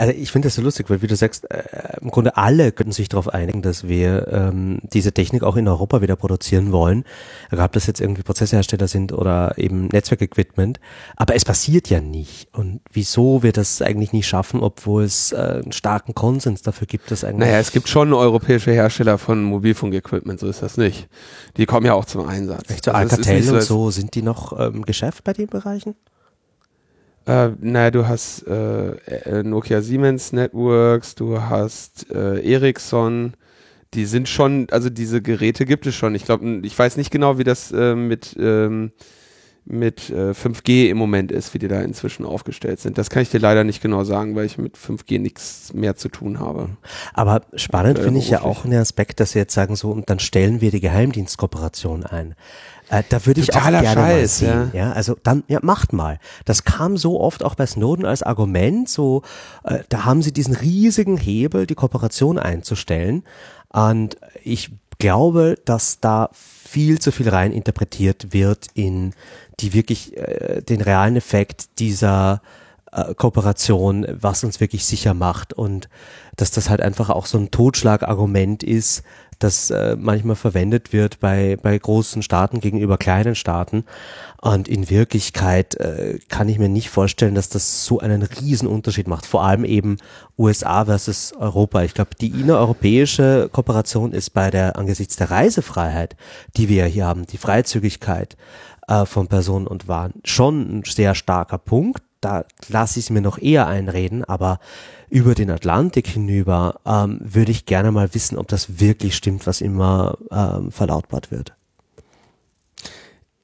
[0.00, 1.62] Also ich finde das so lustig, weil wie du sagst, äh,
[2.00, 6.00] im Grunde alle könnten sich darauf einigen, dass wir ähm, diese Technik auch in Europa
[6.00, 7.04] wieder produzieren wollen.
[7.50, 10.80] Egal ob das jetzt irgendwie Prozesshersteller sind oder eben Netzwerkequipment.
[11.16, 12.48] Aber es passiert ja nicht.
[12.54, 17.10] Und wieso wir das eigentlich nicht schaffen, obwohl es äh, einen starken Konsens dafür gibt,
[17.10, 17.48] dass eigentlich.
[17.48, 21.10] Naja, es gibt schon europäische Hersteller von Mobilfunkequipment, so ist das nicht.
[21.58, 22.70] Die kommen ja auch zum Einsatz.
[22.70, 25.94] Echt so also Alcatel so, und so, sind die noch ähm, Geschäft bei den Bereichen?
[27.26, 33.34] Äh, naja, du hast äh, äh, Nokia Siemens Networks, du hast äh, Ericsson,
[33.94, 36.14] die sind schon, also diese Geräte gibt es schon.
[36.14, 38.92] Ich glaube, ich weiß nicht genau, wie das äh, mit, ähm,
[39.70, 42.98] mit äh, 5G im Moment ist, wie die da inzwischen aufgestellt sind.
[42.98, 46.08] Das kann ich dir leider nicht genau sagen, weil ich mit 5G nichts mehr zu
[46.08, 46.70] tun habe.
[47.14, 50.10] Aber spannend äh, finde ich ja auch einen Aspekt, dass sie jetzt sagen so, und
[50.10, 52.34] dann stellen wir die Geheimdienstkooperation ein.
[52.90, 54.70] Äh, da würde ich auch gerne Scheiß, mal sehen.
[54.72, 54.86] Ja.
[54.86, 54.92] ja.
[54.92, 56.18] also dann, ja, macht mal.
[56.44, 58.88] Das kam so oft auch bei Snowden als Argument.
[58.88, 59.22] So,
[59.62, 63.22] äh, da haben sie diesen riesigen Hebel, die Kooperation einzustellen.
[63.72, 69.14] Und ich glaube, dass da viel zu viel rein interpretiert wird in
[69.60, 72.42] die wirklich äh, den realen Effekt dieser
[72.92, 75.88] äh, Kooperation, was uns wirklich sicher macht und
[76.36, 79.02] dass das halt einfach auch so ein Totschlagargument ist,
[79.40, 83.84] das äh, manchmal verwendet wird bei, bei großen Staaten gegenüber kleinen Staaten.
[84.42, 89.08] Und in Wirklichkeit äh, kann ich mir nicht vorstellen, dass das so einen riesen Unterschied
[89.08, 89.24] macht.
[89.24, 89.96] Vor allem eben
[90.38, 91.82] USA versus Europa.
[91.82, 96.16] Ich glaube, die innereuropäische Kooperation ist bei der, angesichts der Reisefreiheit,
[96.56, 98.36] die wir hier haben, die Freizügigkeit
[98.90, 102.02] äh, von Personen und Waren, schon ein sehr starker Punkt.
[102.20, 104.58] Da lasse ich es mir noch eher einreden, aber
[105.08, 109.62] über den Atlantik hinüber, ähm, würde ich gerne mal wissen, ob das wirklich stimmt, was
[109.62, 111.54] immer ähm, verlautbart wird.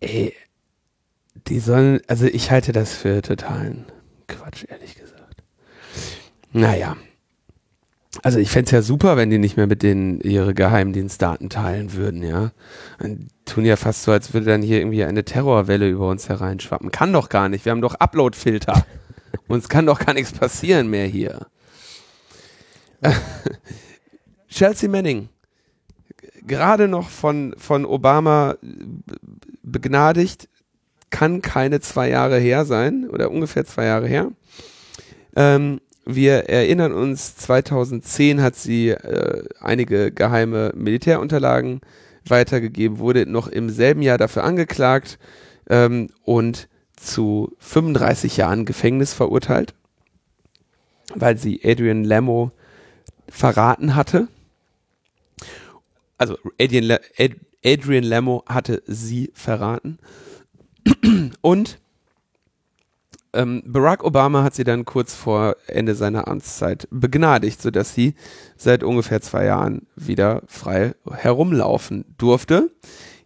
[0.01, 0.35] Ey,
[1.47, 3.86] die sollen, also ich halte das für totalen
[4.27, 5.43] Quatsch, ehrlich gesagt.
[6.52, 6.97] Naja.
[8.22, 11.93] Also ich fände es ja super, wenn die nicht mehr mit denen ihre Geheimdienstdaten teilen
[11.93, 12.52] würden, ja.
[12.98, 16.90] Und tun ja fast so, als würde dann hier irgendwie eine Terrorwelle über uns hereinschwappen.
[16.90, 18.84] Kann doch gar nicht, wir haben doch Uploadfilter.
[19.48, 21.47] Uns kann doch gar nichts passieren mehr hier.
[24.48, 25.28] Chelsea Manning,
[26.47, 28.56] gerade noch von, von Obama
[29.62, 30.48] begnadigt,
[31.10, 34.32] kann keine zwei Jahre her sein oder ungefähr zwei Jahre her.
[35.36, 41.81] Ähm, wir erinnern uns, 2010 hat sie äh, einige geheime Militärunterlagen
[42.24, 45.19] weitergegeben, wurde noch im selben Jahr dafür angeklagt
[45.69, 49.74] ähm, und zu 35 Jahren Gefängnis verurteilt,
[51.15, 52.53] weil sie Adrian Lamo
[53.28, 54.28] verraten hatte.
[56.19, 56.99] also Adrian,
[57.65, 59.99] Adrian Lamo hatte sie verraten.
[61.41, 61.78] Und
[63.36, 68.14] ähm, Barack Obama hat sie dann kurz vor Ende seiner Amtszeit begnadigt, sodass sie
[68.56, 72.70] seit ungefähr zwei Jahren wieder frei herumlaufen durfte.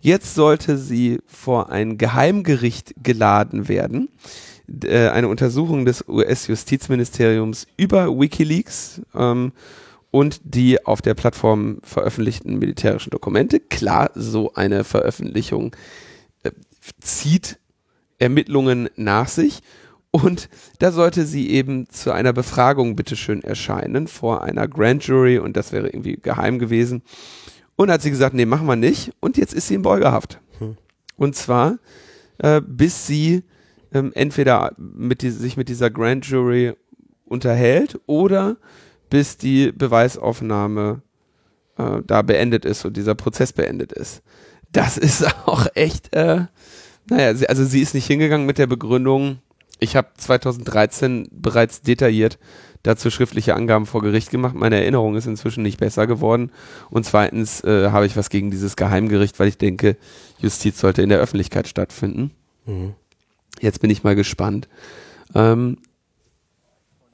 [0.01, 4.09] Jetzt sollte sie vor ein Geheimgericht geladen werden.
[4.85, 9.53] Äh, eine Untersuchung des US-Justizministeriums über Wikileaks ähm,
[10.11, 13.61] und die auf der Plattform veröffentlichten militärischen Dokumente.
[13.61, 15.77] Klar, so eine Veröffentlichung
[16.43, 16.51] äh,
[17.01, 17.59] zieht
[18.19, 19.61] Ermittlungen nach sich.
[20.13, 20.49] Und
[20.81, 25.73] da sollte sie eben zu einer Befragung bitteschön erscheinen vor einer Grand Jury und das
[25.73, 27.03] wäre irgendwie geheim gewesen.
[27.77, 29.13] Und hat sie gesagt, nee, machen wir nicht.
[29.21, 30.41] Und jetzt ist sie in Beugehaft.
[30.59, 30.77] Hm.
[31.17, 31.79] Und zwar,
[32.39, 33.45] äh, bis sie
[33.93, 36.75] ähm, entweder mit die, sich mit dieser Grand Jury
[37.25, 38.57] unterhält oder
[39.09, 41.03] bis die Beweisaufnahme
[41.79, 44.23] äh, da beendet ist und dieser Prozess beendet ist.
[44.73, 46.47] Das ist auch echt, äh,
[47.09, 49.39] naja, sie, also sie ist nicht hingegangen mit der Begründung,
[49.81, 52.39] ich habe 2013 bereits detailliert
[52.83, 54.55] dazu schriftliche Angaben vor Gericht gemacht.
[54.55, 56.51] Meine Erinnerung ist inzwischen nicht besser geworden.
[56.89, 59.97] Und zweitens äh, habe ich was gegen dieses Geheimgericht, weil ich denke,
[60.39, 62.31] Justiz sollte in der Öffentlichkeit stattfinden.
[62.67, 62.95] Mhm.
[63.61, 64.69] Jetzt bin ich mal gespannt.
[65.35, 65.79] Ähm,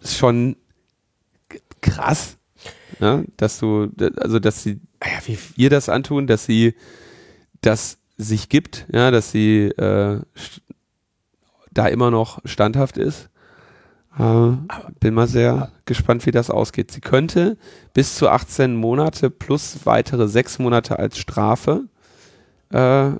[0.01, 0.57] ist schon
[1.81, 2.37] krass,
[3.01, 3.25] ne?
[3.37, 6.75] dass du, also dass sie, ja, wie ihr das antun, dass sie
[7.61, 10.21] das sich gibt, ja, dass sie äh,
[11.77, 13.29] da immer noch standhaft ist.
[14.19, 14.53] Äh,
[15.01, 16.91] bin mal sehr gespannt, wie das ausgeht.
[16.91, 17.57] Sie könnte
[17.93, 21.85] bis zu 18 Monate plus weitere sechs Monate als Strafe
[22.71, 23.11] äh,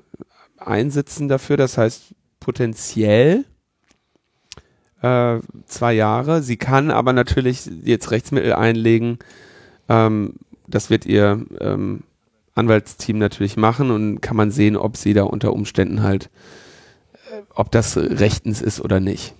[0.57, 1.57] einsitzen dafür.
[1.57, 3.45] Das heißt potenziell
[5.01, 6.41] äh, zwei Jahre.
[6.41, 9.19] Sie kann aber natürlich jetzt Rechtsmittel einlegen.
[9.89, 10.33] Ähm,
[10.67, 12.03] das wird ihr ähm,
[12.55, 16.29] Anwaltsteam natürlich machen und kann man sehen, ob sie da unter Umständen halt
[17.53, 19.33] ob das rechtens ist oder nicht.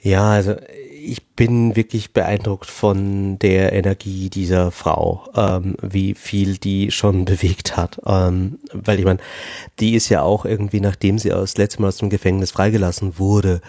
[0.00, 0.56] Ja, also
[1.04, 7.76] ich bin wirklich beeindruckt von der Energie dieser Frau, ähm, wie viel die schon bewegt
[7.76, 8.00] hat.
[8.06, 9.20] Ähm, weil ich meine,
[9.80, 13.60] die ist ja auch irgendwie, nachdem sie aus letztem Mal aus dem Gefängnis freigelassen wurde,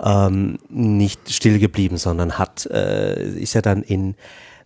[0.00, 4.14] ähm, nicht still geblieben, sondern hat, äh, ist ja dann in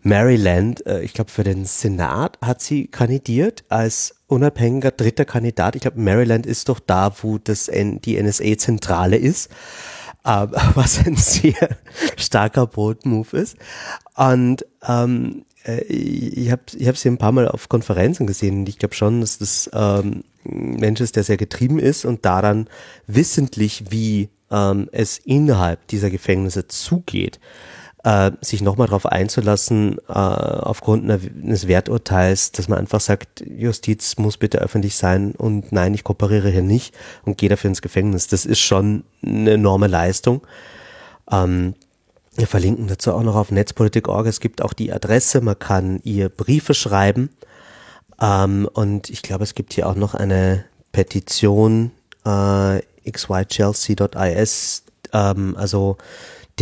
[0.02, 5.76] Maryland, äh, ich glaube für den Senat hat sie kandidiert als unabhängiger dritter Kandidat.
[5.76, 9.50] Ich glaube, Maryland ist doch da, wo das N die NSA-Zentrale ist.
[10.24, 11.76] Äh, was ein sehr
[12.16, 13.56] starker Bold-Move ist.
[14.16, 18.68] Und ähm, äh, ich habe ich hab sie ein paar Mal auf Konferenzen gesehen und
[18.68, 22.68] ich glaube schon, dass das ähm, ein Mensch ist, der sehr getrieben ist und daran
[23.06, 27.40] wissentlich, wie ähm, es innerhalb dieser Gefängnisse zugeht,
[28.04, 34.36] äh, sich nochmal darauf einzulassen, äh, aufgrund eines Werturteils, dass man einfach sagt, Justiz muss
[34.36, 38.26] bitte öffentlich sein und nein, ich kooperiere hier nicht und gehe dafür ins Gefängnis.
[38.26, 40.42] Das ist schon eine enorme Leistung.
[41.30, 41.74] Ähm,
[42.34, 44.26] wir verlinken dazu auch noch auf netzpolitik.org.
[44.26, 47.30] Es gibt auch die Adresse, man kann ihr Briefe schreiben.
[48.20, 51.92] Ähm, und ich glaube, es gibt hier auch noch eine Petition
[52.24, 52.80] äh,
[53.10, 54.84] xychelsea.is.
[55.12, 55.98] Ähm, also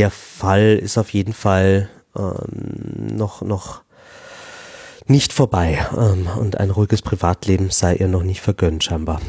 [0.00, 3.82] der Fall ist auf jeden Fall ähm, noch, noch
[5.06, 9.20] nicht vorbei ähm, und ein ruhiges Privatleben sei ihr noch nicht vergönnt, scheinbar.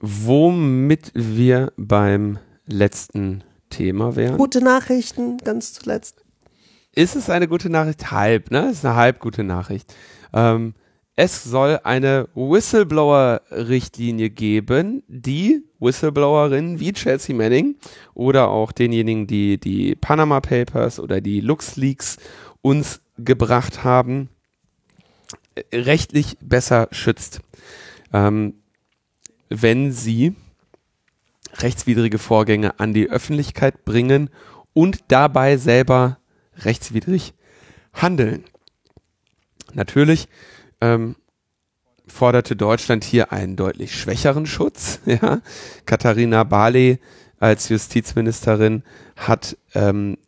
[0.00, 4.38] Womit wir beim letzten Thema wären.
[4.38, 6.24] Gute Nachrichten, ganz zuletzt.
[6.92, 8.10] Ist es eine gute Nachricht?
[8.10, 8.70] Halb, ne?
[8.72, 9.94] Ist eine halb gute Nachricht.
[10.32, 10.74] Ähm,
[11.16, 17.76] es soll eine Whistleblower-Richtlinie geben, die Whistleblowerinnen wie Chelsea Manning
[18.12, 22.18] oder auch denjenigen, die die Panama Papers oder die LuxLeaks
[22.60, 24.28] uns gebracht haben,
[25.72, 27.40] rechtlich besser schützt,
[28.12, 28.54] ähm,
[29.48, 30.34] wenn sie
[31.54, 34.28] rechtswidrige Vorgänge an die Öffentlichkeit bringen
[34.74, 36.18] und dabei selber
[36.58, 37.32] rechtswidrig
[37.94, 38.44] handeln.
[39.72, 40.28] Natürlich
[40.80, 41.16] ähm,
[42.06, 45.00] forderte Deutschland hier einen deutlich schwächeren Schutz.
[45.06, 45.40] Ja?
[45.84, 46.98] Katharina Barley
[47.38, 48.82] als Justizministerin
[49.16, 50.18] hat ähm,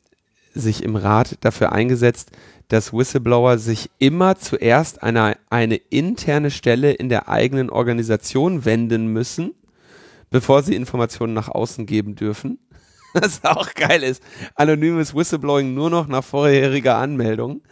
[0.54, 2.30] sich im Rat dafür eingesetzt,
[2.68, 9.54] dass Whistleblower sich immer zuerst an eine interne Stelle in der eigenen Organisation wenden müssen,
[10.30, 12.58] bevor sie Informationen nach außen geben dürfen.
[13.14, 14.22] Was auch geil ist.
[14.54, 17.62] Anonymes Whistleblowing nur noch nach vorheriger Anmeldung.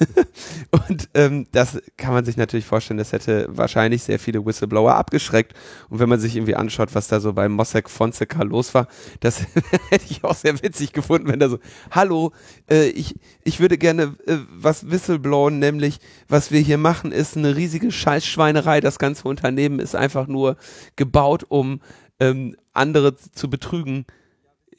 [0.88, 5.54] und ähm, das kann man sich natürlich vorstellen, das hätte wahrscheinlich sehr viele Whistleblower abgeschreckt.
[5.88, 8.88] Und wenn man sich irgendwie anschaut, was da so bei Mossack Fonseca los war,
[9.20, 9.40] das
[9.90, 11.58] hätte ich auch sehr witzig gefunden, wenn da so,
[11.90, 12.32] hallo,
[12.70, 15.98] äh, ich, ich würde gerne äh, was whistleblowen, nämlich
[16.28, 18.80] was wir hier machen, ist eine riesige Scheißschweinerei.
[18.80, 20.56] Das ganze Unternehmen ist einfach nur
[20.96, 21.80] gebaut, um
[22.20, 24.06] ähm, andere zu betrügen.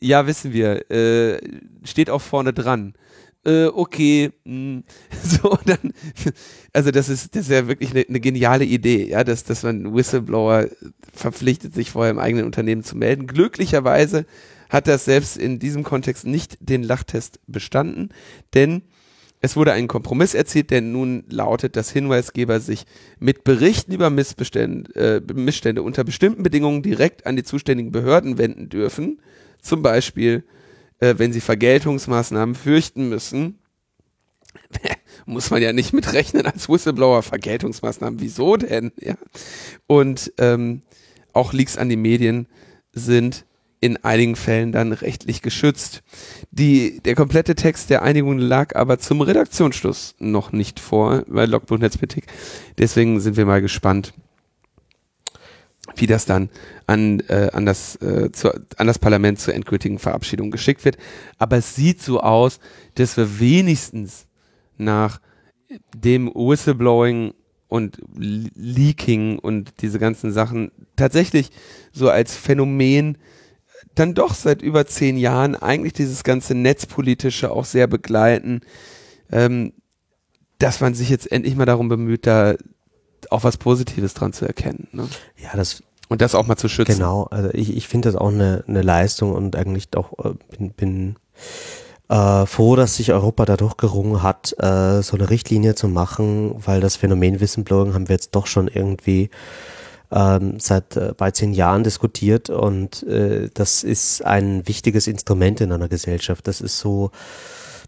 [0.04, 0.92] Ja, wissen wir.
[0.92, 1.40] Äh,
[1.84, 2.94] steht auch vorne dran
[3.46, 4.54] äh, okay, mh.
[4.54, 4.84] Hm.
[5.24, 5.94] so dann,
[6.72, 9.94] also das ist, das ist ja wirklich eine, eine geniale Idee, ja, dass, dass man
[9.94, 10.68] Whistleblower
[11.14, 13.28] verpflichtet, sich vorher im eigenen Unternehmen zu melden.
[13.28, 14.26] Glücklicherweise
[14.70, 18.10] hat das selbst in diesem Kontext nicht den Lachtest bestanden,
[18.54, 18.84] denn
[19.42, 22.86] es wurde ein Kompromiss erzielt, der nun lautet, dass Hinweisgeber sich
[23.20, 28.70] mit Berichten über Missbestände, äh, Missstände unter bestimmten Bedingungen direkt an die zuständigen Behörden wenden
[28.70, 29.20] dürfen.
[29.64, 30.44] Zum Beispiel
[31.04, 33.60] äh, wenn sie Vergeltungsmaßnahmen fürchten müssen,
[35.26, 37.24] muss man ja nicht mitrechnen als Whistleblower.
[37.24, 38.94] Vergeltungsmaßnahmen, wieso denn?
[39.00, 39.16] Ja.
[39.86, 40.82] Und ähm,
[41.34, 42.48] auch Leaks an die Medien
[42.94, 43.46] sind
[43.82, 46.04] in einigen Fällen dann rechtlich geschützt.
[46.52, 51.80] Die, der komplette Text der Einigung lag aber zum Redaktionsschluss noch nicht vor bei Logbuch
[51.80, 52.28] Netzpolitik.
[52.78, 54.14] Deswegen sind wir mal gespannt,
[55.96, 56.50] wie das dann
[56.88, 60.98] an, äh, an, das, äh, zu, an das Parlament zur endgültigen Verabschiedung geschickt wird.
[61.38, 62.60] Aber es sieht so aus,
[62.96, 64.28] dass wir wenigstens
[64.78, 65.20] nach
[65.96, 67.34] dem Whistleblowing
[67.68, 71.50] und Leaking und diese ganzen Sachen tatsächlich
[71.92, 73.18] so als Phänomen
[73.96, 78.62] dann doch seit über zehn Jahren eigentlich dieses ganze Netzpolitische auch sehr begleiten,
[79.32, 79.74] ähm,
[80.60, 82.56] dass man sich jetzt endlich mal darum bemüht, da
[83.32, 84.88] auch was Positives dran zu erkennen.
[84.92, 85.08] Ne?
[85.42, 86.94] Ja, das und das auch mal zu schützen.
[86.94, 90.72] Genau, also ich, ich finde das auch eine, eine Leistung und eigentlich auch äh, bin,
[90.72, 91.16] bin
[92.10, 96.82] äh, froh, dass sich Europa dadurch gerungen hat, äh, so eine Richtlinie zu machen, weil
[96.82, 99.30] das Phänomen Whistleblowing haben wir jetzt doch schon irgendwie
[100.12, 105.72] ähm, seit äh, bei zehn Jahren diskutiert und äh, das ist ein wichtiges Instrument in
[105.72, 106.48] einer Gesellschaft.
[106.48, 107.10] Das ist so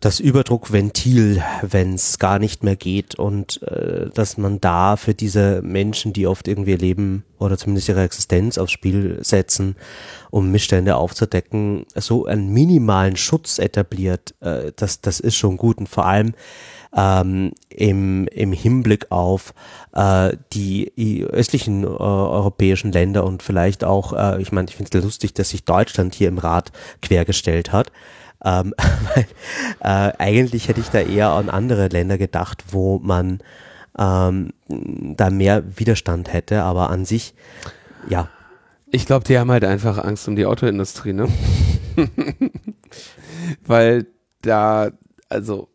[0.06, 5.64] das Überdruckventil, wenn es gar nicht mehr geht und äh, dass man da für diese
[5.64, 9.76] Menschen, die oft irgendwie Leben oder zumindest ihre Existenz aufs Spiel setzen,
[10.30, 15.90] um Missstände aufzudecken, so einen minimalen Schutz etabliert, äh, das, das ist schon gut und
[15.90, 16.36] vor allem
[16.96, 19.56] ähm, im, im Hinblick auf
[19.94, 25.04] äh, die östlichen äh, europäischen Länder und vielleicht auch, äh, ich meine, ich finde es
[25.04, 26.72] lustig, dass sich Deutschland hier im Rat
[27.02, 27.92] quergestellt hat.
[28.46, 28.74] Ähm,
[29.16, 29.26] weil,
[29.80, 33.40] äh, eigentlich hätte ich da eher an andere Länder gedacht, wo man
[33.98, 37.34] ähm, da mehr Widerstand hätte, aber an sich,
[38.08, 38.30] ja.
[38.92, 41.28] Ich glaube, die haben halt einfach Angst um die Autoindustrie, ne?
[43.66, 44.06] weil
[44.42, 44.92] da,
[45.28, 45.70] also,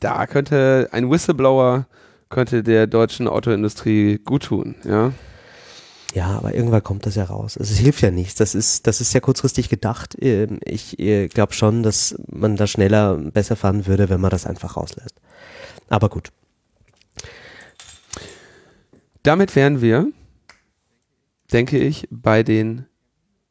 [0.00, 1.86] da könnte ein Whistleblower
[2.30, 5.12] könnte der deutschen Autoindustrie gut tun, ja.
[6.14, 7.58] Ja, aber irgendwann kommt das ja raus.
[7.58, 8.36] Also es hilft ja nichts.
[8.36, 10.16] Das ist, das ist ja kurzfristig gedacht.
[10.20, 14.46] Ähm, ich äh, glaube schon, dass man da schneller besser fahren würde, wenn man das
[14.46, 15.14] einfach rauslässt.
[15.88, 16.32] Aber gut.
[19.22, 20.10] Damit wären wir,
[21.52, 22.86] denke ich, bei den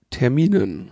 [0.09, 0.91] Terminen.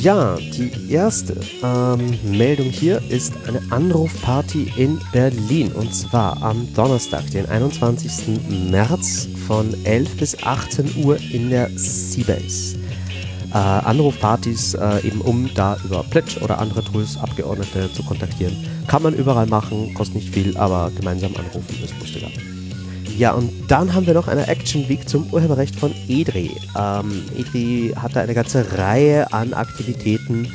[0.00, 7.28] Ja, die erste ähm, Meldung hier ist eine Anrufparty in Berlin und zwar am Donnerstag,
[7.32, 8.38] den 21.
[8.70, 12.76] März von 11 bis 18 Uhr in der Seabase.
[13.50, 18.56] Äh, Anrufpartys, äh, eben um da über Pledge oder andere Tools Abgeordnete zu kontaktieren.
[18.86, 22.28] Kann man überall machen, kostet nicht viel, aber gemeinsam anrufen ist lustiger.
[23.18, 26.52] Ja, und dann haben wir noch eine Action Week zum Urheberrecht von EDRI.
[26.78, 30.48] Ähm, EDRI hatte eine ganze Reihe an Aktivitäten,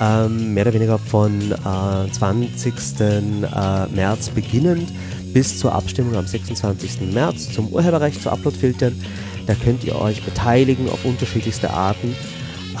[0.00, 2.74] ähm, mehr oder weniger von äh, 20.
[2.98, 4.88] Äh, März beginnend
[5.32, 7.12] bis zur Abstimmung am 26.
[7.12, 9.00] März zum Urheberrecht, zu Uploadfiltern.
[9.46, 12.16] Da könnt ihr euch beteiligen auf unterschiedlichste Arten.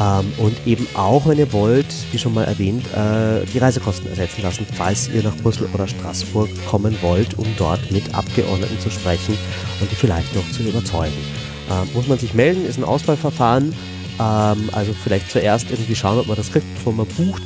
[0.00, 4.42] Ähm, und eben auch, wenn ihr wollt, wie schon mal erwähnt, äh, die Reisekosten ersetzen
[4.42, 9.36] lassen, falls ihr nach Brüssel oder Straßburg kommen wollt, um dort mit Abgeordneten zu sprechen
[9.80, 11.12] und die vielleicht noch zu überzeugen.
[11.70, 13.72] Ähm, muss man sich melden, ist ein Auswahlverfahren.
[14.18, 17.42] Ähm, also vielleicht zuerst irgendwie schauen, ob man das kriegt, bevor man bucht.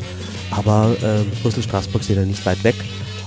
[0.51, 2.77] Aber ähm, Brüssel-Straßburg sind ja nicht weit weg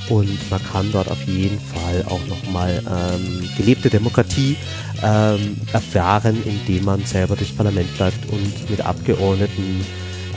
[0.10, 4.56] und man kann dort auf jeden Fall auch nochmal ähm, gelebte Demokratie
[5.04, 9.86] ähm, erfahren, indem man selber durchs Parlament läuft und mit Abgeordneten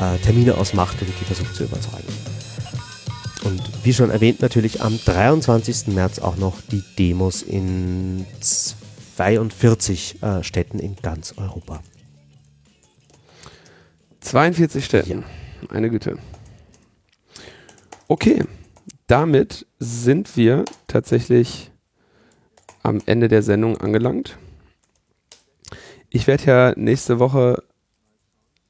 [0.01, 2.09] äh, Termine ausmacht und die versucht zu überzeugen.
[3.44, 5.89] Und wie schon erwähnt, natürlich am 23.
[5.89, 11.82] März auch noch die Demos in 42 äh, Städten in ganz Europa.
[14.20, 15.24] 42 Städten.
[15.68, 16.18] Eine Güte.
[18.09, 18.44] Okay,
[19.06, 21.70] damit sind wir tatsächlich
[22.82, 24.39] am Ende der Sendung angelangt.
[26.09, 27.62] Ich werde ja nächste Woche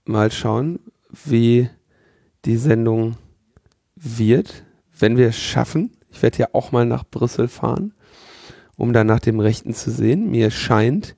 [0.05, 0.81] mal schauen,
[1.25, 1.69] wie
[2.45, 3.17] die Sendung
[3.97, 4.65] wird,
[4.99, 5.93] wenn wir es schaffen.
[6.11, 7.95] Ich werde ja auch mal nach Brüssel fahren,
[8.77, 10.31] um dann nach dem Rechten zu sehen.
[10.31, 11.17] Mir scheint,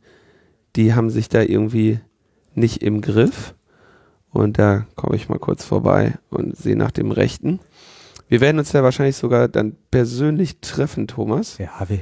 [0.77, 2.01] die haben sich da irgendwie
[2.55, 3.55] nicht im Griff.
[4.31, 7.61] Und da komme ich mal kurz vorbei und sehe nach dem Rechten.
[8.29, 11.59] Wir werden uns ja wahrscheinlich sogar dann persönlich treffen, Thomas.
[11.59, 12.01] Ja, wie?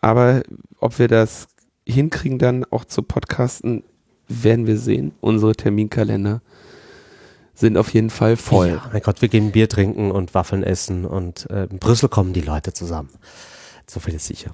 [0.00, 0.42] Aber
[0.78, 1.48] ob wir das
[1.86, 3.84] hinkriegen, dann auch zu podcasten,
[4.28, 5.12] werden wir sehen.
[5.20, 6.40] Unsere Terminkalender
[7.56, 8.68] sind auf jeden Fall voll.
[8.68, 12.32] Ja, mein Gott, wir gehen Bier trinken und Waffeln essen und äh, in Brüssel kommen
[12.32, 13.10] die Leute zusammen.
[13.88, 14.52] So viel ist sicher.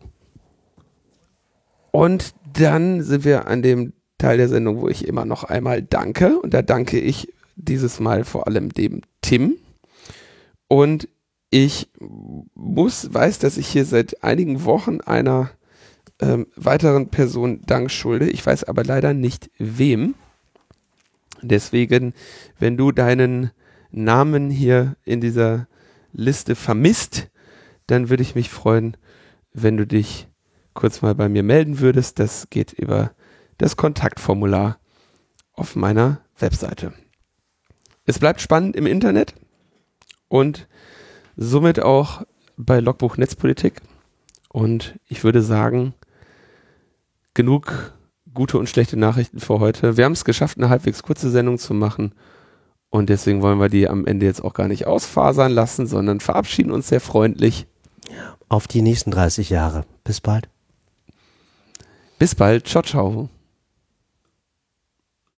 [1.90, 6.38] Und dann sind wir an dem Teil der Sendung, wo ich immer noch einmal danke.
[6.38, 9.56] Und da danke ich dieses Mal vor allem dem Tim.
[10.68, 11.08] Und
[11.50, 11.90] ich
[12.54, 15.50] muss, weiß, dass ich hier seit einigen Wochen einer
[16.20, 18.30] ähm, weiteren Person Dank schulde.
[18.30, 20.14] Ich weiß aber leider nicht wem.
[21.42, 22.14] Deswegen,
[22.58, 23.50] wenn du deinen
[23.90, 25.66] Namen hier in dieser
[26.12, 27.30] Liste vermisst,
[27.86, 28.96] dann würde ich mich freuen,
[29.52, 30.28] wenn du dich
[30.74, 32.18] kurz mal bei mir melden würdest.
[32.18, 33.12] Das geht über
[33.58, 34.78] das Kontaktformular
[35.52, 36.92] auf meiner Webseite.
[38.06, 39.34] Es bleibt spannend im Internet
[40.28, 40.68] und
[41.36, 42.22] somit auch
[42.56, 43.80] bei Logbuch Netzpolitik.
[44.48, 45.94] Und ich würde sagen,
[47.34, 47.94] genug
[48.34, 49.96] gute und schlechte Nachrichten für heute.
[49.96, 52.12] Wir haben es geschafft, eine halbwegs kurze Sendung zu machen.
[52.90, 56.72] Und deswegen wollen wir die am Ende jetzt auch gar nicht ausfasern lassen, sondern verabschieden
[56.72, 57.66] uns sehr freundlich.
[58.48, 59.84] Auf die nächsten 30 Jahre.
[60.04, 60.48] Bis bald.
[62.18, 62.68] Bis bald.
[62.68, 63.28] Ciao, ciao.